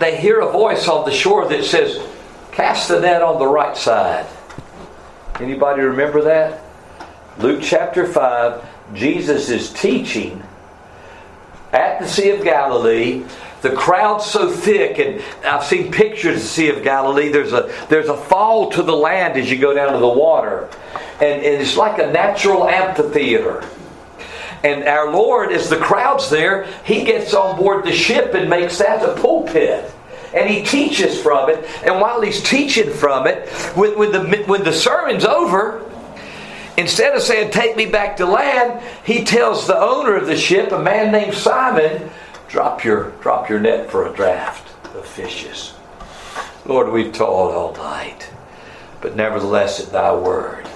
they 0.00 0.16
hear 0.16 0.40
a 0.40 0.50
voice 0.50 0.88
on 0.88 1.04
the 1.04 1.14
shore 1.14 1.46
that 1.48 1.64
says, 1.64 2.04
Cast 2.50 2.88
the 2.88 3.00
net 3.00 3.22
on 3.22 3.38
the 3.38 3.46
right 3.46 3.76
side. 3.76 4.26
Anybody 5.38 5.82
remember 5.82 6.22
that? 6.22 6.62
Luke 7.38 7.60
chapter 7.62 8.06
5, 8.06 8.94
Jesus 8.94 9.50
is 9.50 9.72
teaching 9.72 10.42
at 11.72 12.00
the 12.00 12.08
Sea 12.08 12.30
of 12.30 12.42
Galilee. 12.42 13.24
The 13.62 13.70
crowd's 13.70 14.24
so 14.24 14.50
thick, 14.50 14.98
and 14.98 15.22
I've 15.44 15.64
seen 15.64 15.92
pictures 15.92 16.36
of 16.36 16.42
the 16.42 16.48
Sea 16.48 16.68
of 16.70 16.82
Galilee. 16.82 17.28
There's 17.28 17.52
a 17.52 17.70
there's 17.88 18.08
a 18.08 18.16
fall 18.16 18.70
to 18.72 18.82
the 18.82 18.96
land 18.96 19.36
as 19.36 19.50
you 19.50 19.58
go 19.58 19.74
down 19.74 19.92
to 19.92 19.98
the 19.98 20.08
water, 20.08 20.68
and, 21.20 21.42
and 21.42 21.62
it's 21.62 21.76
like 21.76 21.98
a 21.98 22.10
natural 22.10 22.68
amphitheater. 22.68 23.68
And 24.62 24.84
our 24.84 25.10
Lord, 25.10 25.52
as 25.52 25.70
the 25.70 25.78
crowd's 25.78 26.28
there, 26.28 26.66
He 26.84 27.04
gets 27.04 27.32
on 27.34 27.58
board 27.58 27.84
the 27.84 27.92
ship 27.92 28.34
and 28.34 28.50
makes 28.50 28.78
that 28.78 29.02
a 29.02 29.20
pulpit 29.20 29.90
and 30.34 30.48
he 30.48 30.62
teaches 30.62 31.20
from 31.20 31.50
it. 31.50 31.64
And 31.84 32.00
while 32.00 32.20
he's 32.20 32.42
teaching 32.42 32.90
from 32.92 33.26
it, 33.26 33.48
when, 33.74 33.98
when, 33.98 34.12
the, 34.12 34.44
when 34.46 34.62
the 34.62 34.72
sermon's 34.72 35.24
over, 35.24 35.84
instead 36.76 37.14
of 37.14 37.22
saying, 37.22 37.50
Take 37.50 37.76
me 37.76 37.86
back 37.86 38.16
to 38.18 38.26
land, 38.26 38.82
he 39.04 39.24
tells 39.24 39.66
the 39.66 39.78
owner 39.78 40.16
of 40.16 40.26
the 40.26 40.36
ship, 40.36 40.72
a 40.72 40.78
man 40.78 41.12
named 41.12 41.34
Simon, 41.34 42.10
drop 42.48 42.84
your, 42.84 43.10
drop 43.20 43.48
your 43.48 43.60
net 43.60 43.90
for 43.90 44.06
a 44.06 44.14
draft 44.14 44.68
of 44.94 45.06
fishes. 45.06 45.74
Lord, 46.64 46.90
we've 46.90 47.12
toiled 47.12 47.54
all 47.54 47.74
night, 47.74 48.30
but 49.00 49.16
nevertheless 49.16 49.80
at 49.80 49.92
thy 49.92 50.14
word. 50.14 50.68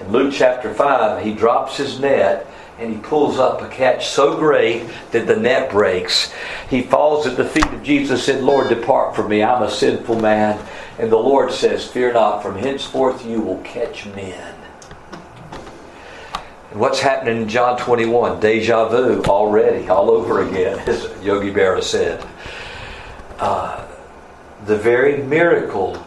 In 0.00 0.12
Luke 0.12 0.32
chapter 0.34 0.72
5, 0.72 1.24
he 1.24 1.32
drops 1.32 1.76
his 1.76 1.98
net 2.00 2.46
and 2.78 2.92
he 2.92 3.00
pulls 3.00 3.38
up 3.38 3.62
a 3.62 3.68
catch 3.68 4.08
so 4.08 4.36
great 4.36 4.86
that 5.10 5.26
the 5.26 5.36
net 5.36 5.70
breaks. 5.70 6.32
He 6.68 6.82
falls 6.82 7.26
at 7.26 7.36
the 7.36 7.44
feet 7.44 7.66
of 7.72 7.82
Jesus 7.82 8.28
and 8.28 8.36
said, 8.36 8.44
Lord, 8.44 8.68
depart 8.68 9.16
from 9.16 9.30
me. 9.30 9.42
I'm 9.42 9.62
a 9.62 9.70
sinful 9.70 10.20
man. 10.20 10.62
And 10.98 11.10
the 11.10 11.16
Lord 11.16 11.52
says, 11.52 11.86
Fear 11.86 12.12
not, 12.12 12.42
from 12.42 12.56
henceforth 12.56 13.24
you 13.24 13.40
will 13.40 13.60
catch 13.62 14.04
men. 14.06 14.54
What's 16.72 17.00
happening 17.00 17.42
in 17.42 17.48
John 17.48 17.78
21? 17.78 18.40
Deja 18.40 18.88
vu 18.88 19.22
already, 19.22 19.88
all 19.88 20.10
over 20.10 20.46
again, 20.46 20.78
as 20.86 21.10
Yogi 21.22 21.50
Berra 21.50 21.82
said. 21.82 22.26
Uh, 23.38 23.86
the 24.66 24.76
very 24.76 25.22
miracle 25.22 26.05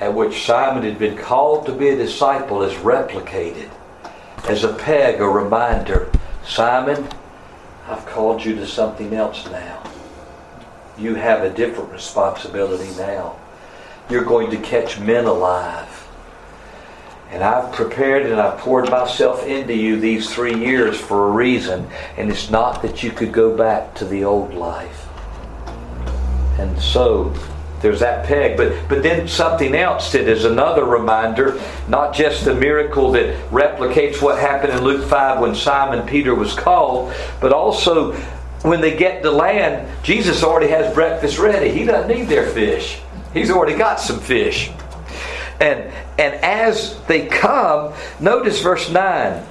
at 0.00 0.14
which 0.14 0.44
Simon 0.44 0.82
had 0.82 0.98
been 0.98 1.16
called 1.16 1.66
to 1.66 1.72
be 1.72 1.88
a 1.88 1.96
disciple 1.96 2.62
is 2.62 2.74
replicated 2.74 3.70
as 4.48 4.62
a 4.62 4.72
peg, 4.72 5.20
a 5.20 5.28
reminder 5.28 6.10
Simon, 6.46 7.08
I've 7.88 8.06
called 8.06 8.44
you 8.44 8.54
to 8.56 8.66
something 8.66 9.14
else 9.14 9.44
now. 9.50 9.82
You 10.96 11.14
have 11.16 11.42
a 11.42 11.50
different 11.50 11.90
responsibility 11.90 12.96
now. 12.96 13.36
You're 14.08 14.24
going 14.24 14.50
to 14.50 14.56
catch 14.58 15.00
men 15.00 15.24
alive. 15.24 16.08
And 17.30 17.42
I've 17.42 17.72
prepared 17.72 18.24
and 18.26 18.40
I've 18.40 18.58
poured 18.58 18.88
myself 18.88 19.44
into 19.44 19.74
you 19.74 19.98
these 19.98 20.32
three 20.32 20.54
years 20.54 20.98
for 20.98 21.28
a 21.28 21.30
reason. 21.32 21.88
And 22.16 22.30
it's 22.30 22.50
not 22.50 22.82
that 22.82 23.02
you 23.02 23.10
could 23.10 23.32
go 23.32 23.56
back 23.56 23.94
to 23.96 24.04
the 24.04 24.24
old 24.24 24.54
life. 24.54 25.08
And 26.58 26.80
so 26.80 27.34
there's 27.80 28.00
that 28.00 28.26
peg. 28.26 28.56
But 28.56 28.88
but 28.88 29.02
then 29.02 29.28
something 29.28 29.74
else 29.74 30.12
that 30.12 30.28
is 30.28 30.44
another 30.44 30.84
reminder, 30.84 31.60
not 31.88 32.14
just 32.14 32.44
the 32.44 32.54
miracle 32.54 33.12
that 33.12 33.36
replicates 33.50 34.22
what 34.22 34.38
happened 34.38 34.72
in 34.72 34.82
Luke 34.82 35.08
5 35.08 35.40
when 35.40 35.54
Simon 35.54 36.06
Peter 36.06 36.34
was 36.34 36.54
called, 36.54 37.12
but 37.40 37.52
also 37.52 38.12
when 38.62 38.80
they 38.80 38.96
get 38.96 39.22
to 39.22 39.30
land, 39.30 39.88
Jesus 40.02 40.42
already 40.42 40.68
has 40.68 40.92
breakfast 40.94 41.38
ready. 41.38 41.70
He 41.70 41.84
doesn't 41.84 42.08
need 42.08 42.28
their 42.28 42.48
fish. 42.48 43.00
He's 43.32 43.50
already 43.50 43.76
got 43.76 44.00
some 44.00 44.18
fish. 44.18 44.70
And 45.60 45.92
and 46.18 46.34
as 46.36 46.98
they 47.06 47.26
come, 47.26 47.92
notice 48.20 48.60
verse 48.60 48.90
9. 48.90 49.44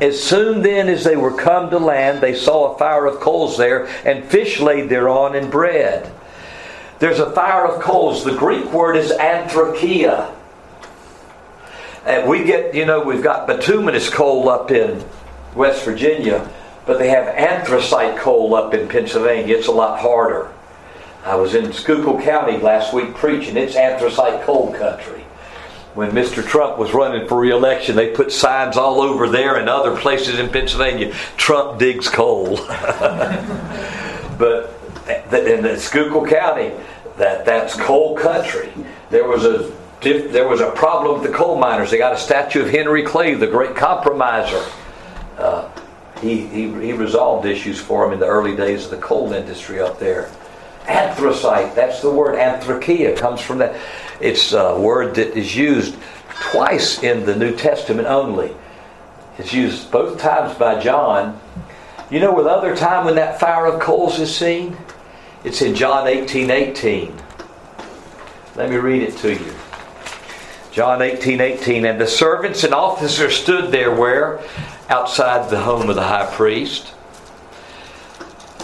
As 0.00 0.22
soon 0.22 0.62
then 0.62 0.88
as 0.88 1.02
they 1.02 1.16
were 1.16 1.34
come 1.34 1.70
to 1.70 1.78
land, 1.78 2.20
they 2.20 2.34
saw 2.34 2.74
a 2.74 2.78
fire 2.78 3.06
of 3.06 3.20
coals 3.20 3.56
there, 3.56 3.86
and 4.04 4.24
fish 4.24 4.60
laid 4.60 4.88
thereon, 4.90 5.34
and 5.34 5.50
bread. 5.50 6.12
There's 6.98 7.20
a 7.20 7.30
fire 7.30 7.66
of 7.66 7.80
coals. 7.80 8.24
The 8.24 8.34
Greek 8.34 8.72
word 8.72 8.96
is 8.96 9.12
anthrakia. 9.12 10.34
And 12.04 12.28
we 12.28 12.44
get, 12.44 12.74
you 12.74 12.86
know, 12.86 13.00
we've 13.02 13.22
got 13.22 13.46
bituminous 13.46 14.08
coal 14.08 14.48
up 14.48 14.70
in 14.70 15.04
West 15.54 15.84
Virginia, 15.84 16.48
but 16.86 16.98
they 16.98 17.08
have 17.10 17.28
anthracite 17.28 18.16
coal 18.18 18.54
up 18.54 18.74
in 18.74 18.88
Pennsylvania. 18.88 19.56
It's 19.56 19.68
a 19.68 19.72
lot 19.72 20.00
harder. 20.00 20.50
I 21.24 21.34
was 21.34 21.54
in 21.54 21.72
Schuylkill 21.72 22.20
County 22.22 22.58
last 22.58 22.94
week 22.94 23.14
preaching. 23.14 23.56
It's 23.56 23.76
anthracite 23.76 24.42
coal 24.42 24.72
country. 24.72 25.24
When 25.94 26.12
Mr. 26.12 26.46
Trump 26.46 26.78
was 26.78 26.94
running 26.94 27.26
for 27.28 27.38
reelection, 27.38 27.96
they 27.96 28.12
put 28.12 28.32
signs 28.32 28.76
all 28.76 29.00
over 29.00 29.28
there 29.28 29.56
and 29.56 29.68
other 29.68 29.96
places 29.96 30.38
in 30.38 30.48
Pennsylvania 30.48 31.12
Trump 31.36 31.78
digs 31.78 32.08
coal. 32.08 32.56
but 34.38 34.67
in 35.08 35.62
the 35.62 35.78
Schuylkill 35.78 36.26
County, 36.26 36.72
that 37.16 37.44
that's 37.44 37.74
coal 37.76 38.16
country. 38.16 38.72
There 39.10 39.26
was 39.26 39.44
a 39.44 39.72
there 40.00 40.46
was 40.46 40.60
a 40.60 40.70
problem 40.72 41.20
with 41.20 41.30
the 41.30 41.36
coal 41.36 41.58
miners. 41.58 41.90
They 41.90 41.98
got 41.98 42.12
a 42.12 42.18
statue 42.18 42.62
of 42.62 42.70
Henry 42.70 43.02
Clay, 43.02 43.34
the 43.34 43.46
great 43.46 43.74
compromiser. 43.74 44.64
Uh, 45.36 45.68
he, 46.20 46.46
he, 46.46 46.62
he 46.80 46.92
resolved 46.92 47.46
issues 47.46 47.80
for 47.80 48.04
them 48.04 48.12
in 48.12 48.20
the 48.20 48.26
early 48.26 48.56
days 48.56 48.84
of 48.84 48.90
the 48.90 48.98
coal 48.98 49.32
industry 49.32 49.80
up 49.80 49.98
there. 49.98 50.30
Anthracite, 50.86 51.74
that's 51.74 52.00
the 52.00 52.10
word. 52.10 52.36
Anthrakia 52.36 53.16
comes 53.16 53.40
from 53.40 53.58
that. 53.58 53.78
It's 54.20 54.52
a 54.52 54.78
word 54.78 55.14
that 55.16 55.36
is 55.36 55.54
used 55.54 55.96
twice 56.40 57.02
in 57.02 57.26
the 57.26 57.36
New 57.36 57.54
Testament 57.56 58.08
only. 58.08 58.54
It's 59.36 59.52
used 59.52 59.90
both 59.90 60.18
times 60.20 60.56
by 60.58 60.80
John. 60.80 61.40
You 62.10 62.20
know, 62.20 62.34
with 62.34 62.46
other 62.46 62.74
time 62.74 63.04
when 63.04 63.16
that 63.16 63.38
fire 63.38 63.66
of 63.66 63.80
coals 63.80 64.18
is 64.18 64.34
seen? 64.34 64.76
It's 65.44 65.62
in 65.62 65.74
John 65.74 66.08
18 66.08 66.50
18. 66.50 67.14
Let 68.56 68.70
me 68.70 68.76
read 68.76 69.02
it 69.02 69.16
to 69.18 69.32
you. 69.32 69.54
John 70.72 71.00
18 71.00 71.40
18. 71.40 71.84
And 71.84 72.00
the 72.00 72.08
servants 72.08 72.64
and 72.64 72.74
officers 72.74 73.36
stood 73.36 73.70
there 73.70 73.94
where? 73.94 74.40
Outside 74.88 75.48
the 75.48 75.60
home 75.60 75.88
of 75.88 75.94
the 75.94 76.02
high 76.02 76.26
priest. 76.34 76.92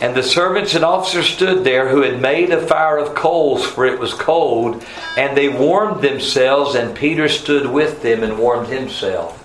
And 0.00 0.16
the 0.16 0.22
servants 0.22 0.74
and 0.74 0.84
officers 0.84 1.28
stood 1.28 1.62
there 1.62 1.88
who 1.88 2.02
had 2.02 2.20
made 2.20 2.50
a 2.50 2.66
fire 2.66 2.98
of 2.98 3.14
coals, 3.14 3.64
for 3.64 3.86
it 3.86 3.98
was 3.98 4.12
cold, 4.12 4.84
and 5.16 5.36
they 5.36 5.48
warmed 5.48 6.02
themselves, 6.02 6.74
and 6.74 6.96
Peter 6.96 7.28
stood 7.28 7.66
with 7.66 8.02
them 8.02 8.24
and 8.24 8.36
warmed 8.36 8.68
himself. 8.68 9.40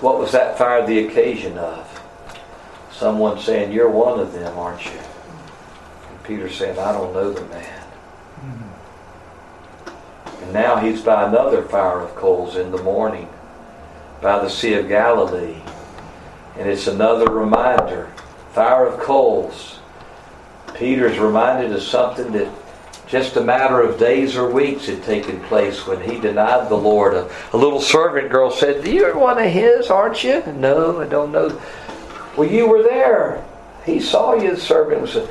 What 0.00 0.20
was 0.20 0.30
that 0.32 0.56
fire 0.56 0.86
the 0.86 1.00
occasion 1.00 1.58
of? 1.58 1.88
Someone 2.92 3.40
saying, 3.40 3.72
You're 3.72 3.90
one 3.90 4.20
of 4.20 4.32
them, 4.32 4.56
aren't 4.56 4.84
you? 4.84 5.00
Peter 6.24 6.48
said, 6.48 6.78
I 6.78 6.92
don't 6.92 7.12
know 7.12 7.32
the 7.32 7.44
man. 7.46 7.86
Mm-hmm. 8.40 10.44
And 10.44 10.52
now 10.52 10.76
he's 10.76 11.00
by 11.00 11.28
another 11.28 11.62
fire 11.62 12.00
of 12.00 12.14
coals 12.14 12.56
in 12.56 12.70
the 12.70 12.82
morning 12.82 13.28
by 14.20 14.38
the 14.38 14.48
Sea 14.48 14.74
of 14.74 14.88
Galilee. 14.88 15.60
And 16.56 16.68
it's 16.68 16.86
another 16.86 17.32
reminder 17.32 18.12
fire 18.52 18.86
of 18.86 19.00
coals. 19.00 19.80
Peter's 20.74 21.18
reminded 21.18 21.72
of 21.72 21.82
something 21.82 22.32
that 22.32 22.52
just 23.06 23.36
a 23.36 23.42
matter 23.42 23.82
of 23.82 23.98
days 23.98 24.36
or 24.36 24.50
weeks 24.50 24.86
had 24.86 25.02
taken 25.02 25.40
place 25.42 25.86
when 25.86 26.00
he 26.00 26.18
denied 26.18 26.68
the 26.68 26.76
Lord. 26.76 27.14
A, 27.14 27.30
a 27.52 27.56
little 27.56 27.80
servant 27.80 28.30
girl 28.30 28.50
said, 28.50 28.86
You're 28.86 29.18
one 29.18 29.38
of 29.38 29.50
his, 29.50 29.90
aren't 29.90 30.24
you? 30.24 30.42
No, 30.56 31.00
I 31.00 31.06
don't 31.06 31.32
know. 31.32 31.60
Well, 32.36 32.48
you 32.48 32.66
were 32.66 32.82
there. 32.82 33.44
He 33.84 34.00
saw 34.00 34.34
you, 34.34 34.54
the 34.54 34.60
servant 34.60 35.06
said, 35.08 35.28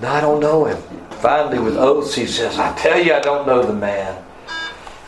no, 0.00 0.08
I 0.08 0.20
don't 0.20 0.40
know 0.40 0.64
him. 0.64 0.80
Finally, 1.20 1.58
with 1.58 1.76
oaths, 1.76 2.14
he 2.14 2.26
says, 2.26 2.58
I 2.58 2.74
tell 2.76 3.00
you, 3.00 3.14
I 3.14 3.20
don't 3.20 3.46
know 3.46 3.62
the 3.64 3.72
man. 3.72 4.22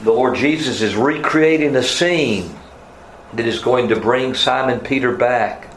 The 0.01 0.13
Lord 0.13 0.37
Jesus 0.37 0.81
is 0.83 0.95
recreating 0.95 1.75
a 1.77 1.83
scene 1.83 2.55
that 3.35 3.47
is 3.47 3.59
going 3.59 3.89
to 3.89 3.97
bring 3.97 4.35
Simon 4.35 4.81
Peter 4.81 5.15
back. 5.17 5.69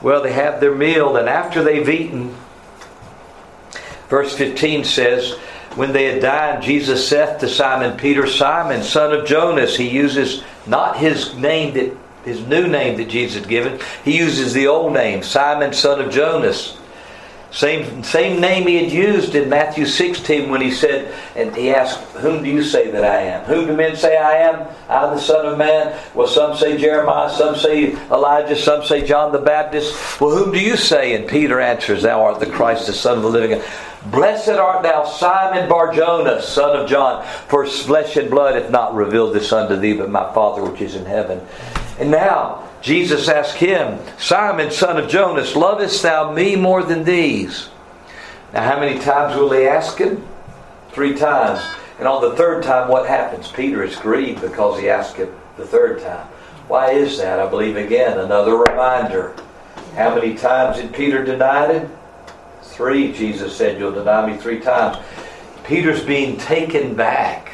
Well, 0.00 0.22
they 0.22 0.32
have 0.32 0.60
their 0.60 0.74
meal, 0.74 1.16
and 1.16 1.28
after 1.28 1.62
they've 1.62 1.88
eaten, 1.88 2.34
verse 4.08 4.36
15 4.36 4.84
says, 4.84 5.32
when 5.76 5.92
they 5.92 6.04
had 6.04 6.22
dined, 6.22 6.62
Jesus 6.62 7.06
saith 7.08 7.38
to 7.40 7.48
Simon 7.48 7.96
Peter, 7.96 8.26
Simon, 8.26 8.82
son 8.82 9.12
of 9.12 9.26
Jonas, 9.26 9.76
he 9.76 9.88
uses 9.88 10.42
not 10.66 10.96
his 10.98 11.34
name 11.34 11.74
that 11.74 11.96
his 12.24 12.46
new 12.46 12.68
name 12.68 12.96
that 12.98 13.08
Jesus 13.08 13.40
had 13.40 13.48
given. 13.48 13.80
He 14.04 14.16
uses 14.16 14.52
the 14.52 14.68
old 14.68 14.92
name, 14.92 15.22
Simon, 15.22 15.72
son 15.72 16.00
of 16.00 16.12
Jonas. 16.12 16.78
Same, 17.52 18.02
same 18.02 18.40
name 18.40 18.66
he 18.66 18.82
had 18.82 18.90
used 18.90 19.34
in 19.34 19.50
Matthew 19.50 19.84
16 19.84 20.48
when 20.48 20.62
he 20.62 20.70
said, 20.70 21.14
and 21.36 21.54
he 21.54 21.70
asked, 21.70 22.00
Whom 22.16 22.42
do 22.42 22.48
you 22.48 22.64
say 22.64 22.90
that 22.90 23.04
I 23.04 23.20
am? 23.24 23.44
Whom 23.44 23.66
do 23.66 23.76
men 23.76 23.94
say 23.94 24.16
I 24.16 24.38
am? 24.48 24.66
I, 24.88 25.14
the 25.14 25.20
Son 25.20 25.44
of 25.44 25.58
Man. 25.58 25.98
Well, 26.14 26.26
some 26.26 26.56
say 26.56 26.78
Jeremiah, 26.78 27.30
some 27.30 27.54
say 27.54 27.92
Elijah, 28.10 28.56
some 28.56 28.82
say 28.84 29.06
John 29.06 29.32
the 29.32 29.38
Baptist. 29.38 30.18
Well, 30.18 30.30
whom 30.30 30.50
do 30.50 30.58
you 30.58 30.78
say? 30.78 31.14
And 31.14 31.28
Peter 31.28 31.60
answers, 31.60 32.02
Thou 32.02 32.22
art 32.22 32.40
the 32.40 32.46
Christ, 32.46 32.86
the 32.86 32.94
Son 32.94 33.18
of 33.18 33.22
the 33.22 33.28
living 33.28 33.58
God. 33.58 33.68
Blessed 34.06 34.48
art 34.48 34.82
thou, 34.82 35.04
Simon 35.04 35.68
Barjonas, 35.68 36.42
son 36.42 36.76
of 36.76 36.88
John, 36.88 37.24
for 37.46 37.64
flesh 37.66 38.16
and 38.16 38.30
blood 38.30 38.60
hath 38.60 38.70
not 38.70 38.94
revealed 38.94 39.32
this 39.32 39.52
unto 39.52 39.76
thee, 39.76 39.92
but 39.92 40.10
my 40.10 40.32
Father 40.34 40.64
which 40.64 40.80
is 40.80 40.96
in 40.96 41.04
heaven. 41.04 41.40
And 42.00 42.10
now, 42.10 42.68
Jesus 42.82 43.28
asked 43.28 43.56
him, 43.56 44.00
Simon, 44.18 44.72
son 44.72 44.98
of 44.98 45.08
Jonas, 45.08 45.54
lovest 45.54 46.02
thou 46.02 46.32
me 46.32 46.56
more 46.56 46.82
than 46.82 47.04
these? 47.04 47.70
Now, 48.52 48.68
how 48.68 48.80
many 48.80 48.98
times 48.98 49.36
will 49.36 49.52
he 49.52 49.64
ask 49.64 49.98
him? 49.98 50.26
Three 50.90 51.14
times. 51.14 51.62
And 52.00 52.08
on 52.08 52.20
the 52.20 52.34
third 52.34 52.64
time, 52.64 52.88
what 52.88 53.08
happens? 53.08 53.50
Peter 53.52 53.84
is 53.84 53.94
grieved 53.96 54.40
because 54.40 54.80
he 54.80 54.90
asked 54.90 55.16
him 55.16 55.32
the 55.56 55.66
third 55.66 56.02
time. 56.02 56.26
Why 56.66 56.90
is 56.90 57.18
that? 57.18 57.38
I 57.38 57.48
believe, 57.48 57.76
again, 57.76 58.18
another 58.18 58.56
reminder. 58.56 59.36
How 59.94 60.14
many 60.14 60.34
times 60.34 60.78
did 60.78 60.92
Peter 60.92 61.24
deny 61.24 61.72
him? 61.72 61.90
Three, 62.62 63.12
Jesus 63.12 63.56
said, 63.56 63.78
You'll 63.78 63.92
deny 63.92 64.26
me 64.26 64.36
three 64.38 64.58
times. 64.58 64.96
Peter's 65.64 66.04
being 66.04 66.36
taken 66.36 66.94
back. 66.94 67.51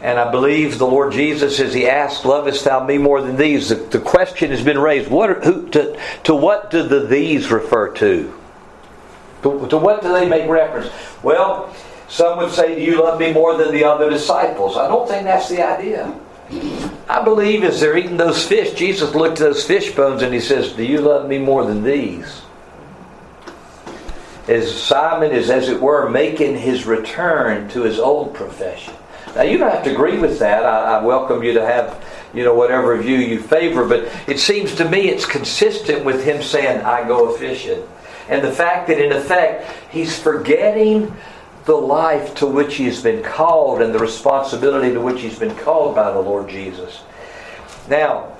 And 0.00 0.18
I 0.18 0.30
believe 0.30 0.78
the 0.78 0.86
Lord 0.86 1.12
Jesus, 1.12 1.58
as 1.58 1.74
he 1.74 1.88
asked, 1.88 2.24
Lovest 2.24 2.64
thou 2.64 2.84
me 2.84 2.98
more 2.98 3.20
than 3.20 3.36
these? 3.36 3.70
The, 3.70 3.74
the 3.74 3.98
question 3.98 4.50
has 4.50 4.62
been 4.62 4.78
raised. 4.78 5.10
What, 5.10 5.44
who, 5.44 5.68
to, 5.70 6.00
to 6.24 6.34
what 6.34 6.70
do 6.70 6.84
the 6.84 7.00
these 7.00 7.50
refer 7.50 7.92
to? 7.94 8.32
to? 9.42 9.68
To 9.68 9.76
what 9.76 10.02
do 10.02 10.12
they 10.12 10.28
make 10.28 10.48
reference? 10.48 10.92
Well, 11.22 11.74
some 12.08 12.38
would 12.38 12.52
say, 12.52 12.76
Do 12.76 12.80
you 12.80 13.02
love 13.02 13.18
me 13.18 13.32
more 13.32 13.56
than 13.56 13.72
the 13.72 13.84
other 13.84 14.08
disciples? 14.08 14.76
I 14.76 14.86
don't 14.86 15.08
think 15.08 15.24
that's 15.24 15.48
the 15.48 15.66
idea. 15.66 16.14
I 17.08 17.22
believe 17.22 17.64
as 17.64 17.80
they're 17.80 17.96
eating 17.96 18.16
those 18.16 18.46
fish, 18.46 18.72
Jesus 18.74 19.14
looked 19.14 19.40
at 19.40 19.48
those 19.48 19.64
fish 19.64 19.94
bones 19.94 20.22
and 20.22 20.32
he 20.32 20.40
says, 20.40 20.72
Do 20.72 20.84
you 20.84 21.00
love 21.00 21.28
me 21.28 21.38
more 21.38 21.66
than 21.66 21.82
these? 21.82 22.42
As 24.46 24.74
Simon 24.80 25.32
is, 25.32 25.50
as 25.50 25.68
it 25.68 25.80
were, 25.80 26.08
making 26.08 26.56
his 26.56 26.86
return 26.86 27.68
to 27.70 27.82
his 27.82 27.98
old 27.98 28.32
profession. 28.32 28.94
Now 29.38 29.44
you 29.44 29.56
don't 29.56 29.70
have 29.70 29.84
to 29.84 29.92
agree 29.92 30.18
with 30.18 30.40
that. 30.40 30.64
I, 30.64 30.98
I, 30.98 31.04
welcome 31.04 31.44
you 31.44 31.52
to 31.52 31.64
have, 31.64 32.04
you 32.34 32.42
know, 32.42 32.54
whatever 32.54 32.96
view 32.96 33.18
you 33.18 33.40
favor. 33.40 33.86
But 33.86 34.10
it 34.26 34.40
seems 34.40 34.74
to 34.74 34.88
me 34.88 35.08
it's 35.08 35.24
consistent 35.24 36.04
with 36.04 36.24
him 36.24 36.42
saying, 36.42 36.80
"I 36.80 37.06
go 37.06 37.30
fishing," 37.36 37.86
and 38.28 38.42
the 38.42 38.50
fact 38.50 38.88
that 38.88 38.98
in 38.98 39.12
effect 39.12 39.72
he's 39.92 40.18
forgetting 40.18 41.14
the 41.66 41.76
life 41.76 42.34
to 42.36 42.48
which 42.48 42.74
he 42.74 42.86
has 42.86 43.00
been 43.00 43.22
called 43.22 43.80
and 43.80 43.94
the 43.94 44.00
responsibility 44.00 44.92
to 44.92 45.00
which 45.00 45.20
he's 45.20 45.38
been 45.38 45.54
called 45.54 45.94
by 45.94 46.10
the 46.10 46.18
Lord 46.18 46.48
Jesus. 46.48 47.02
Now, 47.88 48.32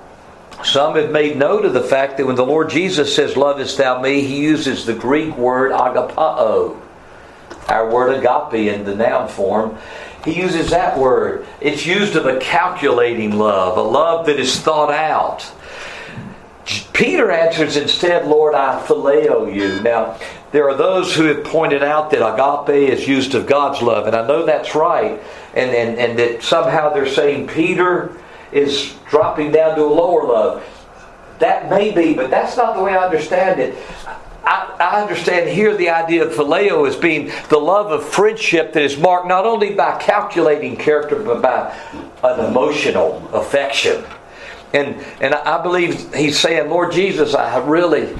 some 0.64 0.96
have 0.96 1.12
made 1.12 1.36
note 1.36 1.64
of 1.64 1.74
the 1.74 1.82
fact 1.82 2.16
that 2.16 2.26
when 2.26 2.34
the 2.34 2.44
Lord 2.44 2.70
Jesus 2.70 3.14
says, 3.14 3.36
Lovest 3.36 3.78
thou 3.78 4.00
me, 4.00 4.22
he 4.22 4.40
uses 4.40 4.84
the 4.84 4.94
Greek 4.94 5.36
word 5.36 5.70
agapao, 5.70 6.80
our 7.68 7.88
word 7.88 8.16
agape 8.16 8.74
in 8.74 8.84
the 8.84 8.96
noun 8.96 9.28
form. 9.28 9.78
He 10.24 10.34
uses 10.40 10.70
that 10.70 10.98
word. 10.98 11.46
It's 11.60 11.86
used 11.86 12.16
of 12.16 12.26
a 12.26 12.38
calculating 12.38 13.38
love, 13.38 13.76
a 13.78 13.82
love 13.82 14.26
that 14.26 14.38
is 14.38 14.58
thought 14.58 14.92
out. 14.92 15.50
Peter 16.92 17.30
answers 17.30 17.76
instead, 17.76 18.26
Lord, 18.26 18.54
I 18.54 18.84
phileo 18.84 19.54
you. 19.54 19.80
Now, 19.82 20.18
there 20.50 20.68
are 20.68 20.76
those 20.76 21.14
who 21.14 21.24
have 21.24 21.44
pointed 21.44 21.82
out 21.82 22.10
that 22.10 22.26
agape 22.26 22.90
is 22.90 23.06
used 23.06 23.34
of 23.34 23.46
God's 23.46 23.80
love, 23.80 24.06
and 24.06 24.16
I 24.16 24.26
know 24.26 24.44
that's 24.44 24.74
right, 24.74 25.20
and, 25.54 25.70
and, 25.70 25.98
and 25.98 26.18
that 26.18 26.42
somehow 26.42 26.92
they're 26.92 27.06
saying 27.06 27.48
Peter 27.48 28.16
is 28.50 28.94
dropping 29.08 29.52
down 29.52 29.76
to 29.76 29.84
a 29.84 29.86
lower 29.86 30.24
love. 30.24 30.64
That 31.38 31.70
may 31.70 31.92
be, 31.92 32.14
but 32.14 32.30
that's 32.30 32.56
not 32.56 32.76
the 32.76 32.82
way 32.82 32.92
I 32.92 33.04
understand 33.04 33.60
it. 33.60 33.76
I, 34.48 35.00
understand 35.02 35.50
here 35.50 35.76
the 35.76 35.90
idea 35.90 36.26
of 36.26 36.32
phileo 36.32 36.88
as 36.88 36.96
being 36.96 37.30
the 37.48 37.58
love 37.58 37.92
of 37.92 38.08
friendship 38.08 38.72
that 38.72 38.82
is 38.82 38.96
marked 38.96 39.28
not 39.28 39.44
only 39.44 39.74
by 39.74 39.98
calculating 39.98 40.76
character 40.76 41.22
but 41.22 41.42
by 41.42 41.76
an 42.22 42.44
emotional 42.46 43.28
affection. 43.32 44.04
And 44.72 44.96
and 45.20 45.34
I 45.34 45.62
believe 45.62 46.14
he's 46.14 46.38
saying, 46.38 46.68
Lord 46.70 46.92
Jesus, 46.92 47.34
I 47.34 47.58
really 47.58 48.16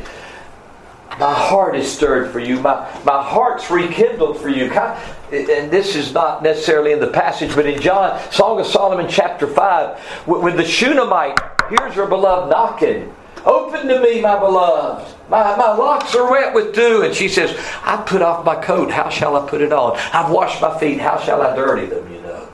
my 1.19 1.35
heart 1.35 1.75
is 1.75 1.91
stirred 1.91 2.31
for 2.31 2.39
you. 2.39 2.61
My, 2.61 2.89
my 3.05 3.23
heart's 3.23 3.71
rekindled 3.71 4.41
for 4.41 4.49
you. 4.49 4.71
And 4.71 5.71
this 5.71 5.97
is 5.97 6.15
not 6.15 6.45
necessarily 6.45 6.93
in 6.93 7.01
the 7.01 7.09
passage, 7.09 7.55
but 7.57 7.67
in 7.67 7.81
John, 7.81 8.21
Song 8.31 8.61
of 8.61 8.67
Solomon, 8.67 9.07
chapter 9.09 9.47
5, 9.49 9.99
when 10.27 10.57
the 10.57 10.65
Shunammite 10.65 11.39
hears 11.71 11.95
her 11.95 12.07
beloved 12.07 12.51
knocking, 12.51 13.13
Open 13.49 13.89
to 13.89 14.03
me, 14.03 14.21
my 14.21 14.39
beloved. 14.39 15.15
My, 15.31 15.57
my 15.57 15.73
locks 15.73 16.15
are 16.15 16.31
wet 16.31 16.53
with 16.53 16.75
dew. 16.75 17.03
And 17.03 17.15
she 17.15 17.29
says, 17.29 17.59
I 17.83 17.97
put 18.07 18.21
off 18.21 18.45
my 18.45 18.63
coat. 18.63 18.91
How 18.91 19.09
shall 19.09 19.37
I 19.37 19.49
put 19.49 19.63
it 19.63 19.73
on? 19.73 19.97
I've 20.13 20.31
washed 20.31 20.61
my 20.61 20.79
feet. 20.79 21.01
How 21.01 21.19
shall 21.19 21.41
I 21.41 21.57
dirty 21.57 21.87
them, 21.87 22.13
you 22.13 22.21
know? 22.21 22.47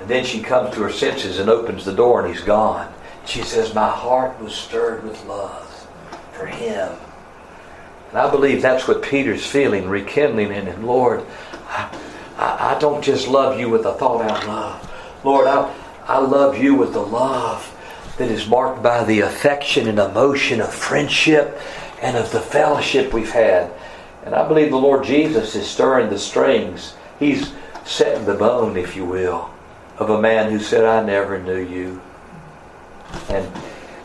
And 0.00 0.10
then 0.10 0.24
she 0.24 0.42
comes 0.42 0.74
to 0.74 0.82
her 0.82 0.90
senses 0.90 1.38
and 1.38 1.48
opens 1.48 1.84
the 1.84 1.94
door 1.94 2.20
and 2.20 2.34
he's 2.34 2.42
gone. 2.42 2.92
She 3.26 3.42
says, 3.42 3.76
My 3.76 3.88
heart 3.88 4.40
was 4.40 4.52
stirred 4.52 5.04
with 5.04 5.24
love 5.26 5.86
for 6.32 6.46
him. 6.46 6.90
And 8.08 8.18
I 8.18 8.28
believe 8.28 8.60
that's 8.60 8.88
what 8.88 9.02
Peter's 9.02 9.46
feeling, 9.46 9.88
rekindling 9.88 10.50
in 10.50 10.66
him. 10.66 10.84
Lord, 10.84 11.24
I, 11.68 11.96
I, 12.36 12.74
I 12.74 12.78
don't 12.80 13.04
just 13.04 13.28
love 13.28 13.60
you 13.60 13.70
with 13.70 13.86
a 13.86 13.94
thought 13.94 14.22
out 14.22 14.48
love. 14.48 15.22
Lord, 15.24 15.46
I, 15.46 15.72
I 16.06 16.18
love 16.18 16.58
you 16.58 16.74
with 16.74 16.92
the 16.92 17.00
love 17.00 17.68
that 18.22 18.30
is 18.30 18.46
marked 18.46 18.84
by 18.84 19.02
the 19.02 19.18
affection 19.18 19.88
and 19.88 19.98
emotion 19.98 20.60
of 20.60 20.72
friendship 20.72 21.60
and 22.00 22.16
of 22.16 22.30
the 22.30 22.40
fellowship 22.40 23.12
we've 23.12 23.32
had. 23.32 23.68
And 24.24 24.32
I 24.32 24.46
believe 24.46 24.70
the 24.70 24.76
Lord 24.76 25.04
Jesus 25.04 25.56
is 25.56 25.68
stirring 25.68 26.08
the 26.08 26.20
strings. 26.20 26.94
He's 27.18 27.52
setting 27.84 28.24
the 28.24 28.34
bone, 28.34 28.76
if 28.76 28.94
you 28.94 29.04
will, 29.04 29.50
of 29.98 30.08
a 30.08 30.22
man 30.22 30.52
who 30.52 30.60
said, 30.60 30.84
I 30.84 31.04
never 31.04 31.42
knew 31.42 31.58
you. 31.58 32.00
And 33.28 33.52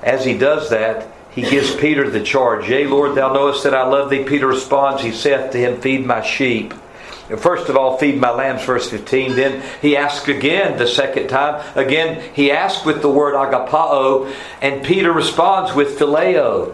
as 0.01 0.26
he 0.26 0.36
does 0.36 0.72
that, 0.72 1.11
he 1.30 1.43
gives 1.43 1.76
Peter 1.76 2.09
the 2.09 2.24
charge. 2.24 2.68
Yea, 2.68 2.88
Lord, 2.88 3.13
thou 3.13 3.32
knowest 3.32 3.63
that 3.65 3.76
I 3.76 3.88
love 3.88 4.09
thee. 4.09 4.24
Peter 4.24 4.47
responds, 4.47 5.03
He 5.03 5.11
saith 5.11 5.51
to 5.51 5.59
him, 5.59 5.80
Feed 5.80 6.07
my 6.07 6.24
sheep. 6.24 6.74
First 7.36 7.67
of 7.67 7.75
all, 7.75 7.97
feed 7.97 8.19
my 8.21 8.32
lambs, 8.32 8.63
verse 8.63 8.89
15. 8.89 9.36
Then 9.36 9.63
he 9.82 9.97
asked 9.97 10.30
again 10.30 10.78
the 10.78 10.88
second 10.88 11.28
time. 11.28 11.61
Again, 11.75 12.23
he 12.34 12.51
asked 12.51 12.86
with 12.86 13.01
the 13.01 13.09
word 13.09 13.34
agapao, 13.36 14.34
and 14.61 14.86
Peter 14.86 15.11
responds 15.11 15.73
with 15.73 15.99
phileo. 15.99 16.73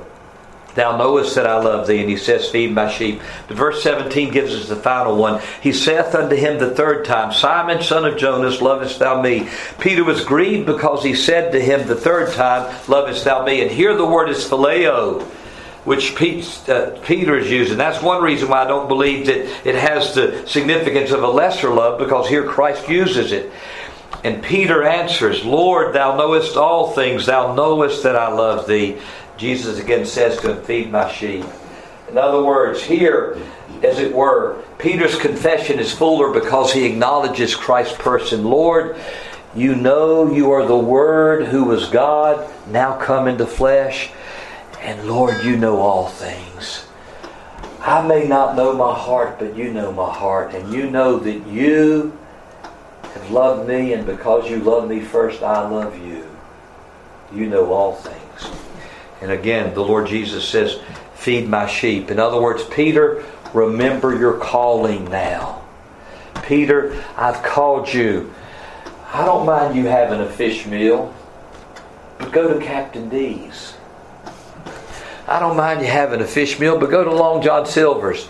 Thou 0.76 0.98
knowest 0.98 1.36
that 1.36 1.46
I 1.46 1.60
love 1.60 1.88
thee. 1.88 2.02
And 2.02 2.10
he 2.10 2.18
says, 2.18 2.50
Feed 2.50 2.74
my 2.74 2.90
sheep. 2.90 3.22
The 3.48 3.54
verse 3.54 3.84
17 3.84 4.32
gives 4.32 4.56
us 4.56 4.68
the 4.68 4.76
final 4.76 5.16
one. 5.16 5.42
He 5.62 5.72
saith 5.72 6.16
unto 6.16 6.36
him 6.36 6.58
the 6.58 6.72
third 6.72 7.06
time, 7.06 7.32
Simon, 7.32 7.84
son 7.84 8.06
of 8.06 8.18
Jonas, 8.18 8.62
lovest 8.62 9.00
thou 9.00 9.22
me? 9.22 9.50
Peter 9.80 10.04
was 10.04 10.26
grieved 10.26 10.66
because 10.66 11.04
he 11.04 11.14
said 11.14 11.52
to 11.52 11.60
him 11.60 11.88
the 11.88 11.96
third 11.96 12.34
time, 12.34 12.76
Lovest 12.88 13.24
thou 13.24 13.46
me? 13.46 13.62
And 13.62 13.70
here 13.70 13.96
the 13.96 14.06
word 14.06 14.30
is 14.30 14.46
phileo 14.46 15.28
which 15.86 16.14
uh, 16.70 16.98
Peter 17.04 17.38
is 17.38 17.52
using. 17.52 17.78
That's 17.78 18.02
one 18.02 18.24
reason 18.24 18.50
why 18.50 18.64
I 18.64 18.68
don't 18.68 18.88
believe 18.88 19.26
that 19.26 19.68
it 19.68 19.76
has 19.76 20.16
the 20.16 20.46
significance 20.48 21.12
of 21.12 21.24
a 21.24 21.28
lesser 21.28 21.70
love, 21.70 22.00
because 22.00 22.28
here 22.28 22.46
Christ 22.46 22.88
uses 22.88 23.32
it. 23.32 23.52
And 24.24 24.42
Peter 24.42 24.84
answers, 24.84 25.44
Lord, 25.44 25.94
thou 25.94 26.16
knowest 26.16 26.56
all 26.56 26.92
things, 26.92 27.26
thou 27.26 27.54
knowest 27.54 28.04
that 28.04 28.16
I 28.16 28.30
love 28.30 28.68
thee. 28.68 28.98
Jesus 29.36 29.80
again 29.80 30.06
says 30.06 30.40
to 30.40 30.54
him, 30.54 30.64
Feed 30.64 30.92
my 30.92 31.12
sheep. 31.12 31.46
In 32.10 32.18
other 32.18 32.44
words, 32.44 32.82
here, 32.82 33.38
as 33.84 34.00
it 34.00 34.14
were, 34.14 34.64
Peter's 34.78 35.18
confession 35.18 35.80
is 35.80 35.92
fuller 35.92 36.32
because 36.32 36.72
he 36.72 36.86
acknowledges 36.86 37.56
Christ's 37.56 37.98
person. 37.98 38.46
Lord, 38.46 38.96
you 39.56 39.76
know 39.76 40.32
you 40.32 40.52
are 40.52 40.66
the 40.66 40.78
Word 40.78 41.48
who 41.48 41.66
was 41.66 41.90
God, 41.90 42.50
now 42.70 42.96
come 42.98 43.28
into 43.28 43.46
flesh. 43.46 44.12
And 44.84 45.08
Lord, 45.08 45.44
you 45.44 45.56
know 45.56 45.80
all 45.80 46.10
things. 46.10 46.86
I 47.80 48.06
may 48.06 48.28
not 48.28 48.56
know 48.56 48.74
my 48.74 48.94
heart, 48.94 49.40
but 49.40 49.56
you 49.56 49.74
know 49.74 49.92
my 49.92 50.14
heart. 50.14 50.54
And 50.54 50.74
you 50.74 50.90
know 50.90 51.18
that 51.20 51.48
you 51.48 52.18
have 53.02 53.32
loved 53.32 53.68
me, 53.68 53.94
and 53.94 54.06
because 54.06 54.50
you 54.50 54.58
love 54.58 54.90
me 54.90 55.00
first, 55.00 55.42
I 55.42 55.68
love 55.68 55.98
you. 55.98 56.30
You 57.34 57.48
know 57.48 57.72
all 57.74 57.94
things. 57.94 58.52
And 59.22 59.32
again, 59.32 59.74
the 59.74 59.84
Lord 59.84 60.08
Jesus 60.08 60.48
says, 60.48 60.80
Feed 61.16 61.48
my 61.48 61.66
sheep. 61.66 62.12
In 62.12 62.20
other 62.20 62.42
words, 62.42 62.66
Peter, 62.66 63.24
remember 63.54 64.18
your 64.18 64.38
calling 64.38 65.06
now. 65.06 65.64
Peter, 66.44 67.02
I've 67.16 67.42
called 67.42 67.92
you. 67.94 68.34
I 69.14 69.26
don't 69.26 69.46
mind 69.46 69.78
you 69.78 69.86
having 69.86 70.20
a 70.20 70.30
fish 70.30 70.66
meal, 70.66 71.14
but 72.18 72.34
go 72.34 72.58
to 72.58 72.66
Captain 72.66 73.08
D's. 73.08 73.73
I 75.28 75.40
don't 75.40 75.56
mind 75.56 75.82
you 75.82 75.88
having 75.88 76.22
a 76.22 76.28
fish 76.28 76.60
meal, 76.60 76.78
but 76.78 76.90
go 76.90 77.04
to 77.04 77.12
Long 77.12 77.42
John 77.42 77.66
Silver's 77.66 78.28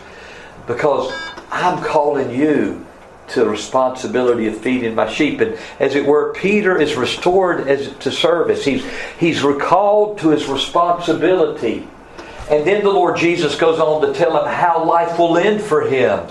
because 0.68 1.12
I'm 1.52 1.84
calling 1.84 2.30
you 2.30 2.86
to 3.30 3.40
the 3.40 3.50
responsibility 3.50 4.48
of 4.48 4.58
feeding 4.58 4.96
my 4.96 5.12
sheep. 5.12 5.40
And 5.42 5.58
as 5.80 5.96
it 5.96 6.06
were, 6.06 6.34
Peter 6.34 6.80
is 6.80 6.96
restored 6.96 7.68
as, 7.68 7.96
to 7.98 8.12
service. 8.12 8.66
He's, 8.66 8.86
he's 9.20 9.44
recalled 9.44 10.20
to 10.20 10.30
his 10.30 10.48
responsibility. 10.48 11.88
And 12.50 12.68
then 12.68 12.84
the 12.84 12.92
Lord 12.92 13.18
Jesus 13.18 13.56
goes 13.56 13.80
on 13.80 14.06
to 14.06 14.14
tell 14.14 14.38
him 14.38 14.54
how 14.54 14.84
life 14.84 15.18
will 15.18 15.38
end 15.38 15.62
for 15.62 15.88
him 15.88 16.28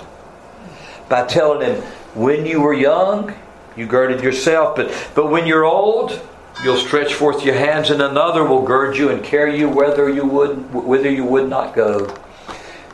by 1.08 1.26
telling 1.26 1.66
him, 1.66 1.82
when 2.14 2.44
you 2.44 2.60
were 2.60 2.74
young, 2.74 3.34
you 3.76 3.86
girded 3.86 4.22
yourself, 4.22 4.76
but, 4.76 5.10
but 5.14 5.30
when 5.30 5.46
you're 5.46 5.64
old, 5.64 6.20
you'll 6.64 6.76
stretch 6.76 7.14
forth 7.14 7.44
your 7.44 7.54
hands, 7.54 7.90
and 7.90 8.00
another 8.00 8.44
will 8.44 8.62
gird 8.62 8.96
you 8.96 9.10
and 9.10 9.22
carry 9.24 9.58
you 9.58 9.68
whether 9.68 10.08
you 10.08 10.24
would, 10.24 10.72
whither 10.72 11.10
you 11.10 11.24
would 11.24 11.48
not 11.48 11.74
go. 11.74 12.16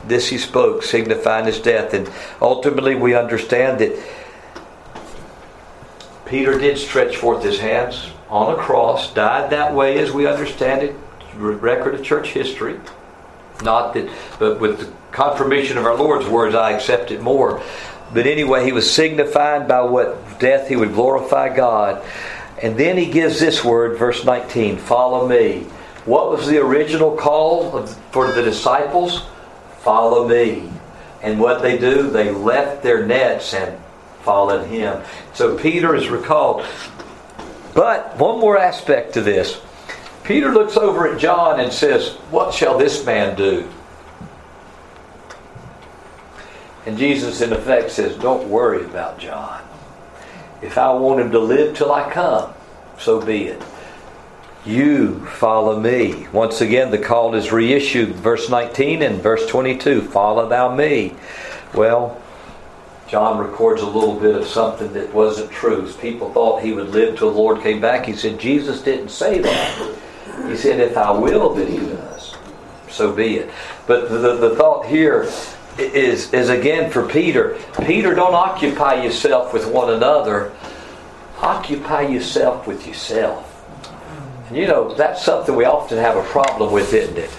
This 0.05 0.29
he 0.29 0.39
spoke, 0.39 0.83
signifying 0.83 1.47
his 1.47 1.61
death. 1.61 1.93
And 1.93 2.11
ultimately, 2.41 2.95
we 2.95 3.15
understand 3.15 3.81
that 3.81 4.01
Peter 6.25 6.59
did 6.59 6.79
stretch 6.79 7.17
forth 7.17 7.43
his 7.43 7.59
hands 7.59 8.11
on 8.29 8.55
a 8.55 8.57
cross, 8.57 9.13
died 9.15 9.51
that 9.51 9.75
way 9.75 9.99
as 9.99 10.13
we 10.13 10.27
understand 10.27 10.83
it, 10.83 10.95
record 11.35 11.95
of 11.95 12.05
church 12.05 12.33
history. 12.33 12.79
Not 13.63 13.95
that, 13.95 14.09
but 14.39 14.61
with 14.61 14.81
the 14.81 14.93
confirmation 15.11 15.79
of 15.79 15.85
our 15.85 15.97
Lord's 15.97 16.29
words, 16.29 16.55
I 16.55 16.73
accept 16.73 17.11
it 17.11 17.21
more. 17.21 17.63
But 18.13 18.27
anyway, 18.27 18.65
he 18.65 18.73
was 18.73 18.91
signified 18.91 19.69
by 19.69 19.83
what 19.83 20.39
death 20.39 20.69
he 20.69 20.77
would 20.77 20.95
glorify 20.95 21.55
God. 21.55 22.05
And 22.63 22.77
then 22.77 22.97
he 22.97 23.07
gives 23.07 23.39
this 23.39 23.65
word, 23.65 23.99
verse 23.99 24.25
19 24.25 24.79
follow 24.79 25.29
me. 25.29 25.67
What 26.05 26.31
was 26.31 26.47
the 26.47 26.59
original 26.59 27.17
call 27.17 27.87
for 28.11 28.33
the 28.33 28.43
disciples? 28.43 29.23
Follow 29.81 30.27
me. 30.27 30.71
And 31.23 31.39
what 31.39 31.63
they 31.63 31.77
do, 31.77 32.11
they 32.11 32.31
left 32.31 32.83
their 32.83 33.05
nets 33.05 33.53
and 33.55 33.79
followed 34.23 34.67
him. 34.67 35.03
So 35.35 35.59
Peter 35.59 35.95
is 35.95 36.09
recalled. 36.09 36.65
But 37.75 38.17
one 38.17 38.41
more 38.41 38.59
aspect 38.59 39.15
to 39.15 39.21
this. 39.21 39.61
Peter 40.25 40.53
looks 40.53 40.77
over 40.77 41.13
at 41.13 41.21
John 41.21 41.61
and 41.61 41.73
says, 41.73 42.15
What 42.31 42.53
shall 42.53 42.79
this 42.79 43.05
man 43.05 43.37
do? 43.37 43.69
And 46.87 46.97
Jesus, 46.97 47.41
in 47.41 47.53
effect, 47.53 47.91
says, 47.91 48.17
Don't 48.17 48.49
worry 48.49 48.85
about 48.85 49.19
John. 49.19 49.63
If 50.61 50.77
I 50.77 50.93
want 50.93 51.21
him 51.21 51.31
to 51.33 51.39
live 51.39 51.77
till 51.77 51.93
I 51.93 52.11
come, 52.11 52.53
so 52.99 53.25
be 53.25 53.45
it. 53.45 53.63
You 54.67 55.25
follow 55.27 55.79
me. 55.79 56.27
Once 56.33 56.61
again, 56.61 56.91
the 56.91 56.99
call 56.99 57.35
is 57.35 57.53
reissued, 57.53 58.17
verse 58.17 58.51
19 58.51 59.03
and 59.03 59.23
verse 59.23 59.47
22 59.47 60.03
Follow 60.03 60.49
thou 60.49 60.75
me. 60.75 61.15
Well, 61.75 62.21
John 63.07 63.39
records 63.39 63.81
a 63.81 63.87
little 63.87 64.19
bit 64.19 64.35
of 64.35 64.47
something 64.47 64.93
that 64.93 65.15
wasn't 65.15 65.51
true. 65.51 65.91
People 66.01 66.33
thought 66.33 66.63
he 66.63 66.73
would 66.73 66.91
live 66.91 67.17
till 67.17 67.31
the 67.31 67.39
Lord 67.39 67.63
came 67.63 67.81
back. 67.81 68.05
He 68.05 68.13
said, 68.13 68.39
Jesus 68.39 68.83
didn't 68.83 69.11
say 69.11 69.39
that. 69.39 69.97
He 70.47 70.57
said, 70.57 70.81
If 70.81 70.97
I 70.97 71.11
will, 71.13 71.55
then 71.55 71.69
he 71.69 71.79
does. 71.79 72.35
So 72.91 73.13
be 73.13 73.37
it. 73.37 73.51
But 73.87 74.11
the, 74.11 74.37
the 74.37 74.57
thought 74.57 74.87
here 74.87 75.31
is, 75.79 76.33
is 76.33 76.49
again 76.49 76.91
for 76.91 77.07
Peter. 77.07 77.59
Peter, 77.85 78.15
don't 78.15 78.35
occupy 78.35 79.03
yourself 79.03 79.53
with 79.53 79.67
one 79.67 79.93
another. 79.93 80.53
Occupy 81.41 82.03
yourself 82.03 82.67
with 82.67 82.87
yourself. 82.87 83.45
And 84.49 84.57
you 84.57 84.67
know, 84.67 84.95
that's 84.95 85.25
something 85.25 85.55
we 85.55 85.65
often 85.65 85.99
have 85.99 86.17
a 86.17 86.23
problem 86.25 86.73
with, 86.73 86.93
isn't 86.93 87.17
it? 87.17 87.31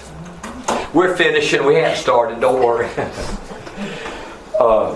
We're 0.94 1.16
finishing. 1.16 1.66
We 1.66 1.76
haven't 1.76 1.98
started. 1.98 2.40
Don't 2.40 2.64
worry. 2.64 2.90
uh, 4.60 4.96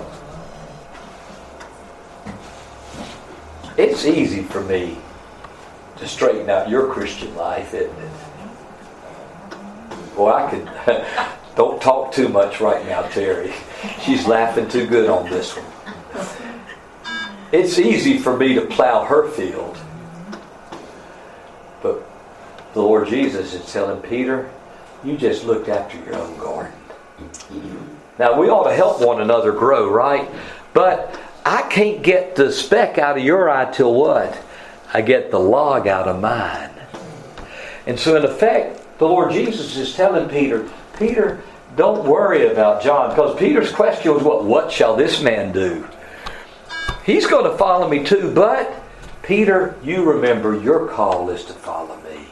it's 3.78 4.06
easy 4.06 4.44
for 4.44 4.62
me 4.62 4.98
to 5.98 6.08
straighten 6.08 6.50
out 6.50 6.70
your 6.70 6.91
Christian 6.91 7.36
life, 7.36 7.74
isn't 7.74 7.98
it? 7.98 8.12
Boy, 10.16 10.32
I 10.32 10.50
could. 10.50 11.38
Don't 11.56 11.82
talk 11.82 12.12
too 12.12 12.30
much 12.30 12.60
right 12.60 12.86
now, 12.86 13.04
Terry. 13.10 13.54
She's 14.01 14.28
laughing 14.28 14.68
too 14.68 14.88
good 14.88 15.10
on 15.10 15.30
this 15.30 15.56
one. 15.56 15.66
It's 17.51 17.78
easy 17.78 18.18
for 18.18 18.36
me 18.36 18.56
to 18.56 18.62
plow 18.62 19.06
her 19.06 19.30
field. 19.30 19.78
But 21.84 22.04
the 22.74 22.82
Lord 22.82 23.08
Jesus 23.08 23.54
is 23.54 23.72
telling 23.72 24.01
Peter, 24.01 24.49
you 25.04 25.18
just 25.18 25.43
looked 25.43 25.70
after 25.70 25.97
your 25.97 26.16
own 26.16 26.38
garden. 26.39 26.74
Now, 28.18 28.39
we 28.39 28.49
ought 28.49 28.68
to 28.68 28.76
help 28.76 29.01
one 29.01 29.22
another 29.22 29.51
grow, 29.51 29.89
right? 29.89 30.30
But 30.74 31.20
I 31.45 31.62
can't 31.64 32.01
get 32.01 32.36
the 32.36 32.51
speck 32.51 32.97
out 32.97 33.18
of 33.18 33.24
your 33.24 33.49
eye 33.49 33.72
till 33.72 33.93
what? 33.93 34.36
I 34.93 35.01
get 35.01 35.30
the 35.30 35.39
log 35.39 35.88
out 35.88 36.08
of 36.08 36.20
mine. 36.20 36.72
And 37.86 37.99
so, 37.99 38.16
in 38.16 38.24
effect, 38.24 38.97
the 38.97 39.08
Lord 39.08 39.32
Jesus 39.32 39.76
is 39.76 39.93
telling 39.93 40.30
Peter, 40.30 40.70
Peter, 40.98 41.41
don't 41.76 42.08
worry 42.08 42.48
about 42.48 42.82
John. 42.84 43.10
Because 43.10 43.38
Peter's 43.38 43.72
question 43.72 44.14
was, 44.14 44.24
what, 44.24 44.46
what 44.46 44.72
shall 44.72 44.96
this 44.96 45.22
man 45.22 45.52
do? 45.52 45.88
He's 47.06 47.26
going 47.26 47.50
to 47.50 47.58
follow 47.58 47.88
me 47.88 48.04
too, 48.04 48.32
but 48.34 48.74
Peter, 49.22 49.76
you 49.84 50.04
remember 50.04 50.60
your 50.60 50.88
call 50.88 51.30
is 51.30 51.46
to 51.46 51.54
follow 51.54 51.96
me. 52.02 52.28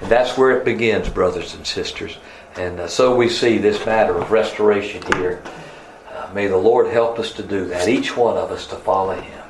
And 0.00 0.10
that's 0.10 0.36
where 0.36 0.56
it 0.56 0.64
begins, 0.64 1.08
brothers 1.08 1.54
and 1.54 1.66
sisters. 1.66 2.18
And 2.56 2.80
uh, 2.80 2.88
so 2.88 3.14
we 3.16 3.28
see 3.28 3.58
this 3.58 3.84
matter 3.86 4.16
of 4.16 4.30
restoration 4.30 5.02
here. 5.14 5.42
Uh, 6.12 6.30
may 6.34 6.46
the 6.46 6.56
Lord 6.56 6.86
help 6.88 7.18
us 7.18 7.32
to 7.34 7.42
do 7.42 7.66
that, 7.66 7.88
each 7.88 8.16
one 8.16 8.36
of 8.36 8.50
us 8.50 8.66
to 8.68 8.76
follow 8.76 9.14
Him. 9.14 9.42